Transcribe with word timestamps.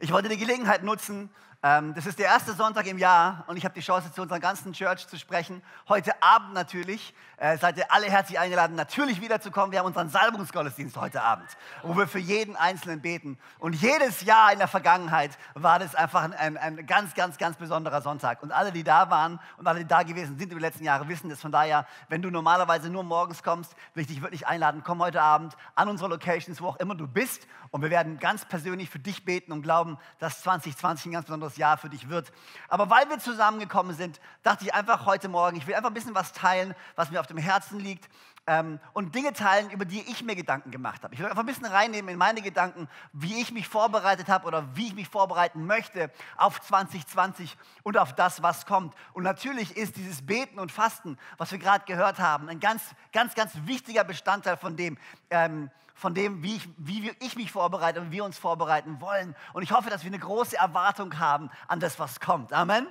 Ich 0.00 0.12
wollte 0.12 0.28
die 0.28 0.36
Gelegenheit 0.36 0.82
nutzen, 0.82 1.30
das 1.62 2.06
ist 2.06 2.18
der 2.18 2.26
erste 2.26 2.54
Sonntag 2.54 2.88
im 2.88 2.98
Jahr 2.98 3.44
und 3.46 3.56
ich 3.56 3.64
habe 3.64 3.72
die 3.72 3.82
Chance, 3.82 4.12
zu 4.12 4.20
unserer 4.20 4.40
ganzen 4.40 4.72
Church 4.72 5.06
zu 5.06 5.16
sprechen. 5.16 5.62
Heute 5.88 6.20
Abend 6.20 6.54
natürlich. 6.54 7.14
Äh, 7.42 7.58
seid 7.58 7.76
ihr 7.76 7.90
alle 7.90 8.06
herzlich 8.06 8.38
eingeladen, 8.38 8.76
natürlich 8.76 9.20
wiederzukommen. 9.20 9.72
Wir 9.72 9.80
haben 9.80 9.86
unseren 9.86 10.08
Salbungsgottesdienst 10.08 10.96
heute 10.96 11.22
Abend, 11.22 11.48
wo 11.82 11.96
wir 11.96 12.06
für 12.06 12.20
jeden 12.20 12.54
Einzelnen 12.54 13.00
beten. 13.00 13.36
Und 13.58 13.74
jedes 13.74 14.22
Jahr 14.22 14.52
in 14.52 14.60
der 14.60 14.68
Vergangenheit 14.68 15.36
war 15.54 15.80
das 15.80 15.96
einfach 15.96 16.22
ein, 16.22 16.56
ein 16.56 16.86
ganz, 16.86 17.14
ganz, 17.14 17.38
ganz 17.38 17.56
besonderer 17.56 18.00
Sonntag. 18.00 18.44
Und 18.44 18.52
alle, 18.52 18.70
die 18.70 18.84
da 18.84 19.10
waren 19.10 19.40
und 19.56 19.66
alle, 19.66 19.80
die 19.80 19.88
da 19.88 20.04
gewesen 20.04 20.38
sind 20.38 20.52
über 20.52 20.60
die 20.60 20.66
letzten 20.66 20.84
Jahre, 20.84 21.08
wissen 21.08 21.30
das. 21.30 21.40
Von 21.40 21.50
daher, 21.50 21.84
wenn 22.08 22.22
du 22.22 22.30
normalerweise 22.30 22.88
nur 22.90 23.02
morgens 23.02 23.42
kommst, 23.42 23.74
will 23.94 24.02
ich 24.02 24.08
dich 24.08 24.22
wirklich 24.22 24.46
einladen, 24.46 24.82
komm 24.84 25.02
heute 25.02 25.20
Abend 25.20 25.56
an 25.74 25.88
unsere 25.88 26.10
Locations, 26.10 26.60
wo 26.60 26.68
auch 26.68 26.76
immer 26.76 26.94
du 26.94 27.08
bist. 27.08 27.48
Und 27.72 27.82
wir 27.82 27.90
werden 27.90 28.20
ganz 28.20 28.44
persönlich 28.44 28.88
für 28.88 29.00
dich 29.00 29.24
beten 29.24 29.50
und 29.50 29.62
glauben, 29.62 29.98
dass 30.20 30.42
2020 30.42 31.06
ein 31.06 31.12
ganz 31.12 31.26
besonderes 31.26 31.51
besonderes 31.52 31.56
Jahr 31.56 31.76
für 31.76 31.88
dich 31.88 32.08
wird. 32.08 32.32
Aber 32.68 32.90
weil 32.90 33.08
wir 33.08 33.18
zusammengekommen 33.18 33.94
sind, 33.96 34.20
dachte 34.42 34.64
ich 34.64 34.74
einfach 34.74 35.06
heute 35.06 35.28
Morgen, 35.28 35.56
ich 35.56 35.66
will 35.66 35.74
einfach 35.74 35.90
ein 35.90 35.94
bisschen 35.94 36.14
was 36.14 36.32
teilen, 36.32 36.74
was 36.96 37.10
mir 37.10 37.20
auf 37.20 37.26
dem 37.26 37.38
Herzen 37.38 37.78
liegt. 37.78 38.08
Ähm, 38.48 38.80
und 38.92 39.14
Dinge 39.14 39.32
teilen, 39.34 39.70
über 39.70 39.84
die 39.84 40.00
ich 40.00 40.24
mir 40.24 40.34
Gedanken 40.34 40.72
gemacht 40.72 41.04
habe. 41.04 41.14
Ich 41.14 41.20
will 41.20 41.28
einfach 41.28 41.44
ein 41.44 41.46
bisschen 41.46 41.66
reinnehmen 41.66 42.10
in 42.10 42.18
meine 42.18 42.42
Gedanken, 42.42 42.88
wie 43.12 43.40
ich 43.40 43.52
mich 43.52 43.68
vorbereitet 43.68 44.26
habe 44.26 44.48
oder 44.48 44.74
wie 44.74 44.88
ich 44.88 44.94
mich 44.94 45.08
vorbereiten 45.08 45.64
möchte 45.64 46.10
auf 46.36 46.60
2020 46.60 47.56
und 47.84 47.96
auf 47.96 48.14
das, 48.16 48.42
was 48.42 48.66
kommt. 48.66 48.96
Und 49.12 49.22
natürlich 49.22 49.76
ist 49.76 49.96
dieses 49.96 50.26
Beten 50.26 50.58
und 50.58 50.72
Fasten, 50.72 51.18
was 51.38 51.52
wir 51.52 51.58
gerade 51.60 51.84
gehört 51.84 52.18
haben, 52.18 52.48
ein 52.48 52.58
ganz, 52.58 52.82
ganz, 53.12 53.36
ganz 53.36 53.52
wichtiger 53.64 54.02
Bestandteil 54.02 54.56
von 54.56 54.76
dem, 54.76 54.98
ähm, 55.30 55.70
von 55.94 56.12
dem, 56.12 56.42
wie 56.42 56.56
ich, 56.56 56.68
wie 56.78 57.12
ich 57.20 57.36
mich 57.36 57.52
vorbereite 57.52 58.00
und 58.00 58.10
wir 58.10 58.24
uns 58.24 58.38
vorbereiten 58.38 59.00
wollen. 59.00 59.36
Und 59.52 59.62
ich 59.62 59.70
hoffe, 59.70 59.88
dass 59.88 60.02
wir 60.02 60.10
eine 60.10 60.18
große 60.18 60.56
Erwartung 60.56 61.20
haben 61.20 61.48
an 61.68 61.78
das, 61.78 62.00
was 62.00 62.18
kommt. 62.18 62.52
Amen. 62.52 62.88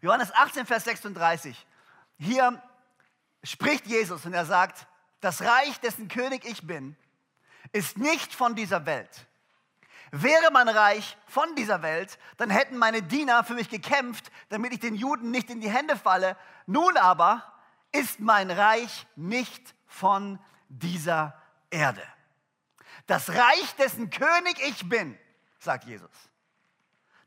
Johannes 0.00 0.34
18, 0.34 0.64
Vers 0.64 0.84
36. 0.84 1.66
Hier 2.18 2.62
spricht 3.42 3.86
Jesus 3.86 4.24
und 4.24 4.32
er 4.32 4.44
sagt, 4.44 4.86
das 5.20 5.42
Reich, 5.42 5.80
dessen 5.80 6.08
König 6.08 6.44
ich 6.44 6.66
bin, 6.66 6.96
ist 7.72 7.98
nicht 7.98 8.34
von 8.34 8.54
dieser 8.54 8.86
Welt. 8.86 9.26
Wäre 10.10 10.50
mein 10.50 10.68
Reich 10.68 11.16
von 11.26 11.54
dieser 11.54 11.82
Welt, 11.82 12.18
dann 12.38 12.50
hätten 12.50 12.78
meine 12.78 13.02
Diener 13.02 13.44
für 13.44 13.54
mich 13.54 13.68
gekämpft, 13.68 14.30
damit 14.48 14.72
ich 14.72 14.80
den 14.80 14.94
Juden 14.94 15.30
nicht 15.30 15.50
in 15.50 15.60
die 15.60 15.70
Hände 15.70 15.96
falle. 15.96 16.36
Nun 16.66 16.96
aber 16.96 17.52
ist 17.92 18.20
mein 18.20 18.50
Reich 18.50 19.06
nicht 19.16 19.74
von 19.86 20.38
dieser 20.68 21.40
Erde. 21.70 22.02
Das 23.06 23.30
Reich, 23.30 23.74
dessen 23.78 24.10
König 24.10 24.58
ich 24.66 24.88
bin, 24.88 25.18
sagt 25.58 25.84
Jesus. 25.84 26.10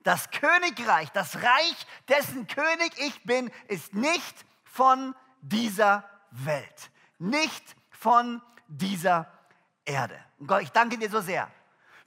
Das 0.04 0.32
Königreich, 0.32 1.12
das 1.12 1.36
Reich, 1.36 1.88
dessen 2.08 2.48
König 2.48 2.94
ich 2.98 3.24
bin, 3.24 3.52
ist 3.68 3.94
nicht 3.94 4.46
von 4.64 5.16
dieser 5.42 6.10
Welt, 6.32 6.92
nicht 7.20 7.76
von 7.90 8.42
dieser 8.68 9.32
Erde. 9.86 10.18
Und 10.40 10.48
Gott, 10.48 10.62
ich 10.62 10.72
danke 10.72 10.98
dir 10.98 11.10
so 11.10 11.22
sehr 11.22 11.50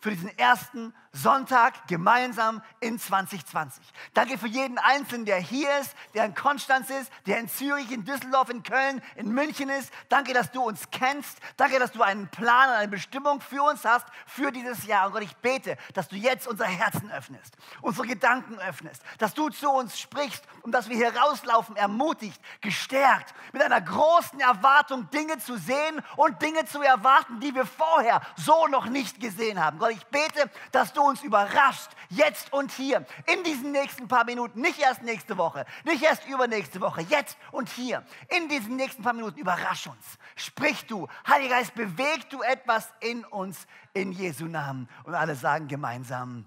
für 0.00 0.10
diesen 0.10 0.36
ersten 0.38 0.94
Sonntag 1.14 1.86
gemeinsam 1.86 2.60
in 2.80 2.98
2020. 2.98 3.84
Danke 4.14 4.36
für 4.36 4.48
jeden 4.48 4.78
Einzelnen, 4.78 5.24
der 5.24 5.36
hier 5.36 5.68
ist, 5.78 5.94
der 6.12 6.24
in 6.24 6.34
Konstanz 6.34 6.90
ist, 6.90 7.10
der 7.26 7.38
in 7.38 7.48
Zürich, 7.48 7.92
in 7.92 8.04
Düsseldorf, 8.04 8.50
in 8.50 8.64
Köln, 8.64 9.00
in 9.14 9.32
München 9.32 9.68
ist. 9.68 9.92
Danke, 10.08 10.34
dass 10.34 10.50
du 10.50 10.60
uns 10.60 10.90
kennst. 10.90 11.38
Danke, 11.56 11.78
dass 11.78 11.92
du 11.92 12.02
einen 12.02 12.26
Plan 12.28 12.68
und 12.68 12.74
eine 12.74 12.88
Bestimmung 12.88 13.40
für 13.40 13.62
uns 13.62 13.84
hast, 13.84 14.06
für 14.26 14.50
dieses 14.50 14.86
Jahr. 14.86 15.06
Und 15.06 15.12
Gott, 15.12 15.22
ich 15.22 15.36
bete, 15.36 15.76
dass 15.94 16.08
du 16.08 16.16
jetzt 16.16 16.48
unser 16.48 16.66
Herzen 16.66 17.08
öffnest, 17.12 17.56
unsere 17.80 18.08
Gedanken 18.08 18.58
öffnest, 18.58 19.00
dass 19.18 19.34
du 19.34 19.48
zu 19.50 19.70
uns 19.70 20.00
sprichst 20.00 20.42
und 20.62 20.72
dass 20.72 20.88
wir 20.88 20.96
hier 20.96 21.16
rauslaufen, 21.16 21.76
ermutigt, 21.76 22.40
gestärkt, 22.60 23.32
mit 23.52 23.62
einer 23.62 23.80
großen 23.80 24.40
Erwartung, 24.40 25.08
Dinge 25.10 25.38
zu 25.38 25.56
sehen 25.58 26.02
und 26.16 26.42
Dinge 26.42 26.64
zu 26.64 26.82
erwarten, 26.82 27.38
die 27.38 27.54
wir 27.54 27.66
vorher 27.66 28.20
so 28.34 28.66
noch 28.66 28.86
nicht 28.86 29.20
gesehen 29.20 29.64
haben. 29.64 29.78
Gott, 29.78 29.92
ich 29.92 30.04
bete, 30.06 30.50
dass 30.72 30.92
du 30.92 31.03
uns 31.04 31.22
überrascht, 31.22 31.90
jetzt 32.08 32.52
und 32.52 32.70
hier, 32.72 33.06
in 33.26 33.42
diesen 33.44 33.72
nächsten 33.72 34.08
paar 34.08 34.24
Minuten, 34.24 34.60
nicht 34.60 34.78
erst 34.78 35.02
nächste 35.02 35.36
Woche, 35.38 35.66
nicht 35.84 36.02
erst 36.02 36.26
übernächste 36.26 36.80
Woche, 36.80 37.02
jetzt 37.02 37.36
und 37.52 37.68
hier, 37.68 38.04
in 38.28 38.48
diesen 38.48 38.76
nächsten 38.76 39.02
paar 39.02 39.12
Minuten, 39.12 39.38
überrasch 39.38 39.86
uns. 39.86 40.18
Sprich 40.36 40.86
du, 40.86 41.08
Heiliger 41.26 41.56
Geist, 41.56 41.74
beweg 41.74 42.28
du 42.30 42.42
etwas 42.42 42.92
in 43.00 43.24
uns 43.24 43.66
in 43.92 44.12
Jesu 44.12 44.46
Namen. 44.46 44.88
Und 45.04 45.14
alle 45.14 45.36
sagen 45.36 45.68
gemeinsam 45.68 46.46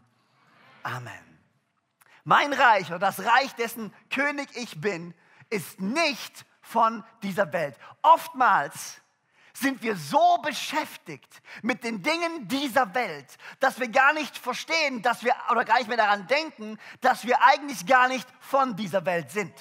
Amen. 0.84 1.40
Mein 2.24 2.54
Reich 2.54 2.88
oder 2.88 3.00
das 3.00 3.20
Reich, 3.20 3.56
dessen 3.56 3.94
König 4.10 4.50
ich 4.56 4.82
bin, 4.82 5.14
ist 5.50 5.80
nicht 5.80 6.46
von 6.62 7.04
dieser 7.24 7.52
Welt. 7.54 7.78
Oftmals 8.02 9.02
sind 9.60 9.82
wir 9.82 9.96
so 9.96 10.38
beschäftigt 10.44 11.42
mit 11.62 11.84
den 11.84 12.04
Dingen 12.04 12.48
dieser 12.48 12.94
Welt, 12.94 13.38
dass 13.60 13.80
wir 13.80 13.88
gar 13.88 14.14
nicht 14.14 14.38
verstehen, 14.38 15.02
dass 15.02 15.24
wir 15.24 15.34
oder 15.52 15.66
gar 15.66 15.78
nicht 15.78 15.88
mehr 15.88 15.98
daran 15.98 16.28
denken, 16.28 16.78
dass 17.02 17.26
wir 17.26 17.42
eigentlich 17.44 17.86
gar 17.86 18.08
nicht 18.08 18.28
von 18.40 18.76
dieser 18.76 19.06
Welt 19.06 19.32
sind. 19.32 19.54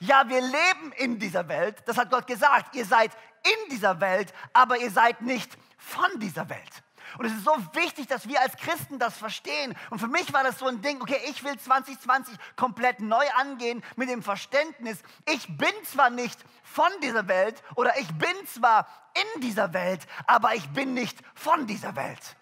Ja, 0.00 0.28
wir 0.28 0.40
leben 0.40 0.92
in 0.96 1.18
dieser 1.18 1.48
Welt, 1.48 1.82
das 1.86 1.98
hat 1.98 2.10
Gott 2.10 2.26
gesagt, 2.26 2.74
ihr 2.74 2.84
seid 2.84 3.10
in 3.44 3.70
dieser 3.70 4.00
Welt, 4.00 4.32
aber 4.52 4.78
ihr 4.78 4.90
seid 4.90 5.20
nicht 5.20 5.50
von 5.76 6.18
dieser 6.18 6.48
Welt. 6.48 6.82
Und 7.18 7.26
es 7.26 7.32
ist 7.32 7.44
so 7.44 7.56
wichtig, 7.72 8.06
dass 8.06 8.28
wir 8.28 8.40
als 8.40 8.56
Christen 8.56 8.98
das 8.98 9.16
verstehen. 9.16 9.74
Und 9.90 9.98
für 9.98 10.08
mich 10.08 10.32
war 10.32 10.42
das 10.42 10.58
so 10.58 10.66
ein 10.66 10.82
Ding, 10.82 11.00
okay, 11.00 11.20
ich 11.28 11.44
will 11.44 11.58
2020 11.58 12.36
komplett 12.56 13.00
neu 13.00 13.24
angehen 13.36 13.82
mit 13.96 14.08
dem 14.08 14.22
Verständnis, 14.22 14.98
ich 15.26 15.46
bin 15.56 15.72
zwar 15.84 16.10
nicht 16.10 16.38
von 16.62 16.90
dieser 17.02 17.28
Welt 17.28 17.62
oder 17.76 17.98
ich 17.98 18.08
bin 18.14 18.34
zwar 18.46 18.86
in 19.34 19.40
dieser 19.40 19.72
Welt, 19.72 20.06
aber 20.26 20.54
ich 20.54 20.68
bin 20.70 20.94
nicht 20.94 21.18
von 21.34 21.66
dieser 21.66 21.94
Welt. 21.96 22.36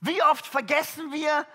Wie 0.00 0.22
oft 0.22 0.46
vergessen 0.46 1.12
wir, 1.12 1.46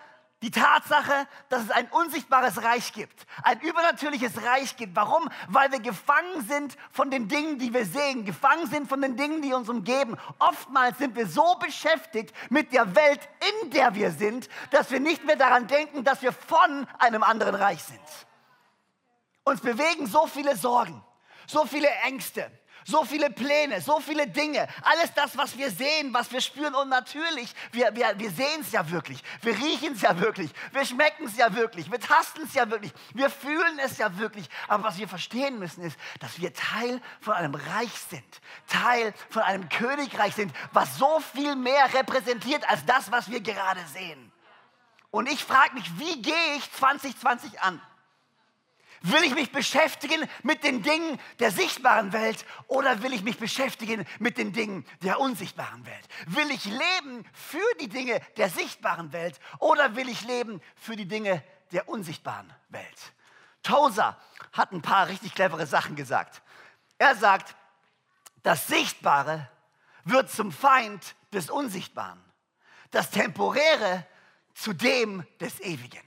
die 0.42 0.52
Tatsache, 0.52 1.28
dass 1.50 1.64
es 1.64 1.72
ein 1.72 1.88
unsichtbares 1.90 2.62
Reich 2.62 2.94
gibt, 2.94 3.26
ein 3.42 3.60
übernatürliches 3.62 4.44
Reich 4.44 4.76
gibt. 4.76 4.96
Warum? 4.96 5.30
Weil 5.48 5.72
wir 5.72 5.80
gefangen 5.80 6.46
sind 6.48 6.76
von 6.92 7.10
den 7.10 7.28
Dingen, 7.28 7.58
die 7.58 7.74
wir 7.74 7.86
sehen, 7.86 8.26
gefangen 8.26 8.68
sind 8.68 8.88
von 8.88 9.02
den 9.02 9.16
Dingen, 9.16 9.42
die 9.42 9.54
uns 9.54 9.70
umgeben. 9.70 10.18
Oftmals 10.40 10.98
sind 10.98 11.16
wir 11.16 11.28
so 11.28 11.56
beschäftigt 11.56 12.36
mit 12.50 12.74
der 12.74 12.96
Welt, 12.96 13.28
in 13.64 13.72
der 13.72 13.96
wir 13.96 14.12
sind, 14.12 14.50
dass 14.72 14.92
wir 14.92 15.00
nicht 15.00 15.24
mehr 15.24 15.38
daran 15.38 15.68
denken, 15.68 16.04
dass 16.04 16.22
wir 16.22 16.34
von 16.34 16.86
einem 17.00 17.24
anderen 17.24 17.56
Reich 17.56 17.84
sind. 17.84 18.00
Uns 19.46 19.62
bewegen 19.62 20.06
so 20.06 20.28
viele 20.28 20.56
Sorgen, 20.58 21.04
so 21.48 21.66
viele 21.66 21.88
Ängste, 22.04 22.52
so 22.86 23.04
viele 23.04 23.30
Pläne, 23.32 23.82
so 23.82 24.00
viele 24.00 24.28
Dinge, 24.28 24.68
alles 24.84 25.12
das, 25.14 25.36
was 25.36 25.58
wir 25.58 25.72
sehen, 25.72 26.14
was 26.14 26.32
wir 26.32 26.40
spüren. 26.40 26.76
Und 26.76 26.90
natürlich, 26.90 27.54
wir, 27.72 27.94
wir, 27.96 28.18
wir 28.18 28.30
sehen 28.30 28.62
es 28.62 28.72
ja 28.72 28.90
wirklich, 28.90 29.22
wir 29.42 29.58
riechen 29.58 29.94
es 29.94 30.02
ja 30.02 30.18
wirklich, 30.20 30.52
wir 30.72 30.86
schmecken 30.86 31.26
es 31.26 31.36
ja 31.36 31.54
wirklich, 31.54 31.92
wir 31.92 32.00
tasten 32.00 32.44
es 32.44 32.54
ja 32.54 32.70
wirklich, 32.70 32.94
wir 33.14 33.30
fühlen 33.30 33.80
es 33.80 33.98
ja 33.98 34.16
wirklich. 34.18 34.48
Aber 34.68 34.84
was 34.84 34.98
wir 34.98 35.08
verstehen 35.08 35.58
müssen, 35.58 35.84
ist, 35.84 35.98
dass 36.20 36.40
wir 36.40 36.54
Teil 36.54 37.02
von 37.22 37.34
einem 37.34 37.56
Reich 37.56 37.94
sind, 38.10 38.42
Teil 38.68 39.14
von 39.30 39.42
einem 39.42 39.68
Königreich 39.70 40.36
sind, 40.36 40.56
was 40.72 40.98
so 40.98 41.20
viel 41.34 41.56
mehr 41.56 41.92
repräsentiert 41.94 42.70
als 42.70 42.86
das, 42.86 43.12
was 43.12 43.32
wir 43.32 43.42
gerade 43.42 43.82
sehen. 43.94 44.32
Und 45.10 45.32
ich 45.32 45.44
frage 45.44 45.74
mich, 45.74 45.98
wie 45.98 46.22
gehe 46.22 46.56
ich 46.58 46.72
2020 46.74 47.62
an? 47.62 47.82
Will 49.02 49.24
ich 49.24 49.36
mich 49.36 49.52
beschäftigen 49.52 50.28
mit 50.44 50.64
den 50.64 50.82
Dingen 50.82 51.20
der 51.40 51.52
sichtbaren 51.52 52.14
Welt 52.14 52.46
oder 52.68 53.04
will 53.04 53.14
ich 53.14 53.24
mich 53.24 53.38
beschäftigen 53.38 54.06
mit 54.20 54.38
den 54.38 54.54
Dingen 54.54 54.86
der 55.04 55.20
unsichtbaren 55.20 55.86
Welt? 55.86 56.08
Will 56.28 56.50
ich 56.52 56.66
leben 56.66 57.26
für 57.34 57.76
die 57.80 57.90
Dinge 57.90 58.20
der 58.38 58.50
sichtbaren 58.50 59.14
Welt 59.14 59.40
oder 59.60 59.96
will 59.96 60.10
ich 60.10 60.22
leben 60.24 60.62
für 60.76 60.96
die 60.96 61.08
Dinge 61.08 61.44
der 61.72 61.88
unsichtbaren 61.88 62.52
Welt? 62.70 63.14
Tozer 63.64 64.18
hat 64.54 64.72
ein 64.72 64.82
paar 64.82 65.08
richtig 65.08 65.34
clevere 65.34 65.68
Sachen 65.68 65.96
gesagt. 65.96 66.42
Er 66.98 67.16
sagt, 67.16 67.56
das 68.44 68.68
Sichtbare 68.68 69.50
wird 70.04 70.32
zum 70.32 70.52
Feind 70.52 71.16
des 71.34 71.50
Unsichtbaren. 71.50 72.24
Das 72.92 73.10
Temporäre 73.10 74.06
zu 74.54 74.74
dem 74.74 75.26
des 75.40 75.60
Ewigen. 75.60 76.05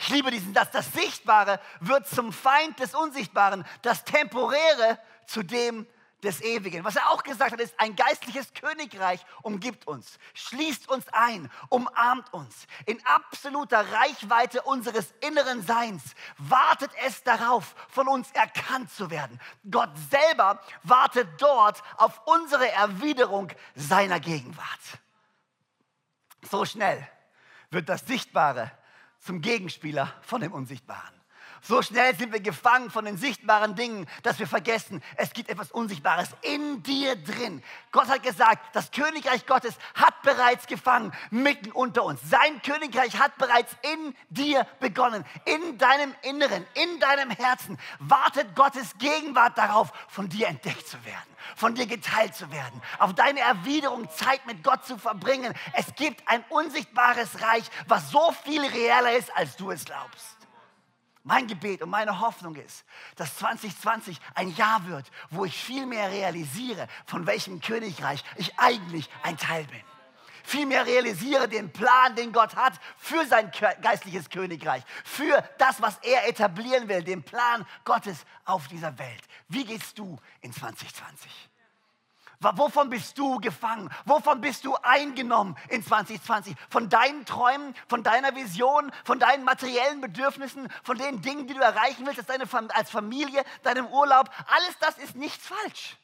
Ich 0.00 0.08
liebe 0.08 0.30
diesen 0.30 0.54
Satz. 0.54 0.70
Das 0.72 0.90
Sichtbare 0.92 1.60
wird 1.80 2.08
zum 2.08 2.32
Feind 2.32 2.78
des 2.80 2.94
Unsichtbaren, 2.94 3.66
das 3.82 4.02
Temporäre 4.04 4.98
zu 5.26 5.42
dem 5.42 5.86
des 6.22 6.40
Ewigen. 6.40 6.84
Was 6.84 6.96
er 6.96 7.10
auch 7.10 7.22
gesagt 7.22 7.52
hat, 7.52 7.60
ist, 7.60 7.78
ein 7.78 7.96
geistliches 7.96 8.52
Königreich 8.54 9.20
umgibt 9.42 9.86
uns, 9.86 10.18
schließt 10.32 10.88
uns 10.88 11.06
ein, 11.12 11.50
umarmt 11.68 12.32
uns. 12.32 12.66
In 12.86 12.98
absoluter 13.06 13.84
Reichweite 13.92 14.62
unseres 14.62 15.12
inneren 15.20 15.62
Seins 15.62 16.02
wartet 16.38 16.90
es 17.04 17.22
darauf, 17.22 17.74
von 17.88 18.08
uns 18.08 18.30
erkannt 18.32 18.90
zu 18.90 19.10
werden. 19.10 19.38
Gott 19.70 19.92
selber 20.10 20.62
wartet 20.82 21.28
dort 21.38 21.82
auf 21.98 22.22
unsere 22.26 22.70
Erwiderung 22.70 23.52
seiner 23.74 24.20
Gegenwart. 24.20 24.80
So 26.50 26.64
schnell 26.64 27.06
wird 27.70 27.88
das 27.88 28.06
Sichtbare 28.06 28.72
zum 29.20 29.40
Gegenspieler 29.40 30.12
von 30.22 30.40
dem 30.40 30.52
Unsichtbaren. 30.52 31.19
So 31.62 31.82
schnell 31.82 32.16
sind 32.16 32.32
wir 32.32 32.40
gefangen 32.40 32.90
von 32.90 33.04
den 33.04 33.18
sichtbaren 33.18 33.74
Dingen, 33.74 34.06
dass 34.22 34.38
wir 34.38 34.46
vergessen, 34.46 35.02
es 35.16 35.32
gibt 35.32 35.50
etwas 35.50 35.70
Unsichtbares 35.70 36.30
in 36.40 36.82
dir 36.82 37.16
drin. 37.16 37.62
Gott 37.92 38.08
hat 38.08 38.22
gesagt, 38.22 38.74
das 38.74 38.90
Königreich 38.90 39.46
Gottes 39.46 39.74
hat 39.94 40.22
bereits 40.22 40.66
gefangen 40.66 41.12
mitten 41.30 41.70
unter 41.72 42.04
uns. 42.04 42.20
Sein 42.28 42.62
Königreich 42.62 43.18
hat 43.18 43.36
bereits 43.36 43.76
in 43.82 44.14
dir 44.30 44.66
begonnen, 44.80 45.24
in 45.44 45.76
deinem 45.76 46.14
Inneren, 46.22 46.66
in 46.74 46.98
deinem 46.98 47.30
Herzen. 47.30 47.78
Wartet 47.98 48.56
Gottes 48.56 48.96
Gegenwart 48.98 49.58
darauf, 49.58 49.92
von 50.08 50.28
dir 50.30 50.48
entdeckt 50.48 50.88
zu 50.88 51.04
werden, 51.04 51.36
von 51.56 51.74
dir 51.74 51.86
geteilt 51.86 52.34
zu 52.34 52.50
werden, 52.50 52.80
auf 52.98 53.14
deine 53.14 53.40
Erwiderung 53.40 54.08
Zeit 54.10 54.46
mit 54.46 54.64
Gott 54.64 54.86
zu 54.86 54.96
verbringen. 54.96 55.52
Es 55.74 55.94
gibt 55.94 56.26
ein 56.26 56.42
unsichtbares 56.48 57.42
Reich, 57.42 57.64
was 57.86 58.10
so 58.10 58.32
viel 58.44 58.64
realer 58.64 59.12
ist, 59.12 59.36
als 59.36 59.56
du 59.56 59.70
es 59.70 59.84
glaubst. 59.84 60.39
Mein 61.22 61.46
Gebet 61.46 61.82
und 61.82 61.90
meine 61.90 62.20
Hoffnung 62.20 62.56
ist, 62.56 62.84
dass 63.16 63.36
2020 63.36 64.18
ein 64.34 64.54
Jahr 64.54 64.86
wird, 64.86 65.10
wo 65.30 65.44
ich 65.44 65.54
viel 65.54 65.84
mehr 65.84 66.10
realisiere, 66.10 66.88
von 67.04 67.26
welchem 67.26 67.60
Königreich 67.60 68.24
ich 68.36 68.58
eigentlich 68.58 69.08
ein 69.22 69.36
Teil 69.36 69.64
bin. 69.64 69.82
Viel 70.42 70.64
mehr 70.64 70.86
realisiere 70.86 71.46
den 71.46 71.70
Plan, 71.70 72.16
den 72.16 72.32
Gott 72.32 72.56
hat 72.56 72.72
für 72.96 73.24
sein 73.26 73.52
geistliches 73.82 74.30
Königreich, 74.30 74.82
für 75.04 75.46
das, 75.58 75.82
was 75.82 75.98
er 75.98 76.26
etablieren 76.26 76.88
will, 76.88 77.04
den 77.04 77.22
Plan 77.22 77.66
Gottes 77.84 78.24
auf 78.46 78.66
dieser 78.68 78.98
Welt. 78.98 79.22
Wie 79.48 79.64
gehst 79.64 79.98
du 79.98 80.18
in 80.40 80.52
2020? 80.52 81.49
Wovon 82.40 82.88
bist 82.88 83.18
du 83.18 83.38
gefangen? 83.38 83.90
Wovon 84.06 84.40
bist 84.40 84.64
du 84.64 84.74
eingenommen 84.76 85.56
in 85.68 85.84
2020? 85.84 86.56
Von 86.70 86.88
deinen 86.88 87.26
Träumen, 87.26 87.74
von 87.86 88.02
deiner 88.02 88.34
Vision, 88.34 88.90
von 89.04 89.18
deinen 89.18 89.44
materiellen 89.44 90.00
Bedürfnissen, 90.00 90.72
von 90.82 90.96
den 90.96 91.20
Dingen, 91.20 91.46
die 91.46 91.52
du 91.52 91.60
erreichen 91.60 92.06
willst, 92.06 92.18
als, 92.18 92.28
deine, 92.28 92.74
als 92.74 92.90
Familie, 92.90 93.44
deinem 93.62 93.86
Urlaub. 93.88 94.30
Alles 94.46 94.78
das 94.80 94.96
ist 94.98 95.16
nichts 95.16 95.46
falsch. 95.46 95.98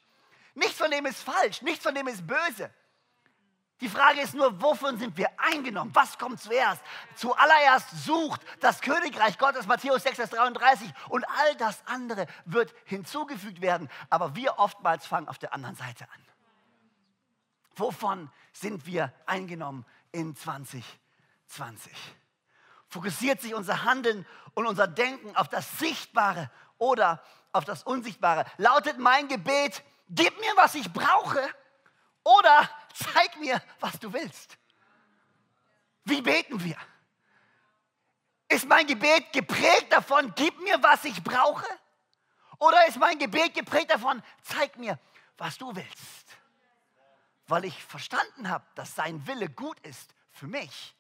Nichts 0.55 0.77
von 0.77 0.91
dem 0.91 1.07
ist 1.07 1.23
falsch, 1.23 1.63
nichts 1.63 1.83
von 1.85 1.95
dem 1.95 2.07
ist 2.07 2.27
böse. 2.27 2.71
Die 3.81 3.89
Frage 3.89 4.23
ist 4.23 4.35
nur, 4.35 4.61
wovon 4.63 4.99
sind 4.99 5.17
wir 5.19 5.29
eingenommen? 5.39 5.91
Was 5.95 6.19
kommt 6.19 6.41
zuerst? 6.41 6.83
Zuallererst 7.15 8.05
sucht 8.05 8.41
das 8.61 8.81
Königreich 8.81 9.37
Gottes, 9.37 9.67
Matthäus 9.67 10.03
6, 10.03 10.17
Vers 10.17 10.31
33, 10.31 10.91
und 11.11 11.27
all 11.29 11.55
das 11.57 11.83
andere 11.87 12.27
wird 12.47 12.75
hinzugefügt 12.85 13.61
werden. 13.61 13.91
Aber 14.09 14.35
wir 14.35 14.59
oftmals 14.59 15.07
fangen 15.07 15.29
auf 15.29 15.39
der 15.39 15.53
anderen 15.53 15.77
Seite 15.77 16.05
an. 16.05 16.26
Wovon 17.77 18.31
sind 18.53 18.87
wir 18.87 19.13
eingenommen 19.27 19.85
in 20.11 20.35
2020? 20.35 20.85
Fokussiert 22.89 23.43
sich 23.43 23.55
unser 23.55 23.85
Handeln 23.85 24.27
und 24.55 24.67
unser 24.67 24.87
Denken 24.87 25.37
auf 25.37 25.49
das 25.49 25.79
Sichtbare 25.79 26.51
oder 26.79 27.23
auf 27.53 27.65
das 27.65 27.83
Unsichtbare? 27.83 28.47
Lautet 28.57 28.99
mein 28.99 29.29
Gebet, 29.29 29.83
gib 30.09 30.39
mir, 30.41 30.53
was 30.57 30.75
ich 30.75 30.91
brauche 30.91 31.41
oder 32.25 32.71
zeig 32.95 33.39
mir, 33.39 33.63
was 33.81 33.99
du 33.99 34.13
willst? 34.13 34.57
Wie 36.05 36.23
beten 36.23 36.63
wir? 36.65 36.77
Ist 38.49 38.67
mein 38.67 38.87
Gebet 38.87 39.33
geprägt 39.33 39.89
davon, 39.91 40.33
gib 40.35 40.59
mir, 40.61 40.83
was 40.83 41.05
ich 41.05 41.23
brauche? 41.23 41.67
Oder 42.59 42.87
ist 42.87 42.97
mein 42.97 43.19
Gebet 43.19 43.53
geprägt 43.55 43.91
davon, 43.91 44.23
zeig 44.43 44.79
mir, 44.79 44.99
was 45.37 45.59
du 45.59 45.75
willst? 45.75 46.26
Weil 47.49 47.65
ich 47.65 47.85
verstanden 47.85 48.49
habe, 48.49 48.65
dass 48.75 48.95
sein 48.95 49.27
Wille 49.27 49.49
gut 49.49 49.79
ist 49.81 50.15
für 50.31 50.47
mich, 50.47 50.95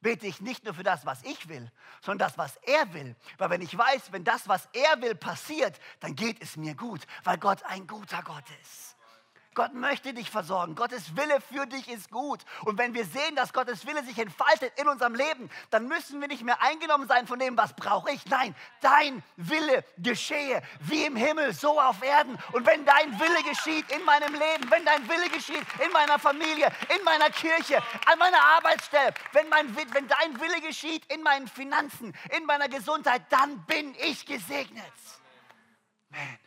bete 0.00 0.26
ich 0.26 0.40
nicht 0.40 0.64
nur 0.64 0.74
für 0.74 0.82
das, 0.82 1.06
was 1.06 1.22
ich 1.24 1.48
will, 1.48 1.70
sondern 2.02 2.28
das, 2.28 2.38
was 2.38 2.56
er 2.58 2.92
will. 2.92 3.16
Weil 3.38 3.50
wenn 3.50 3.62
ich 3.62 3.76
weiß, 3.76 4.12
wenn 4.12 4.24
das, 4.24 4.48
was 4.48 4.68
er 4.72 5.00
will, 5.00 5.14
passiert, 5.14 5.80
dann 6.00 6.14
geht 6.14 6.40
es 6.42 6.56
mir 6.56 6.74
gut, 6.74 7.00
weil 7.24 7.38
Gott 7.38 7.62
ein 7.64 7.86
guter 7.86 8.22
Gott 8.22 8.44
ist. 8.62 8.93
Gott 9.54 9.72
möchte 9.74 10.12
dich 10.12 10.30
versorgen. 10.30 10.74
Gottes 10.74 11.16
Wille 11.16 11.40
für 11.40 11.66
dich 11.66 11.88
ist 11.88 12.10
gut. 12.10 12.44
Und 12.62 12.78
wenn 12.78 12.94
wir 12.94 13.04
sehen, 13.04 13.36
dass 13.36 13.52
Gottes 13.52 13.86
Wille 13.86 14.04
sich 14.04 14.18
entfaltet 14.18 14.72
in 14.78 14.88
unserem 14.88 15.14
Leben, 15.14 15.48
dann 15.70 15.86
müssen 15.86 16.20
wir 16.20 16.28
nicht 16.28 16.42
mehr 16.42 16.60
eingenommen 16.60 17.06
sein 17.06 17.26
von 17.26 17.38
dem, 17.38 17.56
was 17.56 17.74
brauche 17.74 18.10
ich. 18.10 18.26
Nein, 18.26 18.54
dein 18.80 19.22
Wille 19.36 19.84
geschehe 19.98 20.62
wie 20.80 21.04
im 21.04 21.16
Himmel, 21.16 21.52
so 21.52 21.80
auf 21.80 22.02
Erden. 22.02 22.38
Und 22.52 22.66
wenn 22.66 22.84
dein 22.84 23.18
Wille 23.18 23.42
geschieht 23.48 23.90
in 23.90 24.04
meinem 24.04 24.32
Leben, 24.32 24.70
wenn 24.70 24.84
dein 24.84 25.08
Wille 25.08 25.28
geschieht 25.30 25.64
in 25.84 25.92
meiner 25.92 26.18
Familie, 26.18 26.66
in 26.96 27.04
meiner 27.04 27.30
Kirche, 27.30 27.78
an 28.06 28.18
meiner 28.18 28.42
Arbeitsstelle, 28.56 29.14
wenn, 29.32 29.48
mein, 29.48 29.74
wenn 29.76 30.08
dein 30.08 30.40
Wille 30.40 30.60
geschieht 30.60 31.04
in 31.12 31.22
meinen 31.22 31.48
Finanzen, 31.48 32.14
in 32.36 32.44
meiner 32.44 32.68
Gesundheit, 32.68 33.22
dann 33.30 33.64
bin 33.66 33.94
ich 34.00 34.26
gesegnet. 34.26 34.84
Man. 36.10 36.38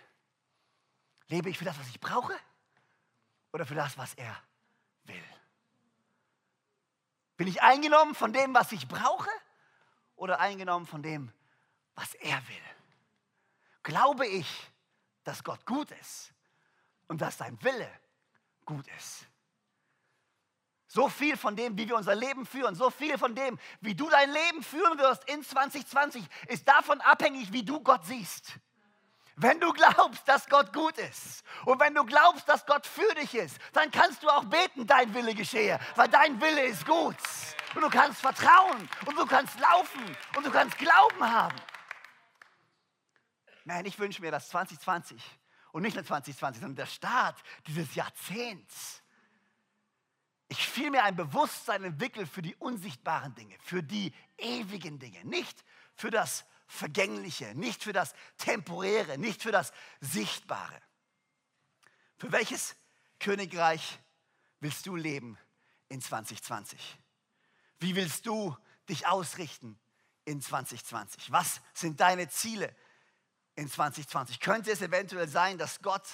Lebe 1.30 1.50
ich 1.50 1.58
für 1.58 1.66
das, 1.66 1.78
was 1.78 1.88
ich 1.90 2.00
brauche? 2.00 2.34
Oder 3.52 3.66
für 3.66 3.76
das, 3.76 3.98
was 3.98 4.14
er 4.16 4.36
will? 5.04 5.24
Bin 7.38 7.48
ich 7.48 7.62
eingenommen 7.62 8.16
von 8.16 8.34
dem, 8.34 8.54
was 8.54 8.72
ich 8.72 8.88
brauche 8.88 9.30
oder 10.16 10.40
eingenommen 10.40 10.88
von 10.88 11.04
dem, 11.04 11.32
was 11.96 12.14
er 12.16 12.46
will? 12.48 12.62
Glaube 13.84 14.28
ich, 14.28 14.72
dass 15.24 15.44
Gott 15.44 15.66
gut 15.66 15.92
ist 15.92 16.34
und 17.08 17.22
dass 17.22 17.38
sein 17.38 17.62
Wille 17.64 17.90
gut 18.66 18.88
ist? 18.98 19.26
So 20.88 21.10
viel 21.10 21.38
von 21.38 21.56
dem, 21.56 21.78
wie 21.78 21.88
wir 21.88 21.96
unser 21.96 22.16
Leben 22.16 22.46
führen, 22.46 22.74
so 22.74 22.90
viel 22.90 23.18
von 23.18 23.36
dem, 23.36 23.60
wie 23.82 23.94
du 23.94 24.10
dein 24.10 24.32
Leben 24.32 24.64
führen 24.64 24.98
wirst 24.98 25.30
in 25.30 25.44
2020, 25.44 26.26
ist 26.48 26.68
davon 26.68 27.02
abhängig, 27.02 27.52
wie 27.52 27.64
du 27.64 27.82
Gott 27.82 28.06
siehst. 28.06 28.60
Wenn 29.40 29.60
du 29.60 29.72
glaubst, 29.72 30.28
dass 30.28 30.50
Gott 30.50 30.74
gut 30.74 30.98
ist 30.98 31.44
und 31.66 31.80
wenn 31.80 31.94
du 31.94 32.04
glaubst, 32.04 32.50
dass 32.50 32.66
Gott 32.66 32.88
für 32.88 33.14
dich 33.14 33.36
ist, 33.36 33.60
dann 33.72 33.92
kannst 33.92 34.24
du 34.24 34.30
auch 34.30 34.44
beten, 34.46 34.88
dein 34.88 35.14
Wille 35.14 35.36
geschehe, 35.36 35.80
weil 35.96 36.10
dein 36.10 36.42
Wille 36.42 36.64
ist 36.64 36.84
gut. 36.88 37.16
Und 37.76 37.84
du 37.84 37.90
kannst 37.90 38.20
vertrauen 38.20 38.90
und 39.06 39.16
du 39.16 39.28
kannst 39.28 39.60
laufen 39.60 40.18
und 40.36 40.44
du 40.44 40.50
kannst 40.50 40.76
Glauben 40.80 41.22
haben. 41.22 41.56
Man, 43.64 43.86
ich 43.86 44.00
wünsche 44.00 44.24
mir, 44.24 44.32
dass 44.32 44.50
2020 44.50 45.22
und 45.72 45.84
nicht 45.84 45.94
nur 45.94 46.04
2020, 46.04 46.60
sondern 46.60 46.76
der 46.76 46.88
Start 46.88 47.38
dieses 47.68 47.94
Jahrzehnts, 47.94 49.04
ich 50.48 50.68
vielmehr 50.68 51.04
ein 51.04 51.16
Bewusstsein 51.16 51.84
entwickle 51.84 52.26
für 52.26 52.42
die 52.42 52.56
unsichtbaren 52.56 53.36
Dinge, 53.36 53.56
für 53.60 53.84
die 53.84 54.16
ewigen 54.40 54.98
Dinge, 54.98 55.24
nicht 55.26 55.64
für 55.94 56.10
das 56.10 56.44
Vergängliche, 56.68 57.56
nicht 57.56 57.84
für 57.84 57.94
das 57.94 58.14
Temporäre, 58.38 59.18
nicht 59.18 59.42
für 59.42 59.52
das 59.52 59.72
Sichtbare. 60.02 60.80
Für 62.18 62.32
welches 62.32 62.76
Königreich 63.20 64.00
willst 64.60 64.86
du 64.86 64.96
leben 64.96 65.38
in 65.90 66.02
2020? 66.02 67.00
Wie 67.80 67.96
willst 67.96 68.26
du 68.26 68.56
dich 68.90 69.08
ausrichten 69.08 69.80
in 70.26 70.42
2020? 70.42 71.32
Was 71.32 71.62
sind 71.74 72.00
deine 72.00 72.28
Ziele 72.30 72.76
in 73.56 73.70
2020? 73.70 74.40
Könnte 74.40 74.72
es 74.72 74.82
eventuell 74.82 75.28
sein, 75.28 75.58
dass 75.58 75.82
Gott 75.82 76.08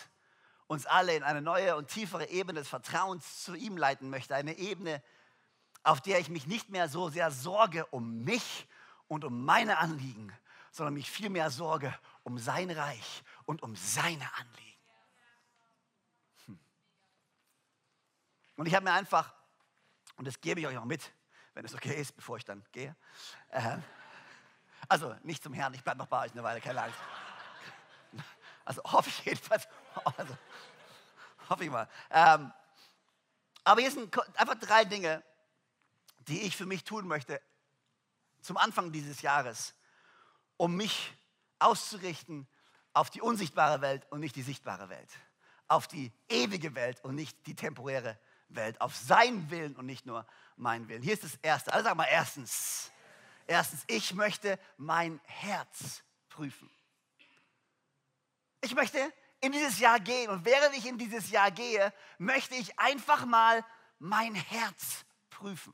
uns 0.67 0.85
alle 0.85 1.15
in 1.15 1.23
eine 1.23 1.41
neue 1.41 1.75
und 1.75 1.87
tiefere 1.87 2.29
Ebene 2.29 2.59
des 2.59 2.67
Vertrauens 2.69 3.43
zu 3.43 3.55
ihm 3.55 3.77
leiten 3.77 4.09
möchte? 4.09 4.35
Eine 4.35 4.57
Ebene, 4.57 5.01
auf 5.83 6.01
der 6.01 6.19
ich 6.19 6.29
mich 6.29 6.47
nicht 6.47 6.69
mehr 6.69 6.89
so 6.89 7.09
sehr 7.09 7.31
sorge 7.31 7.85
um 7.87 8.23
mich 8.23 8.67
und 9.07 9.23
um 9.23 9.45
meine 9.45 9.77
Anliegen, 9.77 10.31
sondern 10.73 10.95
mich 10.95 11.09
vielmehr 11.09 11.51
sorge 11.51 11.97
um 12.23 12.39
sein 12.39 12.71
Reich 12.71 13.23
und 13.45 13.61
um 13.61 13.75
seine 13.75 14.27
Anliegen. 14.35 14.81
Hm. 16.45 16.59
Und 18.55 18.65
ich 18.65 18.73
habe 18.73 18.83
mir 18.83 18.93
einfach, 18.93 19.35
und 20.15 20.25
das 20.27 20.41
gebe 20.41 20.59
ich 20.59 20.67
euch 20.67 20.77
auch 20.77 20.85
mit, 20.85 21.13
wenn 21.53 21.63
es 21.63 21.75
okay 21.75 22.01
ist, 22.01 22.15
bevor 22.15 22.37
ich 22.37 22.43
dann 22.43 22.65
gehe. 22.71 22.95
Äh, 23.49 23.77
also 24.89 25.15
nicht 25.21 25.43
zum 25.43 25.53
Herrn, 25.53 25.75
ich 25.75 25.83
bleibe 25.83 25.99
noch 25.99 26.07
bei 26.07 26.25
euch 26.25 26.31
eine 26.31 26.43
Weile, 26.43 26.59
keine 26.59 26.81
Angst. 26.81 26.99
Also 28.65 28.81
hoffe 28.83 29.09
ich 29.09 29.25
jedenfalls. 29.25 29.67
Also, 30.17 30.37
hoffe 31.49 31.65
ich 31.65 31.69
mal. 31.69 31.87
Ähm, 32.09 32.51
aber 33.63 33.81
hier 33.81 33.91
sind 33.91 34.17
einfach 34.39 34.55
drei 34.55 34.85
Dinge, 34.85 35.21
die 36.19 36.41
ich 36.41 36.57
für 36.57 36.65
mich 36.65 36.83
tun 36.83 37.07
möchte 37.07 37.41
zum 38.41 38.57
Anfang 38.57 38.91
dieses 38.91 39.21
Jahres, 39.21 39.75
um 40.57 40.75
mich 40.75 41.13
auszurichten 41.59 42.47
auf 42.93 43.09
die 43.09 43.21
unsichtbare 43.21 43.81
Welt 43.81 44.05
und 44.11 44.19
nicht 44.19 44.35
die 44.35 44.41
sichtbare 44.41 44.89
Welt, 44.89 45.09
auf 45.67 45.87
die 45.87 46.11
ewige 46.29 46.75
Welt 46.75 47.03
und 47.03 47.15
nicht 47.15 47.45
die 47.47 47.55
temporäre 47.55 48.19
Welt, 48.49 48.79
auf 48.81 48.95
seinen 48.95 49.49
Willen 49.49 49.75
und 49.75 49.85
nicht 49.85 50.05
nur 50.05 50.25
meinen 50.55 50.87
Willen. 50.87 51.01
Hier 51.01 51.13
ist 51.13 51.23
das 51.23 51.35
Erste. 51.41 51.73
Also 51.73 51.85
sag 51.85 51.97
mal 51.97 52.07
erstens. 52.09 52.91
Erstens, 53.47 53.83
ich 53.87 54.13
möchte 54.13 54.59
mein 54.77 55.19
Herz 55.25 56.03
prüfen. 56.29 56.69
Ich 58.61 58.73
möchte 58.75 58.97
in 59.41 59.51
dieses 59.51 59.79
Jahr 59.79 59.99
gehen 59.99 60.29
und 60.29 60.45
während 60.45 60.77
ich 60.77 60.85
in 60.85 60.97
dieses 60.97 61.29
Jahr 61.29 61.51
gehe, 61.51 61.93
möchte 62.17 62.55
ich 62.55 62.79
einfach 62.79 63.25
mal 63.25 63.65
mein 63.99 64.35
Herz 64.35 65.03
prüfen. 65.29 65.73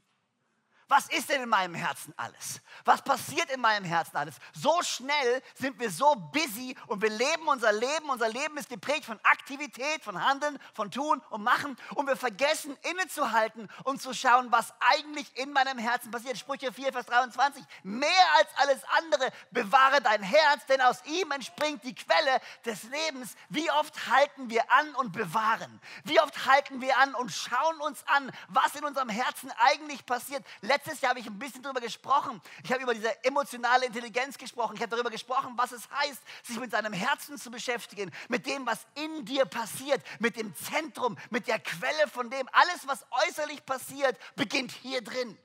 Was 0.90 1.08
ist 1.10 1.30
denn 1.30 1.44
in 1.44 1.50
meinem 1.50 1.76
Herzen 1.76 2.16
alles? 2.18 2.62
Was 2.84 3.04
passiert 3.04 3.52
in 3.52 3.62
meinem 3.62 3.86
Herzen 3.86 4.18
alles? 4.18 4.36
So 4.54 4.82
schnell 4.82 5.44
sind 5.54 5.80
wir 5.80 5.92
so 5.92 6.16
busy 6.16 6.76
und 6.88 7.04
wir 7.04 7.12
leben 7.12 7.48
unser 7.48 7.72
Leben. 7.72 8.10
Unser 8.10 8.28
Leben 8.28 8.58
ist 8.58 8.70
geprägt 8.70 9.06
von 9.06 9.20
Aktivität, 9.22 10.04
von 10.04 10.20
Handeln, 10.20 10.58
von 10.74 10.90
Tun 10.90 11.22
und 11.30 11.44
Machen. 11.44 11.78
Und 11.94 12.08
wir 12.08 12.18
vergessen 12.18 12.76
innezuhalten 12.90 13.70
und 13.84 14.02
zu 14.02 14.16
schauen, 14.16 14.52
was 14.52 14.74
eigentlich 14.80 15.38
in 15.38 15.54
meinem 15.54 15.78
Herzen 15.78 16.10
passiert. 16.10 16.40
Sprüche 16.40 16.74
4, 16.74 16.92
Vers 16.92 17.06
23. 17.06 17.64
Mehr 17.84 18.10
als 18.40 18.50
alles 18.56 18.82
andere 18.98 19.30
bewahre 19.52 20.02
dein 20.02 20.24
Herz, 20.24 20.66
denn 20.66 20.82
aus 20.82 21.06
ihm 21.06 21.30
entspringt 21.30 21.84
die 21.84 21.94
Quelle 21.94 22.42
des 22.66 22.82
Lebens. 22.86 23.36
Wie 23.50 23.70
oft 23.70 24.08
halten 24.08 24.50
wir 24.50 24.72
an 24.72 24.96
und 24.96 25.12
bewahren? 25.12 25.80
Wie 26.04 26.20
oft 26.20 26.48
halten 26.48 26.82
wir 26.82 26.98
an 26.98 27.14
und 27.14 27.32
schauen 27.32 27.80
uns 27.82 28.04
an, 28.08 28.32
was 28.48 28.74
in 28.74 28.84
unserem 28.84 29.10
Herzen 29.10 29.52
eigentlich 29.60 30.04
passiert? 30.08 30.44
Letztes 30.80 31.02
Jahr 31.02 31.10
habe 31.10 31.20
ich 31.20 31.28
ein 31.28 31.38
bisschen 31.38 31.62
darüber 31.62 31.82
gesprochen. 31.82 32.42
Ich 32.64 32.72
habe 32.72 32.82
über 32.82 32.94
diese 32.94 33.24
emotionale 33.26 33.86
Intelligenz 33.86 34.38
gesprochen. 34.38 34.76
Ich 34.76 34.82
habe 34.82 34.90
darüber 34.90 35.10
gesprochen, 35.10 35.54
was 35.58 35.74
es 35.74 35.90
heißt, 35.92 36.22
sich 36.44 36.58
mit 36.58 36.72
seinem 36.72 36.94
Herzen 36.94 37.38
zu 37.38 37.52
beschäftigen, 37.52 38.12
mit 38.30 38.46
dem, 38.46 38.66
was 38.66 38.86
in 38.96 39.26
dir 39.26 39.46
passiert, 39.46 40.02
mit 40.20 40.38
dem 40.38 40.56
Zentrum, 40.56 41.18
mit 41.32 41.48
der 41.48 41.60
Quelle 41.60 42.08
von 42.08 42.30
dem. 42.30 42.48
Alles, 42.54 42.88
was 42.88 43.06
äußerlich 43.28 43.66
passiert, 43.66 44.18
beginnt 44.36 44.72
hier 44.72 45.02
drin. 45.02 45.38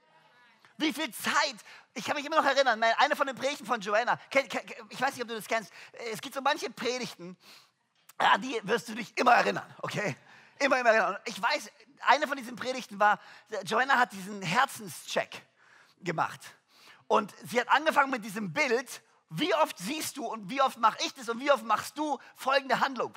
Wie 0.76 0.92
viel 0.92 1.12
Zeit, 1.12 1.56
ich 1.94 2.04
kann 2.04 2.16
mich 2.16 2.24
immer 2.24 2.36
noch 2.36 2.44
erinnern, 2.44 2.82
eine 2.82 3.16
von 3.16 3.26
den 3.26 3.36
Predigten 3.36 3.66
von 3.66 3.80
Joanna, 3.80 4.18
ich 4.90 5.00
weiß 5.00 5.14
nicht, 5.14 5.22
ob 5.22 5.28
du 5.28 5.36
das 5.36 5.46
kennst, 5.46 5.72
es 6.12 6.20
gibt 6.20 6.34
so 6.34 6.40
manche 6.40 6.70
Predigten, 6.70 7.36
an 8.18 8.40
die 8.40 8.60
wirst 8.64 8.88
du 8.88 8.94
dich 8.94 9.16
immer 9.16 9.34
erinnern, 9.34 9.72
okay? 9.82 10.16
Immer, 10.58 10.78
immer 10.78 10.90
erinnern. 10.90 11.18
Ich 11.24 11.40
weiß, 11.40 11.70
eine 12.08 12.26
von 12.26 12.36
diesen 12.36 12.56
Predigten 12.56 12.98
war, 12.98 13.18
Joanna 13.64 13.98
hat 13.98 14.12
diesen 14.12 14.42
Herzenscheck 14.42 15.42
gemacht. 16.00 16.40
Und 17.06 17.34
sie 17.44 17.60
hat 17.60 17.68
angefangen 17.68 18.10
mit 18.10 18.24
diesem 18.24 18.52
Bild, 18.52 19.02
wie 19.30 19.54
oft 19.54 19.78
siehst 19.78 20.16
du 20.16 20.26
und 20.26 20.48
wie 20.48 20.60
oft 20.60 20.78
mache 20.78 20.98
ich 21.04 21.14
das 21.14 21.28
und 21.28 21.40
wie 21.40 21.50
oft 21.50 21.64
machst 21.64 21.98
du 21.98 22.18
folgende 22.36 22.80
Handlung. 22.80 23.14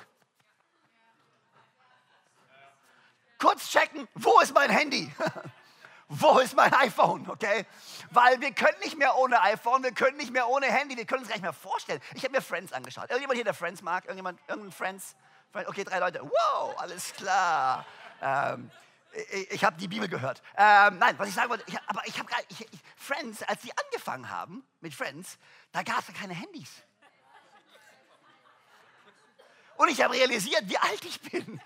Kurz 3.38 3.70
checken, 3.70 4.08
wo 4.14 4.40
ist 4.40 4.52
mein 4.52 4.68
Handy? 4.68 5.12
wo 6.08 6.38
ist 6.38 6.56
mein 6.56 6.72
iPhone, 6.74 7.28
okay? 7.30 7.66
Weil 8.10 8.40
wir 8.40 8.52
können 8.52 8.78
nicht 8.82 8.98
mehr 8.98 9.16
ohne 9.16 9.40
iPhone, 9.42 9.82
wir 9.84 9.92
können 9.92 10.16
nicht 10.16 10.32
mehr 10.32 10.48
ohne 10.48 10.66
Handy, 10.66 10.96
wir 10.96 11.04
können 11.04 11.20
uns 11.20 11.28
gar 11.28 11.36
nicht 11.36 11.42
mehr 11.42 11.52
vorstellen. 11.52 12.00
Ich 12.14 12.24
habe 12.24 12.32
mir 12.32 12.42
Friends 12.42 12.72
angeschaut. 12.72 13.04
Irgendjemand 13.10 13.36
hier, 13.36 13.44
der 13.44 13.54
Friends 13.54 13.82
mag? 13.82 14.04
Irgendjemand, 14.04 14.40
irgendein 14.48 14.72
Friends? 14.72 15.14
Okay, 15.52 15.84
drei 15.84 15.98
Leute. 15.98 16.20
Wow, 16.22 16.74
alles 16.78 17.12
klar. 17.14 17.86
Ähm, 18.20 18.70
ich, 19.32 19.50
ich 19.52 19.64
habe 19.64 19.76
die 19.78 19.88
Bibel 19.88 20.08
gehört. 20.08 20.42
Ähm, 20.56 20.98
nein, 20.98 21.18
was 21.18 21.28
ich 21.28 21.34
sagen 21.34 21.50
wollte, 21.50 21.64
ich, 21.66 21.76
aber 21.86 22.06
ich 22.06 22.18
habe 22.18 22.30
Friends, 22.96 23.42
als 23.42 23.62
sie 23.62 23.72
angefangen 23.86 24.30
haben 24.30 24.64
mit 24.80 24.94
Friends, 24.94 25.38
da 25.72 25.82
gab 25.82 26.00
es 26.00 26.08
ja 26.08 26.14
keine 26.14 26.34
Handys. 26.34 26.70
Und 29.76 29.88
ich 29.88 30.02
habe 30.02 30.14
realisiert, 30.14 30.62
wie 30.64 30.78
alt 30.78 31.04
ich 31.04 31.20
bin. 31.20 31.60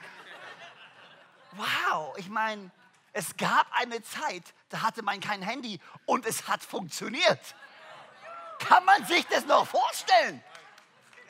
Wow, 1.52 2.16
ich 2.18 2.28
meine, 2.28 2.70
es 3.12 3.36
gab 3.36 3.66
eine 3.72 4.02
Zeit, 4.02 4.54
da 4.68 4.82
hatte 4.82 5.02
man 5.02 5.20
kein 5.20 5.42
Handy 5.42 5.80
und 6.06 6.24
es 6.26 6.48
hat 6.48 6.62
funktioniert. 6.62 7.54
Kann 8.58 8.84
man 8.84 9.04
sich 9.06 9.26
das 9.26 9.44
noch 9.46 9.66
vorstellen? 9.66 10.42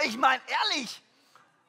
Ich 0.05 0.17
meine, 0.17 0.41
ehrlich, 0.47 1.03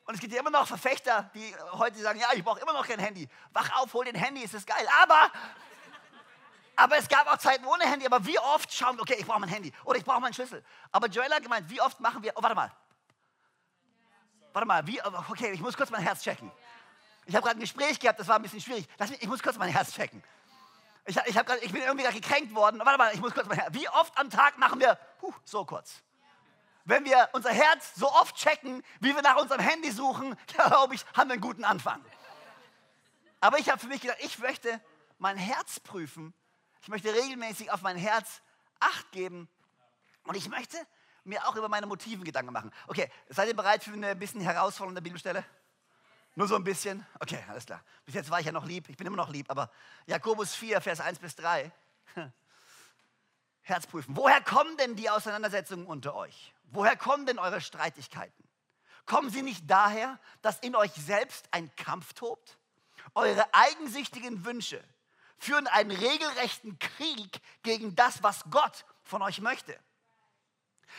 und 0.05 0.15
es 0.15 0.19
gibt 0.19 0.33
ja 0.33 0.39
immer 0.39 0.49
noch 0.49 0.67
Verfechter, 0.67 1.29
die 1.33 1.55
heute 1.73 1.97
sagen, 1.99 2.19
ja, 2.19 2.27
ich 2.33 2.43
brauche 2.43 2.59
immer 2.59 2.73
noch 2.73 2.85
kein 2.85 2.99
Handy. 2.99 3.27
Wach 3.53 3.69
auf, 3.81 3.93
hol 3.93 4.03
den 4.03 4.15
Handy, 4.15 4.41
ist 4.41 4.53
das 4.53 4.65
geil. 4.65 4.85
Aber, 5.01 5.31
aber 6.75 6.97
es 6.97 7.07
gab 7.07 7.25
auch 7.27 7.37
Zeiten 7.37 7.65
ohne 7.65 7.85
Handy. 7.85 8.05
Aber 8.05 8.25
wie 8.25 8.37
oft 8.37 8.73
schauen 8.73 8.97
wir, 8.97 9.03
okay, 9.03 9.15
ich 9.17 9.25
brauche 9.25 9.39
mein 9.39 9.49
Handy 9.49 9.71
oder 9.85 9.97
ich 9.97 10.03
brauche 10.03 10.19
meinen 10.19 10.33
Schlüssel. 10.33 10.63
Aber 10.91 11.07
Joel 11.07 11.33
hat 11.33 11.41
gemeint, 11.41 11.69
wie 11.69 11.79
oft 11.79 12.01
machen 12.01 12.21
wir, 12.21 12.33
oh, 12.35 12.43
warte 12.43 12.55
mal. 12.55 12.71
Warte 14.51 14.67
mal, 14.67 14.85
wie, 14.85 15.01
okay, 15.29 15.51
ich 15.51 15.61
muss 15.61 15.77
kurz 15.77 15.89
mein 15.89 16.01
Herz 16.01 16.21
checken. 16.21 16.51
Ich 17.25 17.33
habe 17.33 17.45
gerade 17.45 17.57
ein 17.57 17.61
Gespräch 17.61 17.97
gehabt, 17.97 18.19
das 18.19 18.27
war 18.27 18.35
ein 18.35 18.41
bisschen 18.41 18.59
schwierig. 18.59 18.85
Lass 18.97 19.09
mich, 19.09 19.21
ich 19.21 19.27
muss 19.29 19.41
kurz 19.41 19.57
mein 19.57 19.69
Herz 19.69 19.93
checken. 19.93 20.21
Ich, 21.05 21.15
ich, 21.15 21.33
grad, 21.33 21.61
ich 21.61 21.71
bin 21.71 21.81
irgendwie 21.81 22.03
gekränkt 22.11 22.53
worden. 22.53 22.81
Warte 22.83 22.97
mal, 22.97 23.13
ich 23.13 23.21
muss 23.21 23.33
kurz 23.33 23.47
mein 23.47 23.57
Herz. 23.57 23.73
Wie 23.73 23.87
oft 23.87 24.17
am 24.17 24.29
Tag 24.29 24.57
machen 24.57 24.81
wir, 24.81 24.99
huh, 25.21 25.33
so 25.45 25.63
kurz 25.63 26.03
wenn 26.85 27.05
wir 27.05 27.29
unser 27.33 27.51
Herz 27.51 27.95
so 27.95 28.11
oft 28.11 28.35
checken, 28.35 28.83
wie 28.99 29.15
wir 29.15 29.21
nach 29.21 29.37
unserem 29.37 29.61
Handy 29.61 29.91
suchen, 29.91 30.37
glaube 30.47 30.95
ich, 30.95 31.05
haben 31.13 31.29
wir 31.29 31.33
einen 31.33 31.41
guten 31.41 31.63
Anfang. 31.63 32.03
Aber 33.39 33.59
ich 33.59 33.69
habe 33.69 33.79
für 33.79 33.87
mich 33.87 34.01
gedacht, 34.01 34.19
ich 34.21 34.39
möchte 34.39 34.79
mein 35.17 35.37
Herz 35.37 35.79
prüfen. 35.79 36.33
Ich 36.81 36.87
möchte 36.87 37.13
regelmäßig 37.13 37.71
auf 37.71 37.81
mein 37.81 37.97
Herz 37.97 38.41
Acht 38.79 39.11
geben. 39.13 39.47
Und 40.25 40.35
ich 40.35 40.49
möchte 40.49 40.77
mir 41.23 41.47
auch 41.47 41.55
über 41.55 41.69
meine 41.69 41.85
Motiven 41.85 42.25
Gedanken 42.25 42.51
machen. 42.51 42.71
Okay, 42.87 43.09
seid 43.29 43.47
ihr 43.47 43.55
bereit 43.55 43.83
für 43.83 43.93
eine 43.93 44.15
bisschen 44.15 44.41
herausfordernde 44.41 45.01
Bibelstelle? 45.01 45.45
Nur 46.35 46.47
so 46.47 46.55
ein 46.55 46.63
bisschen? 46.63 47.05
Okay, 47.19 47.41
alles 47.47 47.65
klar. 47.65 47.81
Bis 48.05 48.15
jetzt 48.15 48.29
war 48.29 48.39
ich 48.39 48.45
ja 48.45 48.51
noch 48.51 48.65
lieb. 48.65 48.89
Ich 48.89 48.97
bin 48.97 49.07
immer 49.07 49.17
noch 49.17 49.29
lieb. 49.29 49.49
Aber 49.49 49.71
Jakobus 50.05 50.55
4, 50.55 50.81
Vers 50.81 50.99
1 50.99 51.19
bis 51.19 51.35
3. 51.35 51.71
Herz 53.61 53.87
prüfen. 53.87 54.17
Woher 54.17 54.41
kommen 54.41 54.75
denn 54.77 54.95
die 54.95 55.09
Auseinandersetzungen 55.09 55.85
unter 55.85 56.15
euch? 56.15 56.52
Woher 56.73 56.97
kommen 56.97 57.27
denn 57.27 57.37
eure 57.37 57.61
Streitigkeiten? 57.61 58.43
Kommen 59.05 59.29
sie 59.29 59.43
nicht 59.43 59.69
daher, 59.69 60.19
dass 60.41 60.59
in 60.59 60.75
euch 60.75 60.91
selbst 60.93 61.47
ein 61.51 61.73
Kampf 61.75 62.13
tobt? 62.13 62.57
Eure 63.13 63.45
eigensüchtigen 63.53 64.43
Wünsche 64.43 64.83
führen 65.37 65.67
einen 65.67 65.91
regelrechten 65.91 66.79
Krieg 66.79 67.41
gegen 67.61 67.95
das, 67.95 68.23
was 68.23 68.43
Gott 68.49 68.85
von 69.03 69.21
euch 69.21 69.39
möchte. 69.39 69.77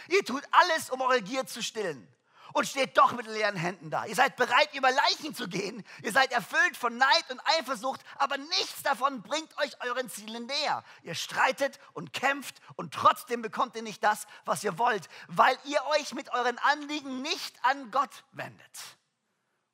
Ihr 0.08 0.24
tut 0.24 0.44
alles, 0.52 0.90
um 0.90 1.00
eure 1.00 1.22
Gier 1.22 1.46
zu 1.46 1.60
stillen 1.60 2.06
und 2.54 2.68
steht 2.68 2.96
doch 2.96 3.12
mit 3.12 3.26
leeren 3.26 3.56
Händen 3.56 3.90
da. 3.90 4.06
Ihr 4.06 4.14
seid 4.14 4.36
bereit, 4.36 4.72
über 4.74 4.90
Leichen 4.90 5.34
zu 5.34 5.48
gehen. 5.48 5.84
Ihr 6.02 6.12
seid 6.12 6.32
erfüllt 6.32 6.76
von 6.76 6.96
Neid 6.96 7.30
und 7.30 7.40
Eifersucht, 7.58 8.00
aber 8.16 8.38
nichts 8.38 8.82
davon 8.84 9.22
bringt 9.22 9.54
euch 9.58 9.72
euren 9.82 10.08
Zielen 10.08 10.46
näher. 10.46 10.84
Ihr 11.02 11.16
streitet 11.16 11.80
und 11.94 12.12
kämpft 12.12 12.54
und 12.76 12.94
trotzdem 12.94 13.42
bekommt 13.42 13.74
ihr 13.74 13.82
nicht 13.82 14.02
das, 14.04 14.28
was 14.44 14.62
ihr 14.62 14.78
wollt, 14.78 15.08
weil 15.26 15.58
ihr 15.64 15.84
euch 15.98 16.14
mit 16.14 16.32
euren 16.32 16.56
Anliegen 16.58 17.22
nicht 17.22 17.56
an 17.64 17.90
Gott 17.90 18.24
wendet. 18.30 18.78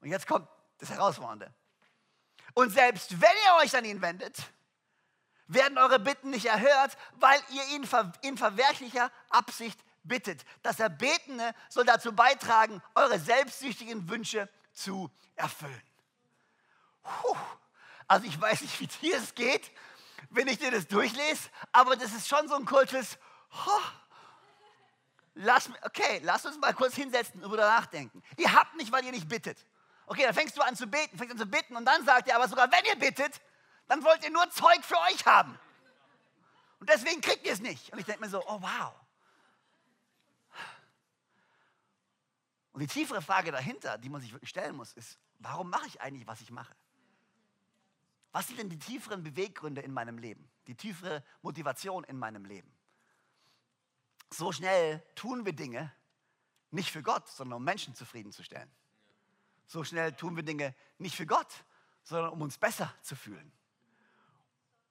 Und 0.00 0.08
jetzt 0.08 0.26
kommt 0.26 0.48
das 0.78 0.88
Herausfordernde. 0.88 1.52
Und 2.54 2.70
selbst 2.70 3.20
wenn 3.20 3.36
ihr 3.46 3.62
euch 3.62 3.76
an 3.76 3.84
ihn 3.84 4.00
wendet, 4.00 4.38
werden 5.48 5.76
eure 5.76 5.98
Bitten 5.98 6.30
nicht 6.30 6.46
erhört, 6.46 6.96
weil 7.16 7.40
ihr 7.50 7.76
ihn 7.76 7.86
in 8.22 8.38
verwerflicher 8.38 9.12
Absicht 9.28 9.78
bittet. 10.02 10.44
Das 10.62 10.80
Erbetene 10.80 11.54
soll 11.68 11.84
dazu 11.84 12.12
beitragen, 12.12 12.82
eure 12.94 13.18
selbstsüchtigen 13.18 14.08
Wünsche 14.08 14.48
zu 14.72 15.10
erfüllen. 15.36 15.82
Puh. 17.02 17.36
Also 18.06 18.26
ich 18.26 18.40
weiß 18.40 18.62
nicht, 18.62 18.80
wie 18.80 18.86
dir 18.86 19.16
es 19.16 19.34
geht, 19.34 19.70
wenn 20.30 20.48
ich 20.48 20.58
dir 20.58 20.70
das 20.70 20.86
durchlese, 20.88 21.48
aber 21.72 21.96
das 21.96 22.12
ist 22.12 22.28
schon 22.28 22.48
so 22.48 22.56
ein 22.56 22.64
kurzes, 22.64 23.18
oh, 23.66 23.80
lass, 25.34 25.70
okay, 25.82 26.20
lass 26.24 26.44
uns 26.44 26.58
mal 26.58 26.74
kurz 26.74 26.94
hinsetzen 26.94 27.36
und 27.36 27.42
darüber 27.42 27.68
nachdenken. 27.68 28.22
Ihr 28.36 28.52
habt 28.52 28.74
nicht, 28.76 28.90
weil 28.92 29.04
ihr 29.04 29.12
nicht 29.12 29.28
bittet. 29.28 29.64
Okay, 30.06 30.24
dann 30.24 30.34
fängst 30.34 30.56
du 30.56 30.62
an 30.62 30.74
zu 30.74 30.86
beten, 30.86 31.16
fängst 31.18 31.32
an 31.32 31.38
zu 31.38 31.46
bitten 31.46 31.76
und 31.76 31.84
dann 31.84 32.04
sagt 32.04 32.26
ihr, 32.26 32.34
aber 32.34 32.48
sogar 32.48 32.70
wenn 32.72 32.84
ihr 32.84 32.96
bittet, 32.96 33.40
dann 33.86 34.02
wollt 34.02 34.24
ihr 34.24 34.30
nur 34.30 34.48
Zeug 34.50 34.82
für 34.82 34.98
euch 34.98 35.24
haben. 35.24 35.58
Und 36.80 36.88
deswegen 36.88 37.20
kriegt 37.20 37.46
ihr 37.46 37.52
es 37.52 37.60
nicht. 37.60 37.92
Und 37.92 37.98
ich 37.98 38.06
denke 38.06 38.22
mir 38.22 38.30
so, 38.30 38.42
oh 38.46 38.60
wow. 38.60 38.92
Und 42.72 42.80
die 42.80 42.86
tiefere 42.86 43.20
Frage 43.22 43.52
dahinter, 43.52 43.98
die 43.98 44.08
man 44.08 44.20
sich 44.20 44.32
wirklich 44.32 44.50
stellen 44.50 44.76
muss, 44.76 44.92
ist, 44.92 45.18
warum 45.38 45.70
mache 45.70 45.86
ich 45.86 46.00
eigentlich, 46.00 46.26
was 46.26 46.40
ich 46.40 46.50
mache? 46.50 46.74
Was 48.32 48.46
sind 48.46 48.58
denn 48.58 48.68
die 48.68 48.78
tieferen 48.78 49.22
Beweggründe 49.22 49.80
in 49.80 49.92
meinem 49.92 50.18
Leben? 50.18 50.48
Die 50.68 50.76
tiefere 50.76 51.24
Motivation 51.42 52.04
in 52.04 52.16
meinem 52.16 52.44
Leben? 52.44 52.72
So 54.30 54.52
schnell 54.52 55.02
tun 55.16 55.44
wir 55.44 55.52
Dinge 55.52 55.92
nicht 56.70 56.92
für 56.92 57.02
Gott, 57.02 57.28
sondern 57.28 57.56
um 57.56 57.64
Menschen 57.64 57.96
zufriedenzustellen. 57.96 58.70
So 59.66 59.82
schnell 59.82 60.12
tun 60.12 60.36
wir 60.36 60.44
Dinge 60.44 60.74
nicht 60.98 61.16
für 61.16 61.26
Gott, 61.26 61.64
sondern 62.04 62.30
um 62.30 62.42
uns 62.42 62.58
besser 62.58 62.94
zu 63.02 63.16
fühlen. 63.16 63.52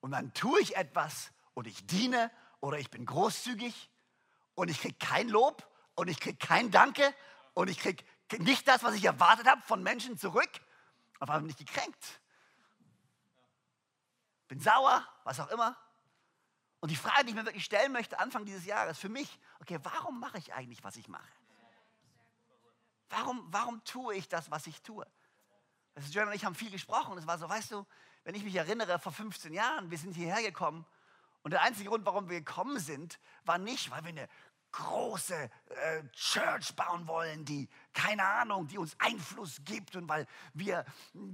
Und 0.01 0.11
dann 0.11 0.33
tue 0.33 0.59
ich 0.61 0.75
etwas 0.75 1.31
und 1.53 1.67
ich 1.67 1.85
diene 1.85 2.31
oder 2.59 2.79
ich 2.79 2.89
bin 2.89 3.05
großzügig 3.05 3.89
und 4.55 4.69
ich 4.69 4.81
kriege 4.81 4.95
kein 4.95 5.29
Lob 5.29 5.65
und 5.95 6.09
ich 6.09 6.19
kriege 6.19 6.37
kein 6.37 6.71
Danke 6.71 7.13
und 7.59 7.69
ich 7.69 7.77
kriege 7.77 8.05
nicht 8.37 8.65
das, 8.69 8.83
was 8.83 8.95
ich 8.95 9.03
erwartet 9.03 9.45
habe 9.45 9.61
von 9.63 9.83
Menschen 9.83 10.17
zurück. 10.17 10.49
Auf 11.19 11.29
einmal 11.29 11.41
bin 11.41 11.49
ich 11.49 11.57
gekränkt. 11.57 12.21
Bin 14.47 14.61
sauer, 14.61 15.05
was 15.25 15.41
auch 15.41 15.49
immer. 15.49 15.75
Und 16.79 16.89
die 16.89 16.95
Frage, 16.95 17.25
die 17.25 17.31
ich 17.31 17.35
mir 17.35 17.45
wirklich 17.45 17.65
stellen 17.65 17.91
möchte, 17.91 18.17
Anfang 18.17 18.45
dieses 18.45 18.65
Jahres, 18.65 18.97
für 18.97 19.09
mich, 19.09 19.37
okay, 19.59 19.77
warum 19.83 20.21
mache 20.21 20.37
ich 20.37 20.53
eigentlich, 20.53 20.85
was 20.85 20.95
ich 20.95 21.09
mache? 21.09 21.27
Warum, 23.09 23.45
warum 23.51 23.83
tue 23.83 24.15
ich 24.15 24.29
das, 24.29 24.49
was 24.49 24.65
ich 24.65 24.81
tue? 24.81 25.05
Also 25.95 26.09
Jeremy 26.13 26.31
und 26.31 26.37
ich 26.37 26.45
haben 26.45 26.55
viel 26.55 26.71
gesprochen 26.71 27.17
es 27.17 27.27
war 27.27 27.37
so, 27.37 27.49
weißt 27.49 27.71
du, 27.71 27.85
wenn 28.23 28.35
ich 28.35 28.45
mich 28.45 28.55
erinnere, 28.55 28.99
vor 28.99 29.11
15 29.11 29.51
Jahren, 29.51 29.91
wir 29.91 29.97
sind 29.97 30.15
hierher 30.15 30.41
gekommen 30.41 30.85
und 31.41 31.51
der 31.51 31.61
einzige 31.61 31.89
Grund, 31.89 32.05
warum 32.05 32.29
wir 32.29 32.39
gekommen 32.39 32.79
sind, 32.79 33.19
war 33.43 33.57
nicht, 33.57 33.91
weil 33.91 34.03
wir 34.03 34.09
eine 34.09 34.29
große 34.71 35.35
äh, 35.35 36.03
Church 36.13 36.75
bauen 36.75 37.07
wollen, 37.07 37.43
die, 37.45 37.67
keine 37.93 38.23
Ahnung, 38.23 38.67
die 38.67 38.77
uns 38.77 38.95
Einfluss 38.99 39.61
gibt 39.65 39.95
und 39.95 40.07
weil 40.07 40.27
wir 40.53 40.85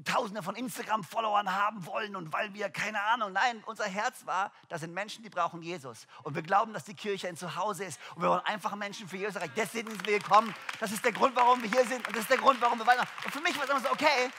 Tausende 0.03 0.41
von 0.41 0.55
Instagram-Followern 0.55 1.53
haben 1.53 1.85
wollen 1.85 2.15
und 2.15 2.31
weil 2.31 2.53
wir, 2.53 2.69
keine 2.69 3.01
Ahnung, 3.01 3.33
nein, 3.33 3.61
unser 3.65 3.85
Herz 3.85 4.25
war, 4.25 4.51
das 4.69 4.81
sind 4.81 4.93
Menschen, 4.93 5.23
die 5.23 5.29
brauchen 5.29 5.61
Jesus. 5.61 6.07
Und 6.23 6.35
wir 6.35 6.41
glauben, 6.41 6.73
dass 6.73 6.85
die 6.85 6.95
Kirche 6.95 7.27
ein 7.27 7.37
Zuhause 7.37 7.85
ist 7.85 7.99
und 8.15 8.21
wir 8.21 8.29
wollen 8.29 8.45
einfach 8.45 8.75
Menschen 8.75 9.07
für 9.07 9.17
Jesus 9.17 9.35
erreichen. 9.35 9.53
Deswegen 9.55 9.89
sind 9.89 10.05
wir 10.05 10.19
gekommen. 10.19 10.53
Das 10.79 10.91
ist 10.91 11.03
der 11.03 11.11
Grund, 11.11 11.35
warum 11.35 11.61
wir 11.61 11.69
hier 11.69 11.85
sind 11.85 12.07
und 12.07 12.15
das 12.15 12.23
ist 12.23 12.29
der 12.29 12.37
Grund, 12.37 12.61
warum 12.61 12.79
wir 12.79 12.87
weiter. 12.87 13.07
Und 13.23 13.31
für 13.31 13.41
mich 13.41 13.57
war 13.57 13.65
es 13.65 13.69
immer 13.69 13.81
so, 13.81 13.91
okay, 13.91 14.31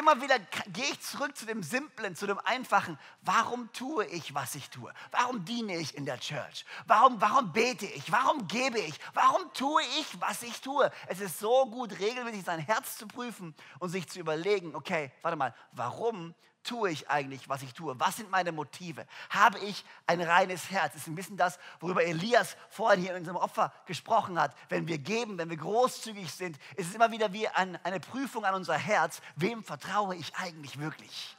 Immer 0.00 0.22
wieder 0.22 0.38
gehe 0.72 0.86
ich 0.92 1.00
zurück 1.02 1.36
zu 1.36 1.44
dem 1.44 1.62
Simplen, 1.62 2.16
zu 2.16 2.26
dem 2.26 2.38
Einfachen. 2.38 2.98
Warum 3.20 3.70
tue 3.74 4.06
ich, 4.06 4.34
was 4.34 4.54
ich 4.54 4.70
tue? 4.70 4.90
Warum 5.10 5.44
diene 5.44 5.76
ich 5.76 5.94
in 5.94 6.06
der 6.06 6.18
Church? 6.18 6.64
Warum, 6.86 7.20
warum 7.20 7.52
bete 7.52 7.84
ich? 7.84 8.10
Warum 8.10 8.48
gebe 8.48 8.78
ich? 8.78 8.94
Warum 9.12 9.52
tue 9.52 9.82
ich, 10.00 10.18
was 10.18 10.42
ich 10.42 10.58
tue? 10.62 10.90
Es 11.06 11.20
ist 11.20 11.38
so 11.38 11.66
gut, 11.66 11.98
regelmäßig 11.98 12.44
sein 12.44 12.60
Herz 12.60 12.96
zu 12.96 13.06
prüfen 13.06 13.54
und 13.78 13.90
sich 13.90 14.08
zu 14.08 14.20
überlegen, 14.20 14.74
okay, 14.74 15.12
warte 15.20 15.36
mal, 15.36 15.54
warum 15.72 16.34
tue 16.62 16.90
ich 16.90 17.08
eigentlich, 17.08 17.48
was 17.48 17.62
ich 17.62 17.72
tue? 17.72 17.98
Was 17.98 18.16
sind 18.16 18.30
meine 18.30 18.52
Motive? 18.52 19.06
Habe 19.30 19.58
ich 19.60 19.84
ein 20.06 20.20
reines 20.20 20.70
Herz? 20.70 20.92
Das 20.92 21.02
ist 21.02 21.08
ein 21.08 21.14
bisschen 21.14 21.36
das, 21.36 21.58
worüber 21.80 22.04
Elias 22.04 22.56
vorhin 22.68 23.00
hier 23.00 23.12
in 23.12 23.18
unserem 23.18 23.36
Opfer 23.36 23.72
gesprochen 23.86 24.38
hat. 24.40 24.54
Wenn 24.68 24.86
wir 24.86 24.98
geben, 24.98 25.38
wenn 25.38 25.50
wir 25.50 25.56
großzügig 25.56 26.32
sind, 26.32 26.58
ist 26.76 26.88
es 26.88 26.94
immer 26.94 27.10
wieder 27.10 27.32
wie 27.32 27.48
ein, 27.48 27.78
eine 27.84 28.00
Prüfung 28.00 28.44
an 28.44 28.54
unser 28.54 28.74
Herz. 28.74 29.20
Wem 29.36 29.64
vertraue 29.64 30.14
ich 30.16 30.34
eigentlich 30.36 30.78
wirklich? 30.78 31.36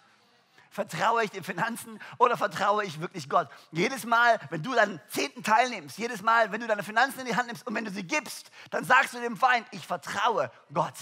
Vertraue 0.71 1.25
ich 1.25 1.31
den 1.31 1.43
Finanzen 1.43 1.99
oder 2.17 2.37
vertraue 2.37 2.85
ich 2.85 3.01
wirklich 3.01 3.27
Gott? 3.27 3.49
Jedes 3.71 4.05
Mal, 4.05 4.39
wenn 4.49 4.63
du 4.63 4.73
deinen 4.73 5.01
Zehnten 5.09 5.43
teilnimmst, 5.43 5.97
jedes 5.97 6.21
Mal, 6.21 6.51
wenn 6.53 6.61
du 6.61 6.67
deine 6.67 6.81
Finanzen 6.81 7.19
in 7.19 7.25
die 7.25 7.35
Hand 7.35 7.47
nimmst 7.47 7.67
und 7.67 7.75
wenn 7.75 7.83
du 7.83 7.91
sie 7.91 8.03
gibst, 8.03 8.49
dann 8.69 8.85
sagst 8.85 9.13
du 9.13 9.19
dem 9.19 9.35
Feind, 9.35 9.67
ich 9.71 9.85
vertraue 9.85 10.49
Gott. 10.73 10.93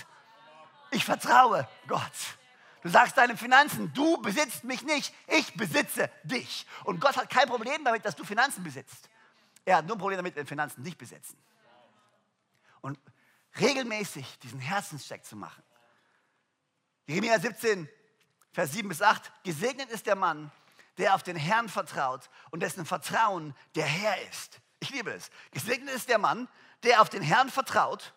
Ich 0.90 1.06
vertraue 1.06 1.68
Gott. 1.88 2.02
Du 2.82 2.90
sagst 2.90 3.18
deinen 3.18 3.38
Finanzen, 3.38 3.92
du 3.94 4.18
besitzt 4.22 4.64
mich 4.64 4.84
nicht, 4.84 5.14
ich 5.28 5.54
besitze 5.54 6.10
dich. 6.24 6.66
Und 6.86 7.02
Gott 7.02 7.18
hat 7.18 7.30
kein 7.30 7.48
Problem 7.48 7.84
damit, 7.84 8.06
dass 8.06 8.16
du 8.16 8.24
Finanzen 8.24 8.64
besitzt. 8.64 9.10
Er 9.66 9.78
hat 9.78 9.86
nur 9.86 9.98
ein 9.98 10.00
Problem 10.00 10.18
damit, 10.18 10.36
wenn 10.36 10.48
Finanzen 10.48 10.84
dich 10.84 10.98
besitzen. 10.98 11.38
Und 12.82 12.98
regelmäßig 13.60 14.40
diesen 14.40 14.60
Herzenscheck 14.60 15.26
zu 15.26 15.36
machen. 15.36 15.62
Jeremia 17.08 17.40
17, 17.40 17.90
Vers 18.54 18.72
7 18.72 18.88
bis 18.88 19.02
8. 19.02 19.32
Gesegnet 19.44 19.90
ist 19.90 20.06
der 20.06 20.16
Mann, 20.16 20.52
der 20.98 21.16
auf 21.16 21.24
den 21.24 21.36
Herrn 21.36 21.70
vertraut 21.70 22.30
und 22.52 22.62
dessen 22.62 22.86
Vertrauen 22.86 23.56
der 23.76 23.86
Herr 23.86 24.22
ist. 24.30 24.60
Ich 24.80 24.90
liebe 24.92 25.12
es. 25.12 25.30
Gesegnet 25.52 25.94
ist 25.94 26.08
der 26.08 26.18
Mann, 26.18 26.48
der 26.84 27.02
auf 27.02 27.10
den 27.10 27.22
Herrn 27.22 27.50
vertraut 27.50 28.14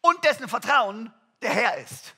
und 0.00 0.22
dessen 0.24 0.48
Vertrauen 0.48 1.12
der 1.42 1.50
Herr 1.50 1.78
ist. 1.78 2.14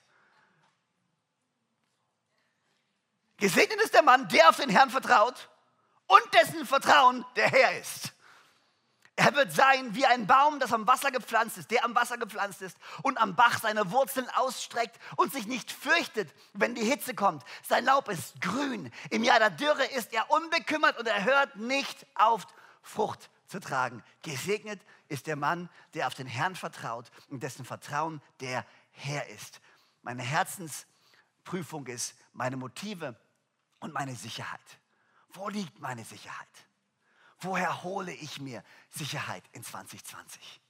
Gesegnet 3.38 3.80
ist 3.82 3.94
der 3.94 4.02
Mann, 4.02 4.28
der 4.28 4.48
auf 4.48 4.56
den 4.56 4.70
Herrn 4.70 4.90
vertraut 4.90 5.48
und 6.06 6.22
dessen 6.34 6.66
Vertrauen 6.66 7.24
der 7.36 7.50
Herr 7.50 7.78
ist. 7.78 8.12
Er 9.18 9.34
wird 9.34 9.50
sein 9.50 9.94
wie 9.94 10.04
ein 10.04 10.26
Baum, 10.26 10.60
das 10.60 10.74
am 10.74 10.86
Wasser 10.86 11.10
gepflanzt 11.10 11.56
ist, 11.56 11.70
der 11.70 11.84
am 11.86 11.94
Wasser 11.94 12.18
gepflanzt 12.18 12.60
ist 12.60 12.76
und 13.02 13.16
am 13.18 13.34
Bach 13.34 13.58
seine 13.58 13.90
Wurzeln 13.90 14.28
ausstreckt 14.28 14.98
und 15.16 15.32
sich 15.32 15.46
nicht 15.46 15.72
fürchtet, 15.72 16.34
wenn 16.52 16.74
die 16.74 16.84
Hitze 16.84 17.14
kommt. 17.14 17.42
Sein 17.66 17.86
Laub 17.86 18.08
ist 18.08 18.38
grün. 18.42 18.92
Im 19.08 19.24
Jahr 19.24 19.38
der 19.38 19.50
Dürre 19.50 19.84
ist 19.86 20.12
er 20.12 20.30
unbekümmert 20.30 20.98
und 20.98 21.06
er 21.06 21.24
hört 21.24 21.56
nicht 21.56 22.06
auf, 22.14 22.46
Frucht 22.82 23.30
zu 23.48 23.58
tragen. 23.58 24.04
Gesegnet 24.22 24.80
ist 25.08 25.26
der 25.26 25.36
Mann, 25.36 25.70
der 25.94 26.06
auf 26.06 26.14
den 26.14 26.26
Herrn 26.26 26.54
vertraut 26.54 27.10
und 27.30 27.42
dessen 27.42 27.64
Vertrauen 27.64 28.20
der 28.40 28.66
Herr 28.92 29.26
ist. 29.28 29.60
Meine 30.02 30.22
Herzensprüfung 30.22 31.86
ist, 31.86 32.14
meine 32.34 32.58
Motive 32.58 33.18
und 33.86 33.94
meine 33.94 34.16
Sicherheit. 34.16 34.60
Wo 35.30 35.48
liegt 35.48 35.78
meine 35.78 36.04
Sicherheit? 36.04 36.48
Woher 37.38 37.84
hole 37.84 38.12
ich 38.12 38.40
mir 38.40 38.64
Sicherheit 38.90 39.44
in 39.52 39.62
2020? 39.62 40.60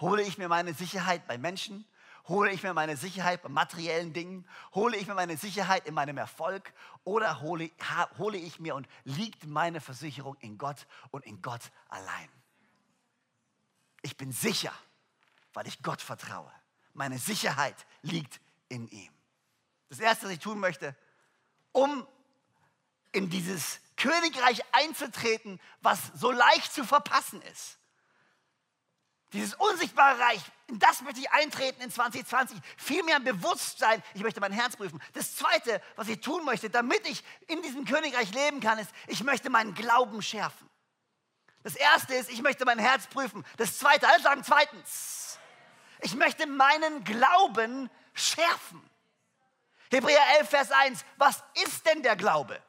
Hole 0.00 0.22
ich 0.22 0.36
mir 0.36 0.48
meine 0.48 0.74
Sicherheit 0.74 1.26
bei 1.26 1.38
Menschen? 1.38 1.86
Hole 2.26 2.52
ich 2.52 2.62
mir 2.62 2.74
meine 2.74 2.98
Sicherheit 2.98 3.42
bei 3.42 3.48
materiellen 3.48 4.12
Dingen? 4.12 4.46
Hole 4.74 4.98
ich 4.98 5.06
mir 5.06 5.14
meine 5.14 5.38
Sicherheit 5.38 5.86
in 5.86 5.94
meinem 5.94 6.18
Erfolg? 6.18 6.74
Oder 7.04 7.40
hole, 7.40 7.70
hole 8.18 8.36
ich 8.36 8.60
mir 8.60 8.74
und 8.74 8.86
liegt 9.04 9.46
meine 9.46 9.80
Versicherung 9.80 10.36
in 10.40 10.58
Gott 10.58 10.86
und 11.10 11.24
in 11.24 11.40
Gott 11.40 11.62
allein? 11.88 12.28
Ich 14.02 14.18
bin 14.18 14.30
sicher, 14.30 14.74
weil 15.54 15.66
ich 15.66 15.82
Gott 15.82 16.02
vertraue. 16.02 16.52
Meine 16.92 17.18
Sicherheit 17.18 17.86
liegt 18.02 18.40
in 18.68 18.88
ihm. 18.88 19.12
Das 19.88 20.00
Erste, 20.00 20.26
was 20.26 20.32
ich 20.32 20.40
tun 20.40 20.58
möchte, 20.58 20.94
um 21.72 22.06
in 23.18 23.28
dieses 23.28 23.80
Königreich 23.96 24.62
einzutreten, 24.72 25.60
was 25.80 25.98
so 26.14 26.30
leicht 26.30 26.72
zu 26.72 26.84
verpassen 26.84 27.42
ist. 27.42 27.78
Dieses 29.32 29.54
unsichtbare 29.54 30.18
Reich, 30.18 30.40
in 30.68 30.78
das 30.78 31.02
möchte 31.02 31.20
ich 31.20 31.30
eintreten 31.32 31.82
in 31.82 31.90
2020. 31.90 32.58
Viel 32.78 33.02
mehr 33.02 33.20
Bewusstsein, 33.20 34.02
ich 34.14 34.22
möchte 34.22 34.40
mein 34.40 34.52
Herz 34.52 34.76
prüfen. 34.76 35.02
Das 35.12 35.36
Zweite, 35.36 35.82
was 35.96 36.08
ich 36.08 36.20
tun 36.20 36.44
möchte, 36.46 36.70
damit 36.70 37.06
ich 37.06 37.22
in 37.46 37.60
diesem 37.60 37.84
Königreich 37.84 38.32
leben 38.32 38.60
kann, 38.60 38.78
ist, 38.78 38.90
ich 39.06 39.22
möchte 39.24 39.50
meinen 39.50 39.74
Glauben 39.74 40.22
schärfen. 40.22 40.70
Das 41.62 41.74
Erste 41.74 42.14
ist, 42.14 42.30
ich 42.30 42.40
möchte 42.40 42.64
mein 42.64 42.78
Herz 42.78 43.08
prüfen. 43.08 43.44
Das 43.58 43.78
Zweite, 43.78 44.08
alle 44.08 44.22
sagen 44.22 44.44
zweitens, 44.44 45.38
ich 46.00 46.14
möchte 46.14 46.46
meinen 46.46 47.04
Glauben 47.04 47.90
schärfen. 48.14 48.88
Hebräer 49.90 50.22
11, 50.38 50.48
Vers 50.48 50.70
1, 50.70 51.04
was 51.16 51.42
ist 51.66 51.84
denn 51.84 52.02
der 52.02 52.16
Glaube? 52.16 52.62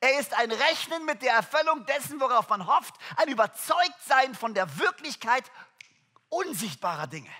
Er 0.00 0.18
ist 0.18 0.34
ein 0.34 0.50
Rechnen 0.50 1.04
mit 1.04 1.22
der 1.22 1.34
Erfüllung 1.34 1.84
dessen, 1.86 2.20
worauf 2.20 2.48
man 2.48 2.66
hofft, 2.66 2.94
ein 3.16 3.28
Überzeugtsein 3.28 4.34
von 4.34 4.54
der 4.54 4.78
Wirklichkeit 4.78 5.44
unsichtbarer 6.28 7.06
Dinge. 7.06 7.30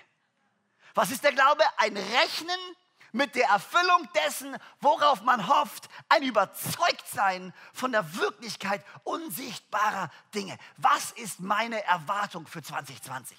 Was 0.93 1.11
ist 1.11 1.23
der 1.23 1.33
Glaube? 1.33 1.63
Ein 1.77 1.97
Rechnen 1.97 2.59
mit 3.11 3.35
der 3.35 3.47
Erfüllung 3.47 4.09
dessen, 4.13 4.57
worauf 4.81 5.21
man 5.21 5.47
hofft, 5.47 5.89
ein 6.09 6.23
Überzeugtsein 6.23 7.53
von 7.73 7.91
der 7.91 8.15
Wirklichkeit 8.15 8.83
unsichtbarer 9.03 10.09
Dinge. 10.33 10.57
Was 10.77 11.11
ist 11.11 11.39
meine 11.39 11.83
Erwartung 11.85 12.45
für 12.45 12.61
2020? 12.61 13.37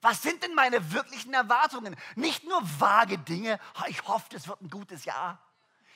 Was 0.00 0.22
sind 0.22 0.42
denn 0.42 0.54
meine 0.54 0.92
wirklichen 0.92 1.34
Erwartungen? 1.34 1.96
Nicht 2.16 2.44
nur 2.44 2.60
vage 2.80 3.18
Dinge, 3.18 3.58
ich 3.86 4.02
hoffe, 4.06 4.36
es 4.36 4.48
wird 4.48 4.60
ein 4.60 4.70
gutes 4.70 5.04
Jahr. 5.04 5.38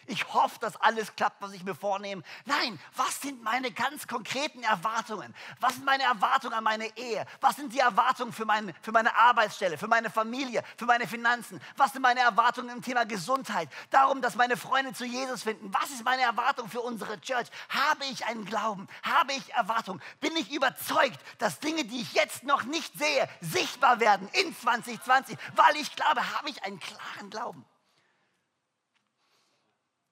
Ich 0.07 0.33
hoffe, 0.33 0.59
dass 0.61 0.77
alles 0.77 1.15
klappt, 1.17 1.43
was 1.43 1.53
ich 1.53 1.65
mir 1.65 1.75
vornehme. 1.75 2.23
Nein, 2.45 2.79
was 2.95 3.21
sind 3.21 3.43
meine 3.43 3.73
ganz 3.73 4.07
konkreten 4.07 4.63
Erwartungen? 4.63 5.35
Was 5.61 5.75
sind 5.75 5.85
meine 5.85 6.05
Erwartungen 6.05 6.55
an 6.55 6.65
meine 6.65 6.97
Ehe? 6.97 7.27
Was 7.41 7.57
sind 7.57 7.73
die 7.73 7.81
Erwartungen 7.81 8.33
für, 8.33 8.45
mein, 8.45 8.73
für 8.83 8.93
meine 8.93 9.17
Arbeitsstelle, 9.17 9.79
für 9.79 9.89
meine 9.89 10.11
Familie, 10.11 10.63
für 10.77 10.87
meine 10.87 11.09
Finanzen? 11.09 11.61
Was 11.77 11.93
sind 11.93 12.03
meine 12.03 12.21
Erwartungen 12.21 12.71
im 12.71 12.83
Thema 12.83 13.05
Gesundheit? 13.05 13.69
Darum, 13.91 14.23
dass 14.23 14.37
meine 14.37 14.57
Freunde 14.57 14.93
zu 14.93 15.05
Jesus 15.05 15.43
finden. 15.43 15.73
Was 15.73 15.91
ist 15.91 16.05
meine 16.05 16.23
Erwartung 16.23 16.69
für 16.69 16.81
unsere 16.81 17.21
Church? 17.21 17.49
Habe 17.69 18.05
ich 18.05 18.25
einen 18.27 18.45
Glauben? 18.45 18.87
Habe 19.03 19.33
ich 19.33 19.53
Erwartung? 19.55 20.01
Bin 20.21 20.37
ich 20.37 20.53
überzeugt, 20.53 21.19
dass 21.39 21.59
Dinge, 21.59 21.85
die 21.85 22.01
ich 22.01 22.13
jetzt 22.13 22.45
noch 22.45 22.63
nicht 22.63 22.97
sehe, 22.97 23.29
sichtbar 23.41 23.99
werden 24.01 24.29
in 24.33 24.57
2020? 24.57 25.37
Weil 25.55 25.77
ich 25.77 25.95
glaube, 25.97 26.21
habe 26.37 26.49
ich 26.49 26.63
einen 26.63 26.79
klaren 26.79 27.31
Glauben. 27.31 27.65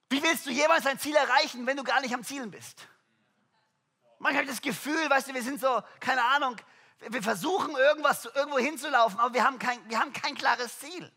Wie 0.09 0.21
willst 0.21 0.45
du 0.45 0.51
jemals 0.51 0.85
ein 0.85 0.99
Ziel 0.99 1.15
erreichen, 1.15 1.65
wenn 1.65 1.77
du 1.77 1.83
gar 1.83 2.01
nicht 2.01 2.13
am 2.13 2.23
Zielen 2.23 2.51
bist? 2.51 2.87
Manchmal 4.19 4.43
habe 4.43 4.51
ich 4.51 4.57
das 4.57 4.61
Gefühl, 4.61 5.09
weißt 5.09 5.29
du, 5.29 5.33
wir 5.33 5.43
sind 5.43 5.59
so, 5.59 5.81
keine 5.99 6.23
Ahnung, 6.23 6.55
wir 7.09 7.21
versuchen 7.21 7.75
irgendwas 7.75 8.25
irgendwo 8.25 8.57
hinzulaufen, 8.57 9.19
aber 9.19 9.33
wir 9.33 9.43
haben 9.43 9.59
kein, 9.59 9.77
wir 9.89 9.99
haben 9.99 10.13
kein 10.13 10.35
klares 10.35 10.79
Ziel. 10.79 11.11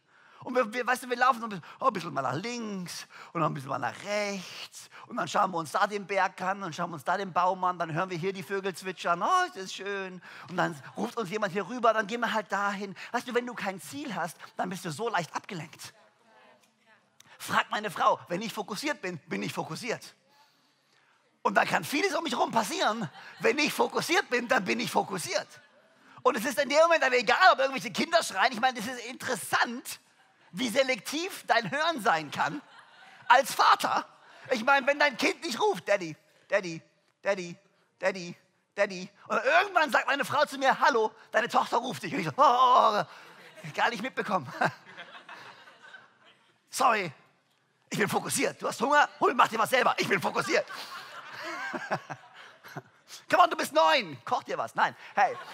Und 0.44 0.54
wir, 0.54 0.72
wir, 0.72 0.86
weißt 0.86 1.02
du, 1.02 1.10
wir 1.10 1.16
laufen 1.16 1.40
so 1.40 1.46
ein 1.46 1.50
bisschen, 1.50 1.64
oh, 1.80 1.86
ein 1.86 1.92
bisschen 1.92 2.14
mal 2.14 2.22
nach 2.22 2.34
links 2.34 3.06
und 3.32 3.40
dann 3.40 3.50
ein 3.50 3.54
bisschen 3.54 3.70
mal 3.70 3.78
nach 3.78 3.94
rechts. 4.04 4.88
Und 5.08 5.16
dann 5.16 5.26
schauen 5.26 5.50
wir 5.50 5.58
uns 5.58 5.72
da 5.72 5.86
den 5.86 6.06
Berg 6.06 6.40
an 6.40 6.62
und 6.62 6.74
schauen 6.74 6.90
wir 6.90 6.94
uns 6.94 7.04
da 7.04 7.16
den 7.16 7.32
Baum 7.32 7.62
an. 7.64 7.78
Dann 7.78 7.92
hören 7.92 8.08
wir 8.08 8.16
hier 8.16 8.32
die 8.32 8.44
Vögel 8.44 8.74
zwitschern. 8.74 9.20
Oh, 9.22 9.46
das 9.48 9.64
ist 9.64 9.74
schön. 9.74 10.22
Und 10.48 10.56
dann 10.56 10.80
ruft 10.96 11.16
uns 11.16 11.30
jemand 11.30 11.52
hier 11.52 11.68
rüber, 11.68 11.92
dann 11.92 12.06
gehen 12.06 12.20
wir 12.20 12.32
halt 12.32 12.52
dahin. 12.52 12.94
Weißt 13.12 13.26
du, 13.26 13.34
wenn 13.34 13.46
du 13.46 13.54
kein 13.54 13.80
Ziel 13.80 14.14
hast, 14.14 14.36
dann 14.56 14.70
bist 14.70 14.84
du 14.84 14.90
so 14.90 15.08
leicht 15.08 15.34
abgelenkt. 15.34 15.92
Frag 17.38 17.70
meine 17.70 17.90
Frau, 17.90 18.18
wenn 18.28 18.42
ich 18.42 18.52
fokussiert 18.52 19.00
bin, 19.00 19.18
bin 19.26 19.42
ich 19.42 19.52
fokussiert. 19.52 20.14
Und 21.42 21.54
dann 21.54 21.66
kann 21.66 21.84
vieles 21.84 22.14
um 22.14 22.24
mich 22.24 22.32
herum 22.32 22.50
passieren. 22.50 23.08
Wenn 23.38 23.58
ich 23.58 23.72
fokussiert 23.72 24.28
bin, 24.28 24.48
dann 24.48 24.64
bin 24.64 24.80
ich 24.80 24.90
fokussiert. 24.90 25.46
Und 26.22 26.36
es 26.36 26.44
ist 26.44 26.58
in 26.58 26.68
dem 26.68 26.78
Moment 26.78 27.04
aber 27.04 27.16
egal, 27.16 27.52
ob 27.52 27.60
irgendwelche 27.60 27.92
Kinder 27.92 28.22
schreien. 28.22 28.52
Ich 28.52 28.60
meine, 28.60 28.78
das 28.78 28.86
ist 28.86 29.06
interessant, 29.06 30.00
wie 30.50 30.68
selektiv 30.68 31.44
dein 31.46 31.70
Hören 31.70 32.02
sein 32.02 32.30
kann 32.30 32.60
als 33.28 33.54
Vater. 33.54 34.06
Ich 34.50 34.64
meine, 34.64 34.86
wenn 34.86 34.98
dein 34.98 35.16
Kind 35.16 35.42
nicht 35.44 35.60
ruft, 35.60 35.88
Daddy, 35.88 36.16
Daddy, 36.48 36.82
Daddy, 37.22 37.56
Daddy, 37.98 38.34
Daddy. 38.74 39.08
Und 39.28 39.40
irgendwann 39.44 39.90
sagt 39.90 40.06
meine 40.06 40.24
Frau 40.24 40.44
zu 40.44 40.58
mir, 40.58 40.80
hallo, 40.80 41.12
deine 41.30 41.48
Tochter 41.48 41.78
ruft 41.78 42.02
dich. 42.02 42.12
Und 42.12 42.20
ich 42.20 42.26
so, 42.26 42.32
oh, 42.36 42.42
oh, 42.42 43.02
oh, 43.02 43.04
gar 43.74 43.90
nicht 43.90 44.02
mitbekommen. 44.02 44.52
Sorry, 46.70 47.12
ich 47.90 47.98
bin 47.98 48.08
fokussiert. 48.08 48.60
Du 48.60 48.68
hast 48.68 48.80
Hunger? 48.80 49.08
Hol, 49.20 49.34
mach 49.34 49.48
dir 49.48 49.58
was 49.58 49.70
selber. 49.70 49.94
Ich 49.98 50.08
bin 50.08 50.20
fokussiert. 50.20 50.66
Komm 53.30 53.40
on, 53.40 53.50
du 53.50 53.56
bist 53.56 53.72
neun. 53.72 54.18
Koch 54.24 54.42
dir 54.42 54.58
was. 54.58 54.74
Nein, 54.74 54.94
hey. 55.14 55.36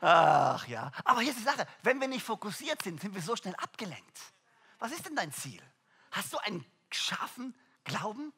Ach 0.00 0.66
ja. 0.66 0.90
Aber 1.04 1.20
hier 1.20 1.30
ist 1.30 1.38
die 1.38 1.44
Sache. 1.44 1.66
Wenn 1.82 2.00
wir 2.00 2.08
nicht 2.08 2.24
fokussiert 2.24 2.82
sind, 2.82 3.00
sind 3.00 3.14
wir 3.14 3.22
so 3.22 3.36
schnell 3.36 3.54
abgelenkt. 3.56 4.18
Was 4.78 4.92
ist 4.92 5.06
denn 5.06 5.16
dein 5.16 5.32
Ziel? 5.32 5.62
Hast 6.10 6.32
du 6.32 6.38
einen 6.38 6.64
scharfen 6.90 7.54
Glauben? 7.84 8.32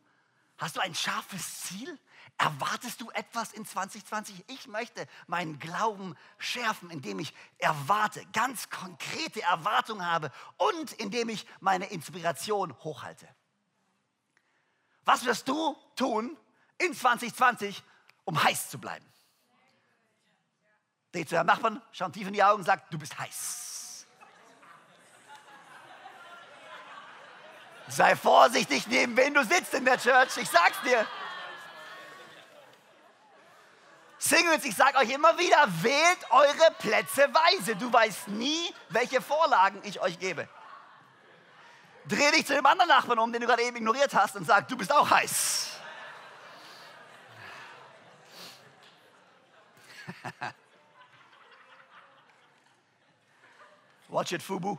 Hast 0.59 0.77
du 0.77 0.81
ein 0.81 0.95
scharfes 0.95 1.63
Ziel? 1.63 1.99
Erwartest 2.39 3.01
du 3.01 3.11
etwas 3.11 3.53
in 3.53 3.65
2020? 3.65 4.45
Ich 4.49 4.67
möchte 4.67 5.07
meinen 5.27 5.59
Glauben 5.59 6.15
schärfen, 6.39 6.91
indem 6.91 7.19
ich 7.19 7.35
erwarte, 7.59 8.25
ganz 8.33 8.69
konkrete 8.69 9.43
Erwartungen 9.43 10.05
habe 10.05 10.31
und 10.57 10.93
indem 10.93 11.29
ich 11.29 11.47
meine 11.61 11.87
Inspiration 11.87 12.77
hochhalte. 12.85 13.29
Was 15.05 15.25
wirst 15.25 15.49
du 15.49 15.77
tun 15.95 16.37
in 16.79 16.93
2020, 16.93 17.83
um 18.25 18.43
heiß 18.43 18.71
zu 18.71 18.79
bleiben? 18.79 19.07
Dreh 21.13 21.25
zu 21.25 21.37
deinem 21.37 21.47
Nachbarn, 21.47 21.81
schau 21.93 22.09
tief 22.11 22.27
in 22.27 22.35
die 22.35 22.43
Augen 22.43 22.59
und 22.59 22.65
sag, 22.65 22.91
du 22.91 22.99
bist 22.99 23.19
heiß. 23.19 24.07
Sei 27.89 28.17
vorsichtig, 28.17 28.89
neben 28.89 29.17
wen 29.17 29.33
du 29.33 29.45
sitzt 29.45 29.73
in 29.75 29.85
der 29.85 29.99
Church. 29.99 30.37
Ich 30.37 30.51
sag's 30.51 30.81
dir. 30.83 31.07
Singles, 34.29 34.65
ich 34.65 34.75
sag 34.75 34.97
euch 34.97 35.11
immer 35.11 35.39
wieder, 35.39 35.69
wählt 35.83 36.19
eure 36.31 36.73
Plätze 36.81 37.29
weise. 37.33 37.77
Du 37.77 37.93
weißt 37.93 38.27
nie, 38.29 38.75
welche 38.89 39.21
Vorlagen 39.21 39.81
ich 39.85 40.01
euch 40.01 40.19
gebe. 40.19 40.49
Dreh 42.09 42.33
dich 42.33 42.45
zu 42.47 42.55
dem 42.55 42.67
anderen 42.67 42.89
Nachbarn 42.89 43.21
um, 43.21 43.33
den 43.33 43.41
du 43.41 43.47
gerade 43.47 43.63
eben 43.63 43.77
ignoriert 43.77 44.13
hast, 44.15 44.35
und 44.37 44.45
sag, 44.45 44.67
du 44.69 44.77
bist 44.77 44.93
auch 44.93 45.09
heiß. 45.09 45.71
Watch 54.09 54.33
it, 54.33 54.43
Fubu. 54.43 54.79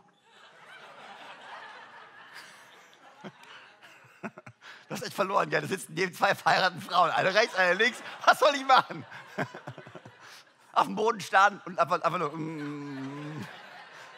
Du 4.88 4.96
hast 4.96 5.04
echt 5.04 5.14
verloren, 5.14 5.52
ja. 5.52 5.60
Da 5.60 5.68
sitzen 5.68 5.94
neben 5.94 6.14
zwei 6.14 6.34
verheirateten 6.34 6.82
Frauen. 6.82 7.12
Eine 7.12 7.34
rechts, 7.34 7.56
eine 7.56 7.74
links. 7.74 8.00
Was 8.26 8.40
soll 8.40 8.56
ich 8.56 8.66
machen? 8.66 9.06
Auf 10.74 10.86
dem 10.86 10.96
Boden 10.96 11.20
starren 11.20 11.62
und 11.66 11.78
einfach, 11.80 12.02
einfach 12.02 12.20
nur. 12.20 12.32
Mm. 12.32 13.46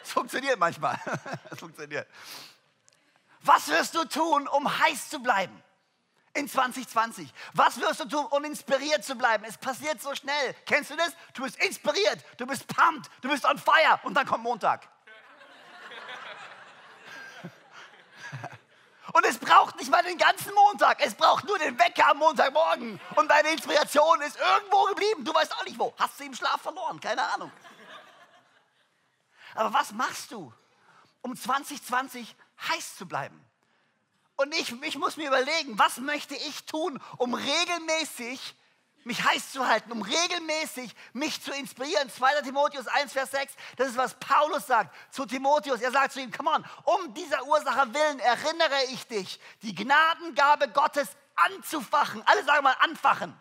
Es 0.02 0.12
funktioniert 0.12 0.58
manchmal. 0.58 0.98
Es 1.50 1.58
funktioniert. 1.58 2.06
Was 3.42 3.68
wirst 3.68 3.94
du 3.94 4.04
tun, 4.04 4.46
um 4.48 4.78
heiß 4.78 5.08
zu 5.08 5.20
bleiben? 5.20 5.62
In 6.34 6.48
2020. 6.48 7.32
Was 7.54 7.80
wirst 7.80 8.00
du 8.00 8.04
tun, 8.04 8.26
um 8.26 8.44
inspiriert 8.44 9.04
zu 9.04 9.16
bleiben? 9.16 9.44
Es 9.44 9.58
passiert 9.58 10.00
so 10.00 10.14
schnell. 10.14 10.54
Kennst 10.64 10.90
du 10.90 10.96
das? 10.96 11.12
Du 11.34 11.42
bist 11.42 11.56
inspiriert, 11.60 12.24
du 12.36 12.46
bist 12.46 12.68
pumped, 12.68 13.10
du 13.22 13.28
bist 13.28 13.44
on 13.44 13.58
fire 13.58 13.98
und 14.04 14.14
dann 14.14 14.26
kommt 14.26 14.44
Montag. 14.44 14.88
Und 19.12 19.26
es 19.26 19.38
braucht 19.38 19.76
nicht 19.76 19.90
mal 19.90 20.02
den 20.02 20.18
ganzen 20.18 20.54
Montag. 20.54 21.04
Es 21.04 21.14
braucht 21.14 21.44
nur 21.44 21.58
den 21.58 21.78
Wecker 21.78 22.08
am 22.08 22.18
Montagmorgen. 22.18 23.00
Und 23.16 23.30
deine 23.30 23.50
Inspiration 23.50 24.20
ist 24.22 24.38
irgendwo 24.38 24.84
geblieben. 24.84 25.24
Du 25.24 25.34
weißt 25.34 25.56
auch 25.56 25.64
nicht 25.64 25.78
wo. 25.78 25.92
Hast 25.98 26.18
du 26.20 26.24
im 26.24 26.34
Schlaf 26.34 26.60
verloren? 26.60 27.00
Keine 27.00 27.22
Ahnung. 27.22 27.50
Aber 29.54 29.72
was 29.72 29.92
machst 29.92 30.30
du, 30.30 30.52
um 31.22 31.36
2020 31.36 32.36
heiß 32.68 32.96
zu 32.96 33.06
bleiben? 33.06 33.44
Und 34.36 34.54
ich, 34.54 34.72
ich 34.82 34.96
muss 34.96 35.16
mir 35.16 35.26
überlegen, 35.26 35.78
was 35.78 35.98
möchte 35.98 36.34
ich 36.34 36.64
tun, 36.64 37.02
um 37.18 37.34
regelmäßig 37.34 38.54
mich 39.04 39.24
heiß 39.24 39.52
zu 39.52 39.66
halten, 39.66 39.92
um 39.92 40.02
regelmäßig 40.02 40.94
mich 41.12 41.42
zu 41.42 41.52
inspirieren. 41.52 42.10
2. 42.10 42.42
Timotheus 42.42 42.86
1, 42.86 43.12
Vers 43.12 43.30
6, 43.30 43.54
das 43.76 43.88
ist, 43.88 43.96
was 43.96 44.14
Paulus 44.14 44.66
sagt 44.66 44.94
zu 45.12 45.26
Timotheus. 45.26 45.80
Er 45.80 45.90
sagt 45.90 46.12
zu 46.12 46.20
ihm, 46.20 46.30
come 46.30 46.50
on, 46.50 46.64
um 46.84 47.14
dieser 47.14 47.44
Ursache 47.46 47.92
willen 47.94 48.20
erinnere 48.20 48.84
ich 48.92 49.06
dich, 49.06 49.40
die 49.62 49.74
Gnadengabe 49.74 50.68
Gottes 50.68 51.08
anzufachen. 51.36 52.22
Alle 52.26 52.44
sagen 52.44 52.64
mal 52.64 52.76
anfachen. 52.80 53.38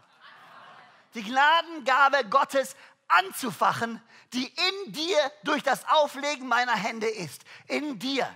Die 1.13 1.24
Gnadengabe 1.24 2.26
Gottes 2.30 2.76
anzufachen, 3.08 4.02
die 4.34 4.45
in 4.45 4.93
dir 4.93 5.17
durch 5.43 5.63
das 5.63 5.88
Auflegen 5.89 6.48
meiner 6.48 6.76
Hände 6.76 7.08
ist. 7.08 7.41
In 7.67 8.00
dir 8.00 8.30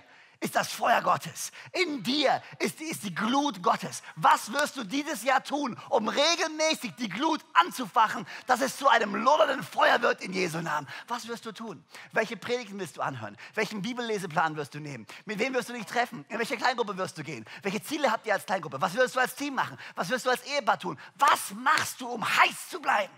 ist 0.44 0.54
das 0.54 0.70
Feuer 0.70 1.00
Gottes. 1.00 1.52
In 1.72 2.02
dir 2.02 2.42
ist, 2.58 2.78
ist 2.80 3.02
die 3.02 3.14
Glut 3.14 3.62
Gottes. 3.62 4.02
Was 4.14 4.52
wirst 4.52 4.76
du 4.76 4.84
dieses 4.84 5.24
Jahr 5.24 5.42
tun, 5.42 5.76
um 5.88 6.06
regelmäßig 6.06 6.92
die 6.96 7.08
Glut 7.08 7.40
anzufachen, 7.54 8.26
dass 8.46 8.60
es 8.60 8.76
zu 8.76 8.86
einem 8.86 9.14
lodernden 9.14 9.62
Feuer 9.62 10.02
wird 10.02 10.20
in 10.20 10.34
Jesu 10.34 10.60
Namen? 10.60 10.86
Was 11.08 11.26
wirst 11.28 11.46
du 11.46 11.52
tun? 11.52 11.82
Welche 12.12 12.36
Predigten 12.36 12.78
willst 12.78 12.98
du 12.98 13.00
anhören? 13.00 13.38
Welchen 13.54 13.80
Bibelleseplan 13.80 14.54
wirst 14.56 14.74
du 14.74 14.80
nehmen? 14.80 15.06
Mit 15.24 15.38
wem 15.38 15.54
wirst 15.54 15.70
du 15.70 15.72
dich 15.72 15.86
treffen? 15.86 16.26
In 16.28 16.38
welche 16.38 16.58
Kleingruppe 16.58 16.98
wirst 16.98 17.16
du 17.16 17.22
gehen? 17.22 17.46
Welche 17.62 17.82
Ziele 17.82 18.12
habt 18.12 18.26
ihr 18.26 18.34
als 18.34 18.44
Kleingruppe? 18.44 18.78
Was 18.82 18.92
wirst 18.94 19.16
du 19.16 19.20
als 19.20 19.34
Team 19.34 19.54
machen? 19.54 19.78
Was 19.94 20.10
wirst 20.10 20.26
du 20.26 20.30
als 20.30 20.42
Ehepaar 20.44 20.78
tun? 20.78 20.98
Was 21.14 21.54
machst 21.54 22.02
du, 22.02 22.06
um 22.06 22.22
heiß 22.22 22.68
zu 22.68 22.80
bleiben? 22.80 23.12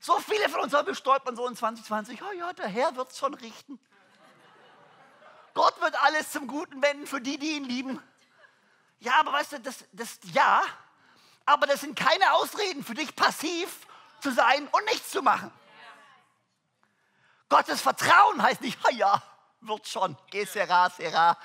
So 0.00 0.18
viele 0.18 0.48
von 0.48 0.62
uns 0.62 0.72
haben 0.72 0.92
stolpern 0.92 1.36
so 1.36 1.46
in 1.46 1.54
2020, 1.54 2.20
oh 2.22 2.32
ja, 2.36 2.52
der 2.54 2.66
Herr 2.66 2.96
wird 2.96 3.12
es 3.12 3.18
schon 3.18 3.34
richten. 3.34 3.78
Gott 5.54 5.80
wird 5.80 6.00
alles 6.02 6.30
zum 6.30 6.46
Guten 6.46 6.82
wenden 6.82 7.06
für 7.06 7.20
die, 7.20 7.38
die 7.38 7.56
ihn 7.56 7.64
lieben. 7.64 8.02
Ja, 9.00 9.20
aber 9.20 9.32
weißt 9.32 9.52
du, 9.52 9.60
das, 9.60 9.84
das 9.92 10.18
ja, 10.32 10.62
aber 11.46 11.66
das 11.66 11.80
sind 11.80 11.98
keine 11.98 12.32
Ausreden 12.34 12.84
für 12.84 12.94
dich, 12.94 13.14
passiv 13.16 13.86
zu 14.20 14.30
sein 14.30 14.68
und 14.68 14.84
nichts 14.86 15.10
zu 15.10 15.22
machen. 15.22 15.50
Gottes 17.48 17.80
Vertrauen 17.80 18.42
heißt 18.42 18.60
nicht, 18.60 18.78
ja, 18.92 19.22
wird 19.62 19.86
schon, 19.88 20.16
que 20.30 20.46
sera, 20.46 20.88
sera, 20.90 21.36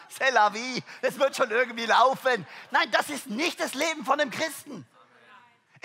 es 1.01 1.19
wird 1.19 1.35
schon 1.35 1.51
irgendwie 1.51 1.85
laufen. 1.85 2.45
Nein, 2.71 2.91
das 2.91 3.09
ist 3.09 3.27
nicht 3.27 3.59
das 3.59 3.73
Leben 3.73 4.05
von 4.05 4.19
einem 4.19 4.31
Christen. 4.31 4.87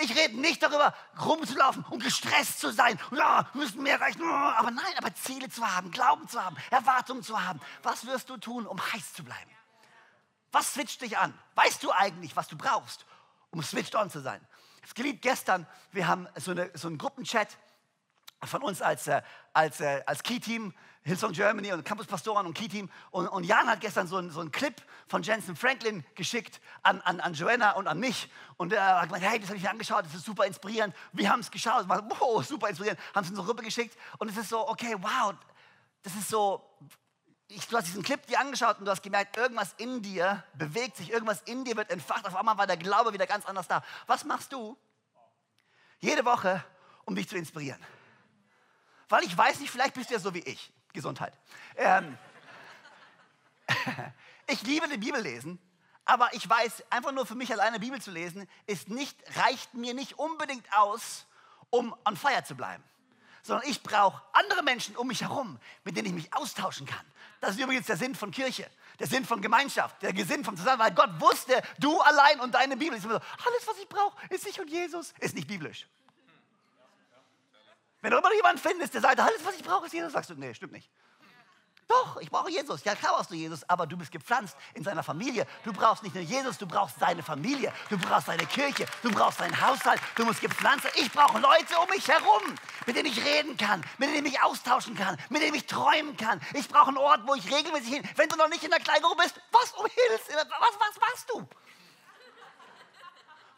Ich 0.01 0.15
rede 0.15 0.39
nicht 0.39 0.63
darüber, 0.63 0.93
rumzulaufen 1.23 1.83
und 1.89 2.03
gestresst 2.03 2.59
zu 2.59 2.71
sein. 2.71 2.99
Ja, 3.11 3.47
wir 3.53 3.61
müssen 3.61 3.83
mehr 3.83 3.95
erreichen. 3.99 4.23
Aber 4.23 4.71
nein, 4.71 4.93
aber 4.97 5.13
Ziele 5.13 5.49
zu 5.49 5.65
haben, 5.65 5.91
Glauben 5.91 6.27
zu 6.27 6.43
haben, 6.43 6.55
Erwartungen 6.69 7.23
zu 7.23 7.41
haben. 7.41 7.59
Was 7.83 8.05
wirst 8.05 8.29
du 8.29 8.37
tun, 8.37 8.65
um 8.65 8.79
heiß 8.93 9.13
zu 9.13 9.23
bleiben? 9.23 9.51
Was 10.51 10.73
switcht 10.73 11.01
dich 11.01 11.17
an? 11.17 11.37
Weißt 11.55 11.83
du 11.83 11.91
eigentlich, 11.91 12.35
was 12.35 12.47
du 12.47 12.57
brauchst, 12.57 13.05
um 13.51 13.61
switched 13.63 13.95
on 13.95 14.09
zu 14.09 14.21
sein? 14.21 14.45
Es 14.83 14.93
geliebt 14.93 15.21
gestern, 15.21 15.67
wir 15.91 16.07
haben 16.07 16.27
so, 16.35 16.51
eine, 16.51 16.71
so 16.73 16.87
einen 16.87 16.97
Gruppenchat 16.97 17.57
von 18.43 18.63
uns 18.63 18.81
als, 18.81 19.07
äh, 19.07 19.21
als, 19.53 19.79
äh, 19.79 20.03
als 20.05 20.23
Key-Team 20.23 20.73
Hillsong 21.03 21.31
Germany 21.31 21.73
und 21.73 21.83
Campus 21.83 22.05
Pastoren 22.05 22.45
und 22.45 22.53
Key-Team. 22.53 22.89
Und, 23.09 23.27
und, 23.27 23.43
Jan 23.43 23.67
hat 23.67 23.81
gestern 23.81 24.07
so, 24.07 24.17
ein, 24.17 24.29
so 24.29 24.39
einen 24.39 24.51
Clip 24.51 24.75
von 25.07 25.23
Jensen 25.23 25.55
Franklin 25.55 26.05
geschickt 26.13 26.61
an, 26.83 27.01
an, 27.01 27.19
an 27.19 27.33
Joanna 27.33 27.71
und 27.71 27.87
an 27.87 27.99
mich. 27.99 28.29
Und 28.57 28.71
er 28.71 29.01
hat 29.01 29.09
gesagt, 29.09 29.23
hey, 29.23 29.39
das 29.39 29.49
habe 29.49 29.57
ich 29.57 29.63
mir 29.63 29.71
angeschaut, 29.71 30.05
das 30.05 30.13
ist 30.13 30.25
super 30.25 30.45
inspirierend. 30.45 30.95
Wir 31.11 31.29
haben 31.29 31.39
es 31.39 31.49
geschaut, 31.49 31.89
war, 31.89 32.07
wow, 32.09 32.45
super 32.45 32.69
inspirierend. 32.69 32.99
Haben 33.15 33.23
es 33.23 33.31
in 33.31 33.35
so 33.35 33.41
Rüppe 33.41 33.63
geschickt. 33.63 33.97
Und 34.19 34.29
es 34.29 34.37
ist 34.37 34.49
so, 34.49 34.67
okay, 34.67 34.95
wow, 34.99 35.33
das 36.03 36.13
ist 36.13 36.29
so, 36.29 36.63
ich, 37.47 37.67
du 37.67 37.77
hast 37.77 37.87
diesen 37.87 38.03
Clip 38.03 38.23
dir 38.27 38.39
angeschaut 38.39 38.77
und 38.77 38.85
du 38.85 38.91
hast 38.91 39.01
gemerkt, 39.01 39.37
irgendwas 39.37 39.73
in 39.77 40.03
dir 40.03 40.43
bewegt 40.53 40.97
sich, 40.97 41.11
irgendwas 41.11 41.41
in 41.43 41.65
dir 41.65 41.75
wird 41.77 41.89
entfacht. 41.89 42.27
Auf 42.27 42.35
einmal 42.35 42.57
war 42.57 42.67
der 42.67 42.77
Glaube 42.77 43.11
wieder 43.11 43.25
ganz 43.25 43.45
anders 43.45 43.67
da. 43.67 43.83
Was 44.05 44.23
machst 44.23 44.53
du 44.53 44.77
jede 45.99 46.23
Woche, 46.25 46.63
um 47.05 47.15
dich 47.15 47.27
zu 47.27 47.35
inspirieren? 47.35 47.81
Weil 49.09 49.23
ich 49.23 49.35
weiß 49.35 49.59
nicht, 49.59 49.71
vielleicht 49.71 49.95
bist 49.95 50.09
du 50.09 50.13
ja 50.13 50.19
so 50.19 50.33
wie 50.33 50.39
ich. 50.39 50.71
Gesundheit. 50.93 51.33
Ähm, 51.75 52.17
ich 54.47 54.61
liebe 54.63 54.87
die 54.87 54.97
Bibel 54.97 55.21
lesen, 55.21 55.59
aber 56.05 56.33
ich 56.33 56.47
weiß, 56.49 56.83
einfach 56.89 57.11
nur 57.11 57.25
für 57.25 57.35
mich 57.35 57.51
alleine 57.51 57.79
Bibel 57.79 58.01
zu 58.01 58.11
lesen, 58.11 58.47
ist 58.65 58.89
nicht, 58.89 59.17
reicht 59.37 59.73
mir 59.73 59.93
nicht 59.93 60.17
unbedingt 60.19 60.65
aus, 60.77 61.25
um 61.69 61.95
on 62.05 62.17
fire 62.17 62.43
zu 62.43 62.55
bleiben. 62.55 62.83
Sondern 63.43 63.67
ich 63.67 63.81
brauche 63.81 64.21
andere 64.33 64.61
Menschen 64.63 64.95
um 64.95 65.07
mich 65.07 65.21
herum, 65.21 65.59
mit 65.83 65.97
denen 65.97 66.07
ich 66.07 66.13
mich 66.13 66.33
austauschen 66.33 66.85
kann. 66.85 67.05
Das 67.39 67.51
ist 67.51 67.59
übrigens 67.59 67.87
der 67.87 67.97
Sinn 67.97 68.13
von 68.13 68.29
Kirche, 68.29 68.69
der 68.99 69.07
Sinn 69.07 69.25
von 69.25 69.41
Gemeinschaft, 69.41 70.01
der 70.03 70.13
Sinn 70.25 70.45
von 70.45 70.55
Zusammenhalt. 70.55 70.95
Gott 70.95 71.19
wusste, 71.19 71.61
du 71.79 71.99
allein 72.01 72.39
und 72.39 72.53
deine 72.53 72.77
Bibel. 72.77 72.97
Alles, 72.97 73.67
was 73.67 73.77
ich 73.81 73.89
brauche, 73.89 74.15
ist 74.29 74.45
ich 74.45 74.59
und 74.59 74.69
Jesus. 74.69 75.13
Ist 75.19 75.35
nicht 75.35 75.47
biblisch. 75.47 75.87
Wenn 78.01 78.11
du 78.11 78.17
immer 78.17 78.33
jemanden 78.33 78.61
findest, 78.61 78.93
der 78.93 79.01
sagt, 79.01 79.19
alles, 79.19 79.45
was 79.45 79.55
ich 79.55 79.63
brauche, 79.63 79.85
ist 79.85 79.93
Jesus, 79.93 80.13
sagst 80.13 80.29
du, 80.29 80.35
nee, 80.35 80.53
stimmt 80.53 80.73
nicht. 80.73 80.89
Doch, 81.91 82.21
ich 82.21 82.31
brauche 82.31 82.49
Jesus. 82.49 82.85
Ja, 82.85 82.95
klar 82.95 83.15
brauchst 83.15 83.31
du 83.31 83.35
Jesus, 83.35 83.67
aber 83.69 83.85
du 83.85 83.97
bist 83.97 84.13
gepflanzt 84.13 84.55
in 84.75 84.83
seiner 84.83 85.03
Familie. 85.03 85.45
Du 85.65 85.73
brauchst 85.73 86.03
nicht 86.03 86.15
nur 86.15 86.23
Jesus, 86.23 86.57
du 86.57 86.65
brauchst 86.65 86.97
seine 86.99 87.21
Familie, 87.21 87.73
du 87.89 87.97
brauchst 87.97 88.27
seine 88.27 88.45
Kirche, 88.45 88.85
du 89.03 89.11
brauchst 89.11 89.39
seinen 89.39 89.59
Haushalt, 89.59 89.99
du 90.15 90.23
musst 90.23 90.39
gepflanzt 90.39 90.83
sein. 90.83 90.93
Ich 90.95 91.11
brauche 91.11 91.37
Leute 91.39 91.77
um 91.83 91.89
mich 91.89 92.07
herum, 92.07 92.55
mit 92.85 92.95
denen 92.95 93.07
ich 93.07 93.21
reden 93.25 93.57
kann, 93.57 93.83
mit 93.97 94.15
denen 94.15 94.25
ich 94.25 94.41
austauschen 94.41 94.95
kann, 94.95 95.17
mit 95.29 95.41
denen 95.41 95.53
ich 95.53 95.65
träumen 95.65 96.15
kann. 96.15 96.39
Ich 96.53 96.69
brauche 96.69 96.87
einen 96.87 96.97
Ort, 96.97 97.27
wo 97.27 97.35
ich 97.35 97.53
regelmäßig 97.53 97.93
hin. 97.93 98.09
Wenn 98.15 98.29
du 98.29 98.37
noch 98.37 98.47
nicht 98.47 98.63
in 98.63 98.69
der 98.69 98.79
Kleingruppe 98.79 99.23
bist, 99.23 99.41
was 99.51 99.73
um 99.73 99.85
Hilfe, 99.85 100.47
was, 100.59 100.79
was 100.79 100.99
machst 101.01 101.29
du? 101.29 101.45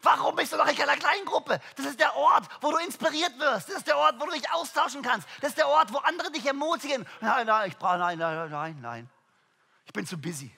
Warum 0.04 0.36
bist 0.36 0.52
du 0.52 0.56
noch 0.56 0.66
in 0.66 0.80
einer 0.80 0.96
kleinen 0.96 1.24
Gruppe? 1.24 1.60
Das 1.76 1.86
ist 1.86 1.98
der 1.98 2.14
Ort, 2.14 2.46
wo 2.60 2.70
du 2.70 2.76
inspiriert 2.78 3.38
wirst. 3.38 3.68
Das 3.68 3.76
ist 3.76 3.86
der 3.86 3.96
Ort, 3.96 4.20
wo 4.20 4.26
du 4.26 4.32
dich 4.32 4.50
austauschen 4.52 5.02
kannst. 5.02 5.26
Das 5.40 5.50
ist 5.50 5.58
der 5.58 5.66
Ort, 5.66 5.92
wo 5.92 5.98
andere 5.98 6.30
dich 6.30 6.44
ermutigen. 6.44 7.06
Nein, 7.20 7.46
nein, 7.46 7.70
ich 7.70 7.76
brauche, 7.78 7.98
nein, 7.98 8.18
nein, 8.18 8.50
nein, 8.50 8.78
nein. 8.80 9.10
Ich 9.86 9.92
bin 9.92 10.06
zu 10.06 10.18
busy. 10.18 10.54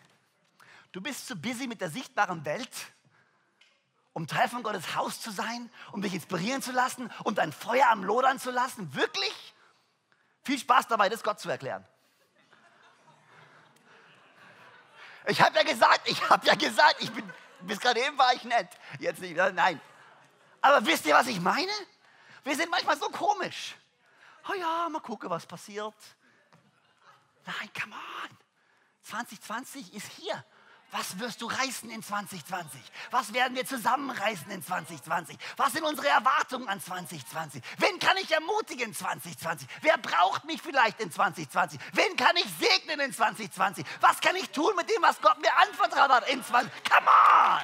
Du 0.90 1.00
bist 1.00 1.28
zu 1.28 1.36
busy 1.36 1.68
mit 1.68 1.80
der 1.80 1.90
sichtbaren 1.90 2.44
Welt, 2.44 2.70
um 4.12 4.26
Teil 4.26 4.48
von 4.48 4.62
Gottes 4.62 4.96
Haus 4.96 5.20
zu 5.20 5.30
sein, 5.30 5.70
um 5.92 6.02
dich 6.02 6.14
inspirieren 6.14 6.60
zu 6.60 6.72
lassen 6.72 7.10
und 7.22 7.38
dein 7.38 7.52
Feuer 7.52 7.88
am 7.90 8.02
Lodern 8.02 8.40
zu 8.40 8.50
lassen. 8.50 8.94
Wirklich? 8.94 9.54
Viel 10.42 10.58
Spaß 10.58 10.88
dabei, 10.88 11.08
das 11.08 11.22
Gott 11.22 11.38
zu 11.38 11.48
erklären. 11.48 11.86
Ich 15.28 15.40
habe 15.40 15.56
ja 15.56 15.64
gesagt, 15.64 16.08
ich 16.08 16.28
habe 16.30 16.46
ja 16.46 16.54
gesagt, 16.54 16.96
ich 17.00 17.12
bin 17.12 17.28
bis 17.60 17.80
gerade 17.80 18.00
eben 18.00 18.16
war 18.18 18.34
ich 18.34 18.44
nett. 18.44 18.68
Jetzt 18.98 19.20
nicht. 19.20 19.36
Nein. 19.36 19.80
Aber 20.60 20.84
wisst 20.84 21.06
ihr, 21.06 21.14
was 21.14 21.26
ich 21.26 21.40
meine? 21.40 21.72
Wir 22.44 22.56
sind 22.56 22.70
manchmal 22.70 22.98
so 22.98 23.08
komisch. 23.08 23.76
Oh 24.48 24.54
ja, 24.54 24.88
mal 24.88 25.00
gucken, 25.00 25.28
was 25.30 25.46
passiert. 25.46 25.94
Nein, 27.44 27.70
come 27.80 27.94
on. 27.94 28.36
2020 29.02 29.94
ist 29.94 30.08
hier. 30.12 30.44
Was 30.92 31.18
wirst 31.18 31.42
du 31.42 31.46
reißen 31.46 31.90
in 31.90 32.02
2020? 32.02 32.80
Was 33.10 33.32
werden 33.32 33.56
wir 33.56 33.66
zusammenreißen 33.66 34.50
in 34.50 34.62
2020? 34.62 35.36
Was 35.56 35.72
sind 35.72 35.84
unsere 35.84 36.08
Erwartungen 36.08 36.68
an 36.68 36.80
2020? 36.80 37.62
Wen 37.78 37.98
kann 37.98 38.16
ich 38.18 38.30
ermutigen 38.30 38.88
in 38.88 38.94
2020? 38.94 39.68
Wer 39.82 39.98
braucht 39.98 40.44
mich 40.44 40.62
vielleicht 40.62 41.00
in 41.00 41.10
2020? 41.10 41.80
Wen 41.92 42.16
kann 42.16 42.36
ich 42.36 42.46
segnen 42.58 43.00
in 43.00 43.12
2020? 43.12 43.84
Was 44.00 44.20
kann 44.20 44.36
ich 44.36 44.48
tun 44.50 44.74
mit 44.76 44.88
dem, 44.88 45.02
was 45.02 45.20
Gott 45.20 45.40
mir 45.40 45.54
anvertraut 45.56 46.10
hat 46.10 46.28
in 46.28 46.42
2020? 46.42 46.90
Come 46.90 47.08
on! 47.08 47.62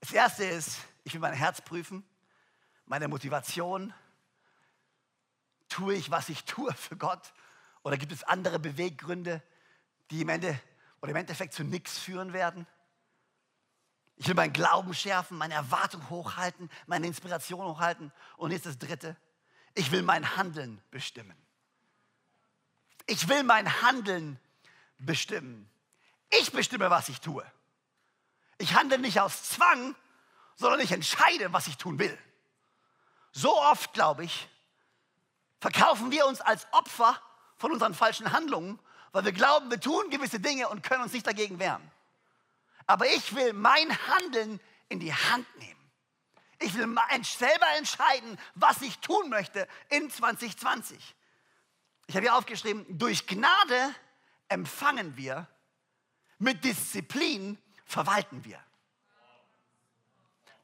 Das 0.00 0.12
erste 0.12 0.44
ist, 0.44 0.78
ich 1.04 1.14
will 1.14 1.20
mein 1.20 1.32
Herz 1.32 1.62
prüfen, 1.62 2.04
meine 2.84 3.08
Motivation, 3.08 3.94
Tue 5.74 5.94
ich, 5.94 6.08
was 6.12 6.28
ich 6.28 6.44
tue 6.44 6.72
für 6.74 6.96
Gott? 6.96 7.32
Oder 7.82 7.96
gibt 7.96 8.12
es 8.12 8.22
andere 8.22 8.60
Beweggründe, 8.60 9.42
die 10.12 10.20
im, 10.20 10.28
Ende, 10.28 10.56
oder 11.00 11.10
im 11.10 11.16
Endeffekt 11.16 11.52
zu 11.52 11.64
nichts 11.64 11.98
führen 11.98 12.32
werden? 12.32 12.64
Ich 14.14 14.28
will 14.28 14.36
meinen 14.36 14.52
Glauben 14.52 14.94
schärfen, 14.94 15.36
meine 15.36 15.54
Erwartung 15.54 16.08
hochhalten, 16.10 16.70
meine 16.86 17.08
Inspiration 17.08 17.66
hochhalten. 17.66 18.12
Und 18.36 18.52
jetzt 18.52 18.66
das 18.66 18.78
Dritte. 18.78 19.16
Ich 19.74 19.90
will 19.90 20.02
mein 20.02 20.36
Handeln 20.36 20.80
bestimmen. 20.92 21.36
Ich 23.06 23.28
will 23.28 23.42
mein 23.42 23.82
Handeln 23.82 24.38
bestimmen. 24.98 25.68
Ich 26.30 26.52
bestimme, 26.52 26.88
was 26.88 27.08
ich 27.08 27.20
tue. 27.20 27.44
Ich 28.58 28.76
handle 28.76 28.98
nicht 28.98 29.18
aus 29.18 29.42
Zwang, 29.42 29.96
sondern 30.54 30.78
ich 30.78 30.92
entscheide, 30.92 31.52
was 31.52 31.66
ich 31.66 31.78
tun 31.78 31.98
will. 31.98 32.16
So 33.32 33.60
oft, 33.60 33.92
glaube 33.92 34.22
ich, 34.22 34.48
verkaufen 35.64 36.10
wir 36.10 36.26
uns 36.26 36.42
als 36.42 36.66
Opfer 36.72 37.18
von 37.56 37.72
unseren 37.72 37.94
falschen 37.94 38.32
Handlungen, 38.32 38.78
weil 39.12 39.24
wir 39.24 39.32
glauben, 39.32 39.70
wir 39.70 39.80
tun 39.80 40.10
gewisse 40.10 40.38
Dinge 40.38 40.68
und 40.68 40.82
können 40.82 41.02
uns 41.02 41.14
nicht 41.14 41.26
dagegen 41.26 41.58
wehren. 41.58 41.90
Aber 42.86 43.06
ich 43.06 43.34
will 43.34 43.54
mein 43.54 43.88
Handeln 44.08 44.60
in 44.90 45.00
die 45.00 45.14
Hand 45.14 45.46
nehmen. 45.56 45.80
Ich 46.58 46.74
will 46.74 46.94
selber 47.22 47.66
entscheiden, 47.78 48.38
was 48.54 48.82
ich 48.82 48.98
tun 48.98 49.30
möchte 49.30 49.66
in 49.88 50.10
2020. 50.10 50.98
Ich 52.08 52.14
habe 52.14 52.26
hier 52.26 52.36
aufgeschrieben, 52.36 52.84
durch 52.98 53.26
Gnade 53.26 53.94
empfangen 54.48 55.16
wir, 55.16 55.46
mit 56.38 56.62
Disziplin 56.62 57.56
verwalten 57.86 58.44
wir. 58.44 58.60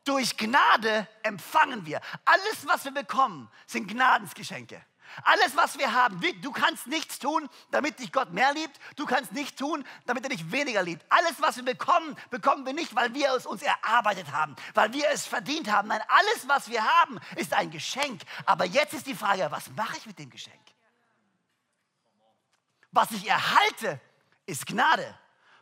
Durch 0.04 0.36
Gnade 0.36 1.08
empfangen 1.22 1.86
wir. 1.86 2.02
Alles, 2.26 2.66
was 2.66 2.84
wir 2.84 2.92
bekommen, 2.92 3.50
sind 3.66 3.88
Gnadensgeschenke. 3.88 4.84
Alles, 5.24 5.56
was 5.56 5.78
wir 5.78 5.92
haben, 5.92 6.20
du 6.40 6.52
kannst 6.52 6.86
nichts 6.86 7.18
tun, 7.18 7.48
damit 7.70 7.98
dich 7.98 8.12
Gott 8.12 8.32
mehr 8.32 8.52
liebt. 8.52 8.78
Du 8.96 9.06
kannst 9.06 9.32
nichts 9.32 9.56
tun, 9.56 9.84
damit 10.06 10.24
er 10.24 10.30
dich 10.30 10.50
weniger 10.50 10.82
liebt. 10.82 11.04
Alles, 11.08 11.40
was 11.40 11.56
wir 11.56 11.64
bekommen, 11.64 12.16
bekommen 12.30 12.64
wir 12.64 12.72
nicht, 12.72 12.94
weil 12.94 13.12
wir 13.14 13.34
es 13.34 13.46
uns 13.46 13.62
erarbeitet 13.62 14.32
haben, 14.32 14.56
weil 14.74 14.92
wir 14.92 15.08
es 15.10 15.26
verdient 15.26 15.70
haben. 15.70 15.88
Nein, 15.88 16.02
alles, 16.08 16.48
was 16.48 16.70
wir 16.70 16.84
haben, 16.84 17.18
ist 17.36 17.52
ein 17.52 17.70
Geschenk. 17.70 18.22
Aber 18.46 18.64
jetzt 18.64 18.94
ist 18.94 19.06
die 19.06 19.14
Frage, 19.14 19.46
was 19.50 19.70
mache 19.70 19.96
ich 19.96 20.06
mit 20.06 20.18
dem 20.18 20.30
Geschenk? 20.30 20.60
Was 22.92 23.10
ich 23.12 23.28
erhalte, 23.28 24.00
ist 24.46 24.66
Gnade. 24.66 25.16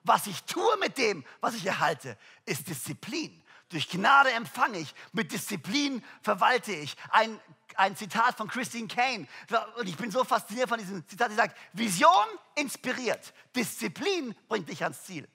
Was 0.04 0.26
ich 0.26 0.42
tue 0.44 0.76
mit 0.78 0.96
dem, 0.96 1.24
was 1.40 1.54
ich 1.54 1.66
erhalte, 1.66 2.16
ist 2.46 2.66
Disziplin. 2.68 3.42
Durch 3.70 3.88
Gnade 3.88 4.30
empfange 4.32 4.78
ich, 4.78 4.94
mit 5.12 5.32
Disziplin 5.32 6.02
verwalte 6.22 6.72
ich. 6.72 6.96
Ein 7.10 7.38
ein 7.78 7.96
Zitat 7.96 8.36
von 8.36 8.48
Christine 8.48 8.88
Kane. 8.88 9.28
Und 9.76 9.88
ich 9.88 9.96
bin 9.96 10.10
so 10.10 10.24
fasziniert 10.24 10.68
von 10.68 10.78
diesem 10.78 11.06
Zitat. 11.06 11.30
Sie 11.30 11.36
sagt, 11.36 11.56
Vision 11.72 12.26
inspiriert, 12.56 13.32
Disziplin 13.54 14.34
bringt 14.48 14.68
dich 14.68 14.82
ans 14.82 15.04
Ziel. 15.04 15.28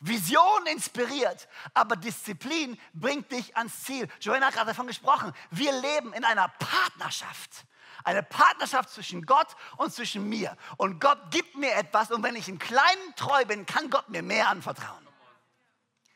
Vision 0.00 0.66
inspiriert, 0.66 1.48
aber 1.74 1.94
Disziplin 1.96 2.78
bringt 2.92 3.30
dich 3.30 3.56
ans 3.56 3.84
Ziel. 3.84 4.08
Joanna 4.20 4.46
hat 4.46 4.54
gerade 4.54 4.68
davon 4.68 4.88
gesprochen. 4.88 5.32
Wir 5.50 5.72
leben 5.72 6.12
in 6.12 6.24
einer 6.24 6.48
Partnerschaft. 6.48 7.64
Eine 8.04 8.24
Partnerschaft 8.24 8.90
zwischen 8.90 9.24
Gott 9.24 9.46
und 9.76 9.94
zwischen 9.94 10.28
mir. 10.28 10.56
Und 10.76 11.00
Gott 11.00 11.30
gibt 11.30 11.54
mir 11.54 11.72
etwas 11.74 12.10
und 12.10 12.22
wenn 12.24 12.34
ich 12.34 12.48
im 12.48 12.58
Kleinen 12.58 13.14
treu 13.14 13.44
bin, 13.44 13.64
kann 13.64 13.90
Gott 13.90 14.08
mir 14.08 14.22
mehr 14.22 14.48
anvertrauen. 14.48 15.01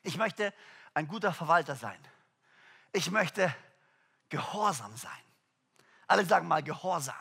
Ich 0.07 0.17
möchte 0.17 0.55
ein 0.95 1.09
guter 1.09 1.33
Verwalter 1.33 1.75
sein. 1.75 1.99
Ich 2.93 3.11
möchte 3.11 3.53
Gehorsam 4.29 4.97
sein. 4.97 5.11
Alle 6.07 6.25
sagen 6.25 6.47
mal 6.47 6.63
Gehorsam. 6.63 7.15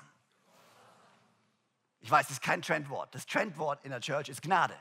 Ich 2.00 2.12
weiß, 2.12 2.28
das 2.28 2.38
ist 2.38 2.44
kein 2.44 2.62
Trendwort. 2.62 3.14
Das 3.16 3.26
Trendwort 3.26 3.84
in 3.84 3.90
der 3.90 4.02
Church 4.02 4.30
ist 4.30 4.44
Gnade. 4.44 4.78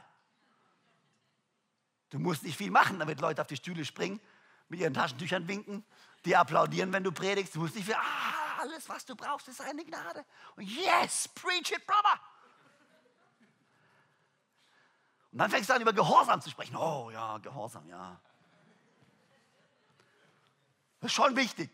Du 2.11 2.19
musst 2.19 2.43
nicht 2.43 2.59
viel 2.59 2.71
machen, 2.71 2.99
damit 2.99 3.21
Leute 3.21 3.41
auf 3.41 3.47
die 3.47 3.57
Stühle 3.57 3.87
springen, 3.87 4.21
mit 4.69 4.81
ihren 4.81 4.93
Taschentüchern 4.93 5.49
winken, 5.49 5.83
die 6.27 6.37
applaudieren, 6.37 6.93
wenn 6.93 7.05
du 7.05 7.11
predigst. 7.11 7.55
Du 7.55 7.61
musst 7.61 7.75
nicht 7.75 7.87
viel, 7.87 7.95
ah, 7.95 8.61
alles, 8.61 8.87
was 8.87 9.07
du 9.07 9.17
brauchst, 9.17 9.49
ist 9.49 9.63
eine 9.63 9.83
Gnade. 9.83 10.27
Und 10.57 10.65
yes, 10.65 11.27
preach 11.29 11.73
it, 11.73 11.87
brother. 11.87 12.21
Und 15.35 15.39
dann 15.39 15.51
fängst 15.51 15.69
du 15.69 15.75
an, 15.75 15.83
über 15.83 15.93
Gehorsam 15.93 16.41
zu 16.41 16.49
sprechen. 16.49 16.77
Oh 16.77 17.11
ja, 17.11 17.39
Gehorsam, 17.39 17.89
ja. 17.89 18.21
Das 21.01 21.11
ist 21.11 21.15
schon 21.17 21.35
wichtig. 21.35 21.73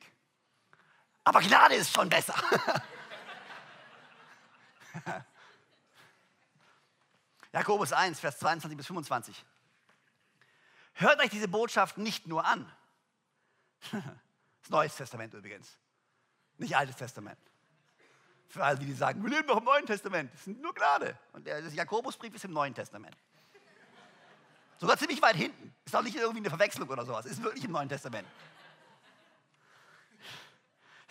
Aber 1.25 1.43
Gnade 1.43 1.75
ist 1.75 1.93
schon 1.93 2.09
besser. 2.09 2.33
Jakobus 7.53 7.93
1, 7.93 8.19
Vers 8.19 8.39
22 8.39 8.79
bis 8.79 8.87
25. 8.87 9.45
Hört 10.95 11.21
euch 11.21 11.29
diese 11.29 11.49
Botschaft 11.49 11.99
nicht 11.99 12.27
nur 12.27 12.47
an. 12.47 12.73
Das 14.63 14.71
Neues 14.71 14.97
Testament 14.97 15.35
übrigens. 15.35 15.77
Nicht 16.57 16.77
Altes 16.77 16.97
Testament. 16.97 17.39
Für 18.49 18.65
alle, 18.65 18.79
die 18.79 18.93
sagen, 18.93 19.23
wir 19.23 19.31
leben 19.31 19.49
doch 19.49 19.59
im 19.59 19.65
Neuen 19.65 19.85
Testament. 19.85 20.33
Das 20.33 20.47
ist 20.47 20.59
nur 20.59 20.75
Gnade. 20.75 21.19
Und 21.33 21.47
der 21.47 21.61
Jakobusbrief 21.61 22.35
ist 22.35 22.45
im 22.45 22.53
Neuen 22.53 22.75
Testament. 22.75 23.17
Sogar 24.81 24.97
ziemlich 24.97 25.21
weit 25.21 25.37
hinten. 25.37 25.75
Ist 25.85 25.95
auch 25.95 26.03
nicht 26.03 26.17
irgendwie 26.17 26.39
eine 26.39 26.49
Verwechslung 26.49 26.89
oder 26.89 27.05
sowas. 27.05 27.27
Ist 27.27 27.43
wirklich 27.43 27.65
im 27.65 27.73
Neuen 27.73 27.89
Testament. 27.89 28.27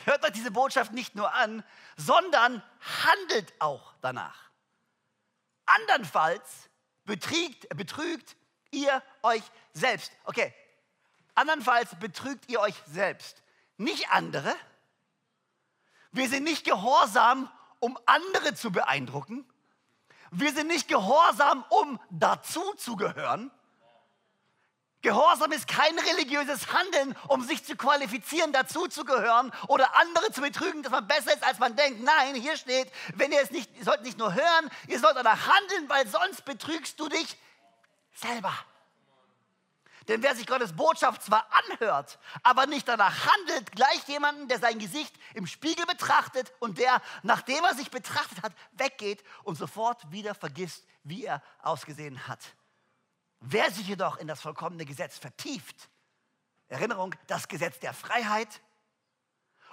hört 0.06 0.24
euch 0.26 0.32
diese 0.32 0.50
Botschaft 0.50 0.92
nicht 0.92 1.14
nur 1.16 1.34
an, 1.36 1.64
sondern 1.96 2.64
handelt 3.04 3.54
auch 3.60 3.94
danach. 4.02 4.50
Andernfalls 5.68 6.70
betrügt, 7.06 7.70
betrügt 7.78 8.36
ihr 8.72 9.04
euch 9.22 9.44
selbst. 9.74 10.12
Okay, 10.24 10.52
andernfalls 11.36 11.96
betrügt 12.00 12.50
ihr 12.50 12.60
euch 12.60 12.76
selbst, 12.88 13.44
nicht 13.78 14.10
andere. 14.10 14.56
Wir 16.12 16.28
sind 16.28 16.44
nicht 16.44 16.66
gehorsam, 16.66 17.52
um 17.80 18.00
andere 18.08 18.56
zu 18.56 18.72
beeindrucken. 18.72 19.48
Wir 20.32 20.54
sind 20.54 20.68
nicht 20.68 20.88
gehorsam, 20.88 21.64
um 21.70 22.00
dazu 22.10 22.74
zu 22.76 22.96
gehören. 22.96 23.52
Gehorsam 25.02 25.54
ist 25.54 25.68
kein 25.68 25.98
religiöses 25.98 26.74
Handeln, 26.74 27.16
um 27.30 27.42
sich 27.42 27.64
zu 27.64 27.78
qualifizieren, 27.78 28.52
dazuzugehören 28.52 29.54
oder 29.68 29.96
andere 29.96 30.32
zu 30.32 30.42
betrügen, 30.42 30.84
dass 30.84 30.92
man 30.92 31.08
besser 31.08 31.34
ist, 31.34 31.44
als 31.44 31.58
man 31.58 31.76
denkt. 31.78 32.04
Nein, 32.04 32.36
hier 32.36 32.58
steht, 32.58 32.92
wenn 33.16 33.32
ihr 33.32 33.42
es 33.42 33.52
nicht, 33.52 33.70
ihr 33.78 33.86
sollt 33.86 34.02
nicht 34.02 34.18
nur 34.18 34.34
hören, 34.34 34.70
ihr 34.88 35.00
sollt 35.00 35.16
danach 35.16 35.48
handeln, 35.48 35.88
weil 35.88 36.06
sonst 36.06 36.44
betrügst 36.44 37.00
du 37.00 37.08
dich 37.08 37.38
selber. 38.14 38.54
Denn 40.10 40.22
wer 40.22 40.36
sich 40.36 40.48
Gottes 40.48 40.76
Botschaft 40.76 41.24
zwar 41.24 41.48
anhört, 41.52 42.20
aber 42.44 42.66
nicht 42.66 42.88
danach 42.88 43.28
handelt, 43.28 43.72
gleich 43.72 44.06
jemanden, 44.08 44.48
der 44.50 44.60
sein 44.60 44.80
Gesicht 44.80 45.16
im 45.34 45.48
Spiegel 45.48 45.86
betrachtet 45.86 46.52
und 46.60 46.78
der, 46.78 47.02
nachdem 47.22 47.64
er 47.64 47.76
sich 47.76 47.90
betrachtet 47.90 48.42
hat, 48.42 48.52
weggeht 48.72 49.24
und 49.44 49.56
sofort 49.56 50.12
wieder 50.12 50.36
vergisst, 50.36 50.84
wie 51.04 51.26
er 51.26 51.42
ausgesehen 51.62 52.28
hat. 52.28 52.40
Wer 53.42 53.72
sich 53.72 53.88
jedoch 53.88 54.18
in 54.18 54.28
das 54.28 54.42
vollkommene 54.42 54.86
Gesetz 54.86 55.18
vertieft, 55.18 55.90
Erinnerung, 56.68 57.16
das 57.28 57.48
Gesetz 57.48 57.80
der 57.80 57.94
Freiheit, 57.94 58.62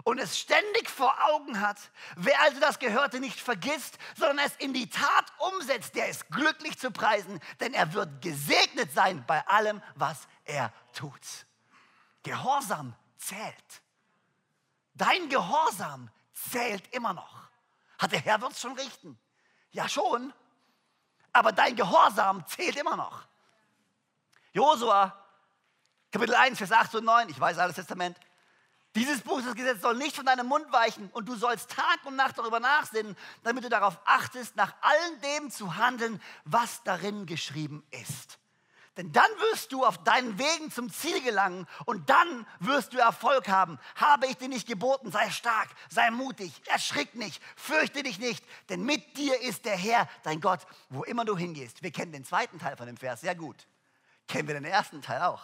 und 0.05 0.18
es 0.18 0.38
ständig 0.38 0.90
vor 0.90 1.14
Augen 1.31 1.61
hat, 1.61 1.79
wer 2.16 2.40
also 2.42 2.61
das 2.61 2.79
Gehörte 2.79 3.18
nicht 3.18 3.40
vergisst, 3.40 3.98
sondern 4.14 4.46
es 4.46 4.55
in 4.57 4.72
die 4.74 4.88
Tat 4.88 5.33
umsetzt, 5.38 5.94
der 5.94 6.09
ist 6.09 6.29
glücklich 6.29 6.79
zu 6.79 6.90
preisen, 6.90 7.40
denn 7.61 7.74
er 7.74 7.92
wird 7.92 8.20
gesegnet 8.22 8.92
sein 8.92 9.24
bei 9.26 9.46
allem, 9.48 9.83
was 9.94 10.29
er 10.44 10.72
tut. 10.92 11.46
Gehorsam 12.22 12.94
zählt. 13.16 13.83
Dein 14.94 15.29
Gehorsam 15.29 16.11
zählt 16.33 16.94
immer 16.94 17.12
noch. 17.12 17.48
Hat 17.98 18.12
der 18.12 18.20
Herr 18.20 18.40
wird 18.40 18.52
es 18.52 18.61
schon 18.61 18.79
richten? 18.79 19.18
Ja 19.70 19.88
schon, 19.88 20.33
aber 21.33 21.52
dein 21.52 21.74
Gehorsam 21.74 22.46
zählt 22.46 22.76
immer 22.76 22.96
noch. 22.96 23.26
Josua, 24.56 25.14
Kapitel 26.10 26.34
1, 26.34 26.56
Vers 26.56 26.72
8 26.72 26.94
und 26.94 27.04
9, 27.04 27.28
ich 27.28 27.38
weiß 27.38 27.58
alles 27.58 27.76
Testament. 27.76 28.16
Dieses 28.94 29.20
Buch 29.20 29.42
des 29.42 29.54
Gesetzes 29.54 29.82
soll 29.82 29.96
nicht 29.96 30.16
von 30.16 30.24
deinem 30.24 30.46
Mund 30.46 30.72
weichen 30.72 31.10
und 31.12 31.28
du 31.28 31.36
sollst 31.36 31.70
Tag 31.72 31.98
und 32.06 32.16
Nacht 32.16 32.38
darüber 32.38 32.58
nachsinnen, 32.58 33.14
damit 33.42 33.64
du 33.64 33.68
darauf 33.68 33.98
achtest, 34.06 34.56
nach 34.56 34.72
allem 34.80 35.20
dem 35.20 35.50
zu 35.50 35.76
handeln, 35.76 36.22
was 36.46 36.82
darin 36.84 37.26
geschrieben 37.26 37.86
ist. 37.90 38.38
Denn 38.96 39.12
dann 39.12 39.28
wirst 39.50 39.72
du 39.72 39.84
auf 39.84 40.02
deinen 40.04 40.38
Wegen 40.38 40.70
zum 40.70 40.90
Ziel 40.90 41.20
gelangen 41.20 41.66
und 41.84 42.08
dann 42.08 42.46
wirst 42.58 42.94
du 42.94 42.98
Erfolg 42.98 43.48
haben. 43.48 43.78
Habe 43.96 44.26
ich 44.26 44.38
dir 44.38 44.48
nicht 44.48 44.66
geboten, 44.66 45.12
sei 45.12 45.28
stark, 45.28 45.68
sei 45.90 46.10
mutig, 46.10 46.62
erschrick 46.64 47.14
nicht, 47.14 47.42
fürchte 47.56 48.02
dich 48.02 48.18
nicht, 48.18 48.42
denn 48.70 48.84
mit 48.84 49.18
dir 49.18 49.38
ist 49.42 49.66
der 49.66 49.76
Herr, 49.76 50.08
dein 50.22 50.40
Gott, 50.40 50.60
wo 50.88 51.04
immer 51.04 51.26
du 51.26 51.36
hingehst. 51.36 51.82
Wir 51.82 51.90
kennen 51.90 52.12
den 52.12 52.24
zweiten 52.24 52.58
Teil 52.58 52.78
von 52.78 52.86
dem 52.86 52.96
Vers 52.96 53.20
sehr 53.20 53.34
gut 53.34 53.66
kennen 54.26 54.48
wir 54.48 54.54
den 54.54 54.64
ersten 54.64 55.02
Teil 55.02 55.22
auch. 55.22 55.42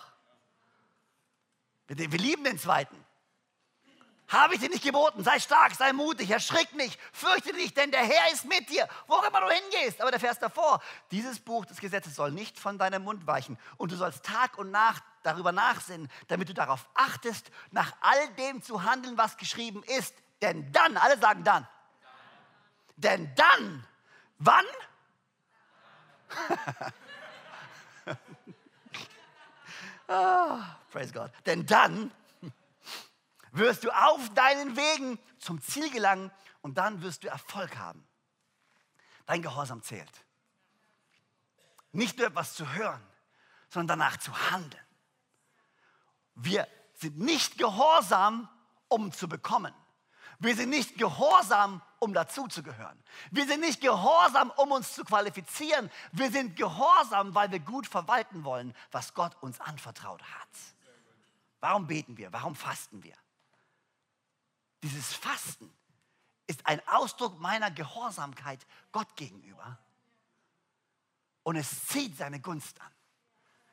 Wir, 1.87 2.09
lieben 2.09 2.45
den 2.45 2.59
zweiten. 2.59 2.97
Habe 4.29 4.55
ich 4.55 4.61
dir 4.61 4.71
nicht 4.71 4.83
geboten? 4.83 5.23
Sei 5.23 5.39
stark, 5.39 5.75
sei 5.75 5.93
mutig, 5.93 6.31
erschrick 6.31 6.75
nicht, 6.75 6.99
fürchte 7.13 7.53
dich, 7.53 7.75
denn 7.75 7.91
der 7.91 8.01
Herr 8.01 8.33
ist 8.33 8.47
mit 8.47 8.71
dir, 8.71 8.89
wo 9.07 9.17
immer 9.17 9.43
du 9.43 9.51
hingehst. 9.51 10.01
Aber 10.01 10.11
der 10.11 10.21
Vers 10.21 10.39
davor, 10.39 10.83
dieses 11.11 11.39
Buch 11.39 11.67
des 11.67 11.81
Gesetzes 11.81 12.15
soll 12.15 12.31
nicht 12.31 12.59
von 12.59 12.79
deinem 12.79 13.05
Mund 13.05 13.27
weichen 13.27 13.59
und 13.77 13.93
du 13.93 13.97
sollst 13.97 14.25
Tag 14.25 14.57
und 14.57 14.71
Nacht 14.71 15.03
darüber 15.23 15.53
nachsinnen, 15.53 16.11
damit 16.29 16.49
du 16.49 16.55
darauf 16.55 16.89
achtest, 16.95 17.51
nach 17.73 17.93
all 18.01 18.29
dem 18.35 18.63
zu 18.63 18.85
handeln, 18.85 19.19
was 19.19 19.37
geschrieben 19.37 19.83
ist. 19.99 20.15
Denn 20.41 20.73
dann, 20.73 20.97
alle 20.97 21.19
sagen 21.19 21.45
dann, 21.45 21.69
denn 22.97 23.35
dann, 23.35 23.87
wann? 24.39 24.65
Ah, 30.13 30.77
praise 30.91 31.13
God. 31.13 31.31
Denn 31.47 31.65
dann 31.65 32.13
wirst 33.53 33.85
du 33.85 33.91
auf 33.91 34.29
deinen 34.35 34.77
Wegen 34.77 35.19
zum 35.39 35.63
Ziel 35.63 35.91
gelangen 35.91 36.31
und 36.61 36.77
dann 36.77 37.03
wirst 37.03 37.25
du 37.25 37.29
Erfolg 37.29 37.77
haben. 37.79 38.07
Dein 39.25 39.41
Gehorsam 39.41 39.83
zählt. 39.83 40.13
Nicht 41.93 42.19
nur 42.19 42.27
etwas 42.27 42.55
zu 42.55 42.71
hören, 42.75 43.03
sondern 43.71 43.99
danach 44.01 44.19
zu 44.19 44.51
handeln. 44.51 44.85
Wir 46.35 46.69
sind 46.95 47.19
nicht 47.19 47.57
gehorsam, 47.57 48.49
um 48.89 49.13
zu 49.13 49.29
bekommen. 49.29 49.75
Wir 50.43 50.57
sind 50.57 50.71
nicht 50.71 50.99
gehorsam, 50.99 51.81
um 52.01 52.13
dazuzugehören. 52.13 53.01
Wir 53.31 53.47
sind 53.47 53.61
nicht 53.61 53.81
gehorsam, 53.81 54.51
um 54.57 54.73
uns 54.73 54.93
zu 54.93 55.05
qualifizieren. 55.05 55.89
Wir 56.11 56.33
sind 56.33 56.57
gehorsam, 56.57 57.33
weil 57.33 57.53
wir 57.53 57.61
gut 57.61 57.87
verwalten 57.87 58.43
wollen, 58.43 58.75
was 58.91 59.15
Gott 59.15 59.41
uns 59.41 59.61
anvertraut 59.61 60.21
hat. 60.21 60.49
Warum 61.61 61.87
beten 61.87 62.17
wir? 62.17 62.33
Warum 62.33 62.57
fasten 62.57 63.05
wir? 63.05 63.15
Dieses 64.83 65.15
Fasten 65.15 65.73
ist 66.49 66.67
ein 66.67 66.83
Ausdruck 66.89 67.39
meiner 67.39 67.71
Gehorsamkeit 67.71 68.67
Gott 68.91 69.15
gegenüber. 69.15 69.79
Und 71.45 71.55
es 71.55 71.87
zieht 71.87 72.17
seine 72.17 72.41
Gunst 72.41 72.81
an. 72.81 72.93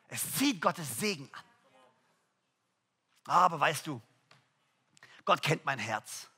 Es 0.08 0.36
zieht 0.36 0.62
Gottes 0.62 1.00
Segen 1.00 1.32
an. 1.34 1.44
Aber 3.26 3.60
weißt 3.60 3.88
du, 3.88 4.00
Gott 5.26 5.42
kennt 5.42 5.66
mein 5.66 5.80
Herz. 5.80 6.30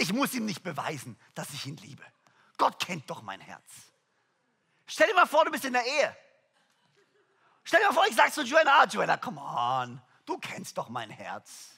Ich 0.00 0.14
muss 0.14 0.32
ihm 0.32 0.46
nicht 0.46 0.62
beweisen, 0.62 1.18
dass 1.34 1.50
ich 1.50 1.66
ihn 1.66 1.76
liebe. 1.76 2.02
Gott 2.56 2.78
kennt 2.78 3.10
doch 3.10 3.20
mein 3.20 3.38
Herz. 3.38 3.62
Stell 4.86 5.06
dir 5.06 5.14
mal 5.14 5.26
vor, 5.26 5.44
du 5.44 5.50
bist 5.50 5.66
in 5.66 5.74
der 5.74 5.84
Ehe. 5.84 6.16
Stell 7.64 7.80
dir 7.80 7.88
mal 7.88 7.92
vor, 7.92 8.06
ich 8.08 8.16
sage 8.16 8.32
zu 8.32 8.42
Joanna, 8.42 8.80
ah, 8.80 8.86
Joanna, 8.86 9.18
come 9.18 9.38
on, 9.42 10.00
du 10.24 10.38
kennst 10.38 10.78
doch 10.78 10.88
mein 10.88 11.10
Herz. 11.10 11.72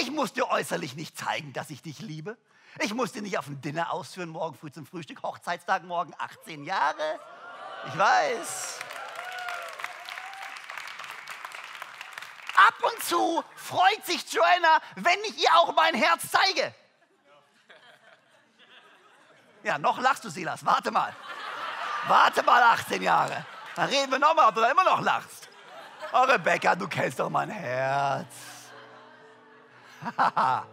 Ich 0.00 0.10
muss 0.10 0.32
dir 0.32 0.48
äußerlich 0.48 0.96
nicht 0.96 1.18
zeigen, 1.18 1.52
dass 1.52 1.68
ich 1.68 1.82
dich 1.82 2.00
liebe. 2.00 2.38
Ich 2.80 2.94
muss 2.94 3.12
dir 3.12 3.20
nicht 3.20 3.36
auf 3.36 3.48
ein 3.48 3.60
Dinner 3.60 3.92
ausführen, 3.92 4.30
morgen 4.30 4.56
früh 4.56 4.72
zum 4.72 4.86
Frühstück, 4.86 5.22
Hochzeitstag 5.22 5.84
morgen, 5.84 6.14
18 6.16 6.64
Jahre. 6.64 7.20
Ich 7.86 7.98
weiß. 7.98 8.78
Ab 12.56 12.74
und 12.80 13.04
zu 13.04 13.44
freut 13.56 14.06
sich 14.06 14.32
Joanna, 14.32 14.80
wenn 14.96 15.22
ich 15.24 15.42
ihr 15.42 15.54
auch 15.58 15.74
mein 15.74 15.94
Herz 15.94 16.30
zeige. 16.30 16.74
Ja, 19.64 19.78
noch 19.78 19.98
lachst 19.98 20.24
du, 20.24 20.28
Silas. 20.28 20.64
Warte 20.64 20.90
mal. 20.90 21.12
Warte 22.06 22.42
mal 22.42 22.62
18 22.62 23.02
Jahre. 23.02 23.46
Dann 23.74 23.88
reden 23.88 24.12
wir 24.12 24.18
nochmal, 24.18 24.48
ob 24.48 24.54
du 24.54 24.60
da 24.60 24.70
immer 24.70 24.84
noch 24.84 25.00
lachst. 25.00 25.48
Oh, 26.12 26.22
Rebecca, 26.22 26.76
du 26.76 26.86
kennst 26.86 27.18
doch 27.18 27.30
mein 27.30 27.48
Herz. 27.48 28.26
Ab 30.16 30.66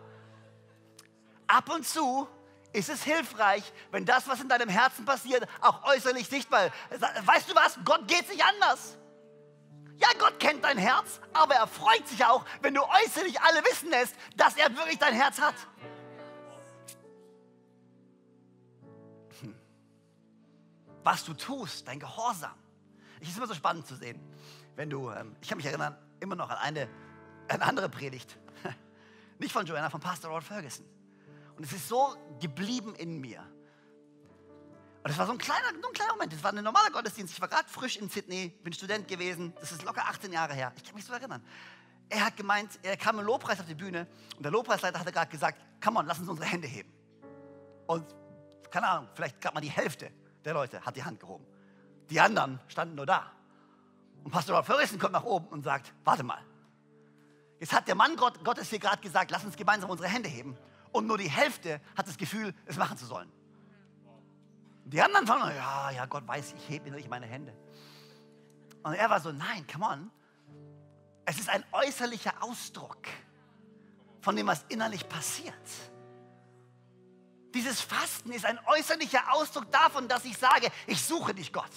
und 1.69 1.87
zu 1.87 2.27
ist 2.73 2.89
es 2.89 3.03
hilfreich, 3.03 3.63
wenn 3.91 4.05
das, 4.05 4.27
was 4.27 4.41
in 4.41 4.49
deinem 4.49 4.69
Herzen 4.69 5.05
passiert, 5.05 5.47
auch 5.61 5.83
äußerlich 5.85 6.27
sichtbar 6.27 6.65
ist. 6.65 7.01
Weißt 7.25 7.49
du 7.49 7.55
was? 7.55 7.79
Gott 7.85 8.07
geht 8.07 8.27
sich 8.27 8.43
anders. 8.43 8.97
Ja, 9.97 10.09
Gott 10.19 10.39
kennt 10.39 10.65
dein 10.65 10.77
Herz, 10.77 11.21
aber 11.33 11.55
er 11.55 11.67
freut 11.67 12.07
sich 12.07 12.25
auch, 12.25 12.43
wenn 12.61 12.73
du 12.73 12.81
äußerlich 12.81 13.39
alle 13.41 13.63
wissen 13.63 13.89
lässt, 13.89 14.15
dass 14.35 14.57
er 14.57 14.75
wirklich 14.75 14.99
dein 14.99 15.13
Herz 15.13 15.39
hat. 15.39 15.55
Was 21.03 21.23
du 21.23 21.33
tust, 21.33 21.87
dein 21.87 21.99
Gehorsam. 21.99 22.55
Es 23.19 23.29
ist 23.29 23.37
immer 23.37 23.47
so 23.47 23.53
spannend 23.53 23.85
zu 23.87 23.95
sehen, 23.95 24.19
wenn 24.75 24.89
du, 24.89 25.09
ähm, 25.11 25.35
ich 25.41 25.47
kann 25.47 25.57
mich 25.57 25.65
erinnern, 25.65 25.95
immer 26.19 26.35
noch 26.35 26.49
an 26.49 26.57
eine, 26.57 26.87
eine 27.47 27.63
andere 27.63 27.89
Predigt, 27.89 28.37
nicht 29.39 29.51
von 29.51 29.65
Joanna, 29.65 29.89
von 29.89 30.01
Pastor 30.01 30.31
Rod 30.31 30.43
Ferguson. 30.43 30.85
Und 31.55 31.63
es 31.63 31.73
ist 31.73 31.87
so 31.87 32.15
geblieben 32.39 32.95
in 32.95 33.19
mir. 33.19 33.41
Und 35.03 35.09
es 35.09 35.17
war 35.17 35.25
so 35.25 35.31
ein 35.31 35.37
kleiner, 35.37 35.67
so 35.81 35.87
ein 35.87 35.93
kleiner 35.93 36.13
Moment. 36.13 36.33
Es 36.33 36.43
war 36.43 36.53
ein 36.53 36.63
normaler 36.63 36.91
Gottesdienst. 36.91 37.33
Ich 37.33 37.41
war 37.41 37.47
gerade 37.47 37.67
frisch 37.67 37.97
in 37.97 38.09
Sydney, 38.09 38.49
bin 38.63 38.71
Student 38.71 39.07
gewesen. 39.07 39.53
Das 39.59 39.71
ist 39.71 39.83
locker 39.83 40.05
18 40.07 40.31
Jahre 40.31 40.53
her. 40.53 40.71
Ich 40.75 40.83
kann 40.83 40.95
mich 40.95 41.05
so 41.05 41.13
erinnern. 41.13 41.43
Er 42.09 42.25
hat 42.25 42.37
gemeint, 42.37 42.77
er 42.83 42.97
kam 42.97 43.17
im 43.19 43.25
Lobpreis 43.25 43.59
auf 43.59 43.65
die 43.65 43.75
Bühne 43.75 44.05
und 44.35 44.43
der 44.43 44.51
Lobpreisleiter 44.51 44.99
hatte 44.99 45.11
gerade 45.11 45.31
gesagt, 45.31 45.59
come 45.83 45.99
on, 45.99 46.05
lass 46.05 46.19
uns 46.19 46.29
unsere 46.29 46.47
Hände 46.47 46.67
heben. 46.67 46.91
Und 47.87 48.05
keine 48.69 48.87
Ahnung, 48.87 49.09
vielleicht 49.13 49.39
gerade 49.39 49.55
mal 49.55 49.61
die 49.61 49.69
Hälfte 49.69 50.11
der 50.45 50.53
Leute 50.53 50.81
hat 50.81 50.95
die 50.95 51.03
Hand 51.03 51.19
gehoben. 51.19 51.45
Die 52.09 52.19
anderen 52.19 52.59
standen 52.67 52.95
nur 52.95 53.05
da. 53.05 53.31
Und 54.23 54.31
Pastor 54.31 54.55
Ralph 54.55 54.67
Ferguson 54.67 54.99
kommt 54.99 55.13
nach 55.13 55.23
oben 55.23 55.47
und 55.47 55.63
sagt, 55.63 55.93
warte 56.03 56.23
mal, 56.23 56.43
Jetzt 57.61 57.73
hat 57.73 57.87
der 57.87 57.93
Mann 57.93 58.15
Gott, 58.15 58.43
Gottes 58.43 58.71
hier 58.71 58.79
gerade 58.79 58.99
gesagt, 59.03 59.29
lass 59.29 59.45
uns 59.45 59.55
gemeinsam 59.55 59.91
unsere 59.91 60.09
Hände 60.09 60.27
heben. 60.27 60.57
Und 60.91 61.05
nur 61.05 61.19
die 61.19 61.29
Hälfte 61.29 61.79
hat 61.95 62.07
das 62.07 62.17
Gefühl, 62.17 62.55
es 62.65 62.75
machen 62.75 62.97
zu 62.97 63.05
sollen. 63.05 63.31
Die 64.85 64.99
anderen 64.99 65.27
fangen, 65.27 65.55
ja, 65.55 65.91
ja, 65.91 66.07
Gott 66.07 66.27
weiß, 66.27 66.55
ich 66.57 66.69
hebe 66.69 66.89
nicht 66.89 67.07
meine 67.07 67.27
Hände. 67.27 67.55
Und 68.81 68.93
er 68.93 69.11
war 69.11 69.19
so, 69.19 69.31
nein, 69.31 69.67
come 69.71 69.85
on. 69.85 70.11
Es 71.23 71.39
ist 71.39 71.49
ein 71.49 71.63
äußerlicher 71.71 72.33
Ausdruck 72.41 73.07
von 74.21 74.35
dem, 74.35 74.47
was 74.47 74.65
innerlich 74.69 75.07
passiert. 75.07 75.53
Dieses 77.53 77.81
Fasten 77.81 78.31
ist 78.31 78.45
ein 78.45 78.59
äußerlicher 78.65 79.33
Ausdruck 79.33 79.71
davon, 79.71 80.07
dass 80.07 80.25
ich 80.25 80.37
sage, 80.37 80.71
ich 80.87 81.01
suche 81.03 81.33
dich, 81.33 81.51
Gott. 81.51 81.71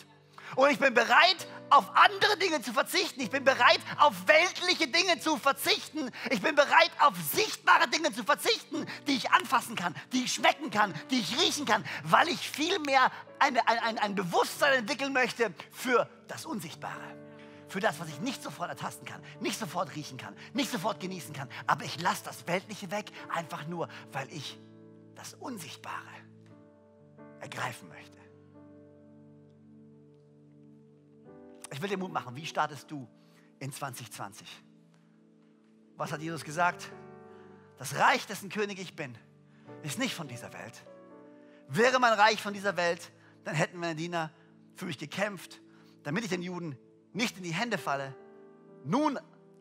Und 0.56 0.70
ich 0.70 0.78
bin 0.78 0.94
bereit, 0.94 1.48
auf 1.70 1.96
andere 1.96 2.36
Dinge 2.36 2.62
zu 2.62 2.72
verzichten. 2.72 3.20
Ich 3.20 3.30
bin 3.30 3.44
bereit, 3.44 3.80
auf 3.98 4.14
weltliche 4.26 4.86
Dinge 4.86 5.18
zu 5.18 5.36
verzichten. 5.36 6.10
Ich 6.30 6.40
bin 6.40 6.54
bereit, 6.54 6.90
auf 7.00 7.14
sichtbare 7.32 7.88
Dinge 7.88 8.12
zu 8.12 8.22
verzichten, 8.24 8.86
die 9.06 9.16
ich 9.16 9.30
anfassen 9.32 9.74
kann, 9.74 9.94
die 10.12 10.24
ich 10.24 10.34
schmecken 10.34 10.70
kann, 10.70 10.94
die 11.10 11.18
ich 11.18 11.40
riechen 11.40 11.64
kann, 11.64 11.84
weil 12.04 12.28
ich 12.28 12.48
vielmehr 12.48 13.10
eine, 13.38 13.66
ein, 13.66 13.98
ein 13.98 14.14
Bewusstsein 14.14 14.74
entwickeln 14.74 15.12
möchte 15.12 15.52
für 15.72 16.08
das 16.28 16.46
Unsichtbare. 16.46 17.02
Für 17.68 17.80
das, 17.80 17.98
was 17.98 18.08
ich 18.08 18.20
nicht 18.20 18.42
sofort 18.42 18.68
ertasten 18.68 19.06
kann, 19.06 19.20
nicht 19.40 19.58
sofort 19.58 19.96
riechen 19.96 20.18
kann, 20.18 20.36
nicht 20.52 20.70
sofort 20.70 21.00
genießen 21.00 21.32
kann. 21.32 21.48
Aber 21.66 21.84
ich 21.84 22.00
lasse 22.00 22.22
das 22.24 22.46
Weltliche 22.46 22.92
weg, 22.92 23.10
einfach 23.30 23.66
nur, 23.66 23.88
weil 24.12 24.32
ich 24.32 24.58
das 25.24 25.34
Unsichtbare 25.34 26.10
ergreifen 27.40 27.88
möchte. 27.88 28.18
Ich 31.72 31.80
will 31.80 31.88
dir 31.88 31.96
Mut 31.96 32.12
machen. 32.12 32.36
Wie 32.36 32.44
startest 32.44 32.90
du 32.90 33.08
in 33.58 33.72
2020? 33.72 34.46
Was 35.96 36.12
hat 36.12 36.20
Jesus 36.20 36.44
gesagt? 36.44 36.92
Das 37.78 37.96
Reich, 37.96 38.26
dessen 38.26 38.50
König 38.50 38.78
ich 38.78 38.94
bin, 38.94 39.16
ist 39.82 39.98
nicht 39.98 40.14
von 40.14 40.28
dieser 40.28 40.52
Welt. 40.52 40.84
Wäre 41.68 41.98
mein 41.98 42.12
Reich 42.12 42.42
von 42.42 42.52
dieser 42.52 42.76
Welt, 42.76 43.10
dann 43.44 43.54
hätten 43.54 43.78
meine 43.78 43.96
Diener 43.96 44.30
für 44.76 44.84
mich 44.84 44.98
gekämpft, 44.98 45.62
damit 46.02 46.24
ich 46.24 46.30
den 46.30 46.42
Juden 46.42 46.78
nicht 47.14 47.38
in 47.38 47.44
die 47.44 47.54
Hände 47.54 47.78
falle. 47.78 48.14
Nun 48.84 49.18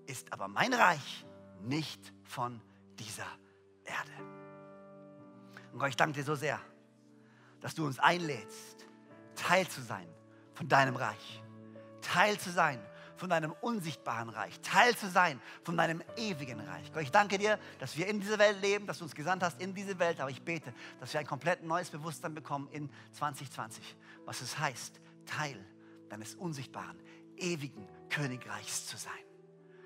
ist 0.08 0.34
aber 0.34 0.50
mein 0.50 0.74
Reich 0.74 1.26
nicht 1.62 2.14
von 2.24 2.62
dieser 3.00 3.28
Erde. 3.86 4.33
Und 5.74 5.80
Gott, 5.80 5.90
ich 5.90 5.98
danke 5.98 6.20
dir 6.20 6.24
so 6.24 6.36
sehr, 6.36 6.60
dass 7.60 7.76
du 7.76 7.86
uns 7.86 8.00
einlädst, 8.00 8.86
Teil 9.36 9.68
zu 9.68 9.82
sein 9.82 10.08
von 10.54 10.68
deinem 10.70 10.96
Reich. 10.96 11.42
Teil 12.02 12.38
zu 12.40 12.52
sein 12.52 12.80
von 13.16 13.30
deinem 13.30 13.54
unsichtbaren 13.62 14.30
Reich, 14.30 14.60
Teil 14.62 14.96
zu 14.96 15.08
sein 15.10 15.40
von 15.64 15.78
deinem 15.78 16.04
ewigen 16.18 16.60
Reich. 16.60 16.92
Gott, 16.92 17.04
ich 17.04 17.12
danke 17.12 17.38
dir, 17.38 17.58
dass 17.80 17.96
wir 17.96 18.08
in 18.08 18.20
dieser 18.20 18.38
Welt 18.38 18.62
leben, 18.62 18.86
dass 18.86 18.98
du 18.98 19.06
uns 19.06 19.16
gesandt 19.16 19.44
hast 19.44 19.62
in 19.62 19.74
diese 19.74 19.98
Welt, 19.98 20.20
aber 20.20 20.30
ich 20.30 20.42
bete, 20.42 20.74
dass 21.00 21.14
wir 21.14 21.20
ein 21.20 21.28
komplett 21.28 21.64
neues 21.64 21.90
Bewusstsein 21.90 22.34
bekommen 22.34 22.68
in 22.72 22.90
2020, 23.14 23.96
was 24.26 24.42
es 24.42 24.60
heißt, 24.60 25.00
Teil 25.26 25.58
deines 26.10 26.36
unsichtbaren, 26.36 27.00
ewigen 27.38 27.88
Königreichs 28.10 28.88
zu 28.88 28.98
sein. 28.98 29.14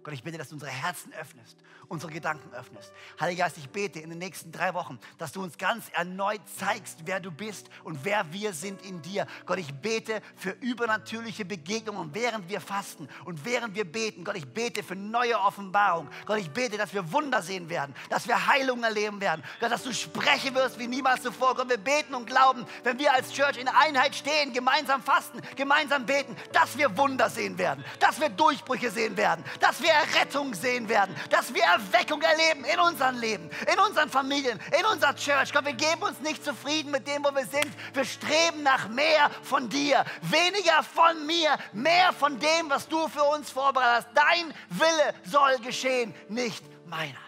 Gott, 0.07 0.13
ich 0.13 0.23
bitte, 0.23 0.37
dass 0.37 0.47
du 0.47 0.55
unsere 0.55 0.71
Herzen 0.71 1.11
öffnest, 1.19 1.57
unsere 1.89 2.13
Gedanken 2.13 2.53
öffnest. 2.53 2.93
Heiliger 3.19 3.43
Geist, 3.43 3.57
ich 3.57 3.69
bete 3.69 3.99
in 3.99 4.09
den 4.09 4.19
nächsten 4.19 4.53
drei 4.53 4.73
Wochen, 4.73 4.97
dass 5.17 5.33
du 5.33 5.43
uns 5.43 5.57
ganz 5.57 5.89
erneut 5.89 6.39
zeigst, 6.57 6.99
wer 7.03 7.19
du 7.19 7.29
bist 7.29 7.69
und 7.83 8.05
wer 8.05 8.31
wir 8.31 8.53
sind 8.53 8.81
in 8.83 9.01
dir. 9.01 9.27
Gott, 9.45 9.59
ich 9.59 9.73
bete 9.73 10.21
für 10.37 10.51
übernatürliche 10.51 11.43
Begegnungen, 11.43 12.11
während 12.13 12.47
wir 12.47 12.61
fasten 12.61 13.09
und 13.25 13.43
während 13.43 13.75
wir 13.75 13.83
beten. 13.83 14.23
Gott, 14.23 14.37
ich 14.37 14.47
bete 14.47 14.81
für 14.81 14.95
neue 14.95 15.37
Offenbarung. 15.41 16.07
Gott, 16.25 16.37
ich 16.37 16.51
bete, 16.51 16.77
dass 16.77 16.93
wir 16.93 17.11
Wunder 17.11 17.41
sehen 17.41 17.67
werden, 17.67 17.93
dass 18.09 18.29
wir 18.29 18.47
Heilung 18.47 18.85
erleben 18.85 19.19
werden. 19.19 19.43
Gott, 19.59 19.73
dass 19.73 19.83
du 19.83 19.93
sprechen 19.93 20.55
wirst 20.55 20.79
wie 20.79 20.87
niemals 20.87 21.21
zuvor. 21.21 21.53
Gott, 21.53 21.67
wir 21.67 21.75
beten 21.75 22.15
und 22.15 22.27
glauben, 22.27 22.65
wenn 22.85 22.97
wir 22.97 23.13
als 23.13 23.33
Church 23.33 23.57
in 23.57 23.67
Einheit 23.67 24.15
stehen, 24.15 24.53
gemeinsam 24.53 25.03
fasten, 25.03 25.41
gemeinsam 25.57 26.05
beten, 26.05 26.37
dass 26.53 26.77
wir 26.77 26.95
Wunder 26.95 27.29
sehen 27.29 27.57
werden, 27.57 27.83
dass 27.99 28.21
wir 28.21 28.29
Durchbrüche 28.29 28.89
sehen 28.89 29.17
werden, 29.17 29.43
dass 29.59 29.81
wir 29.81 29.96
Errettung 29.97 30.53
sehen 30.53 30.87
werden, 30.89 31.15
dass 31.29 31.53
wir 31.53 31.63
Erweckung 31.63 32.21
erleben 32.21 32.63
in 32.65 32.79
unserem 32.79 33.17
Leben, 33.19 33.49
in 33.71 33.79
unseren 33.79 34.09
Familien, 34.09 34.59
in 34.77 34.85
unserer 34.85 35.15
Church. 35.15 35.51
Gott, 35.51 35.65
wir 35.65 35.73
geben 35.73 36.01
uns 36.01 36.19
nicht 36.19 36.43
zufrieden 36.43 36.91
mit 36.91 37.07
dem, 37.07 37.23
wo 37.23 37.33
wir 37.33 37.45
sind. 37.45 37.69
Wir 37.93 38.05
streben 38.05 38.63
nach 38.63 38.87
mehr 38.89 39.29
von 39.41 39.69
dir, 39.69 40.05
weniger 40.21 40.83
von 40.83 41.25
mir, 41.25 41.57
mehr 41.73 42.13
von 42.13 42.39
dem, 42.39 42.69
was 42.69 42.87
du 42.87 43.07
für 43.07 43.23
uns 43.23 43.49
vorbereitet 43.49 43.87
hast. 43.87 44.07
Dein 44.13 44.53
Wille 44.69 45.13
soll 45.23 45.57
geschehen, 45.59 46.13
nicht 46.29 46.63
meiner. 46.85 47.19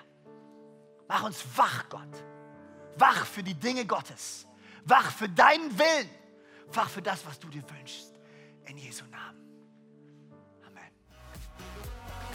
Mach 1.08 1.24
uns 1.24 1.44
wach, 1.56 1.90
Gott. 1.90 2.02
Wach 2.98 3.26
für 3.26 3.44
die 3.44 3.56
Dinge 3.56 3.86
Gottes. 3.86 4.46
Wach 4.86 5.12
für 5.12 5.30
deinen 5.30 5.78
Willen. 5.78 6.10
Wach 6.74 6.90
für 6.90 7.02
das, 7.02 7.26
was 7.26 7.40
du 7.40 7.48
dir 7.48 7.64
wünschst. 7.70 8.14
In 8.66 8.78
Jesu 8.78 9.06
Namen. 9.06 9.39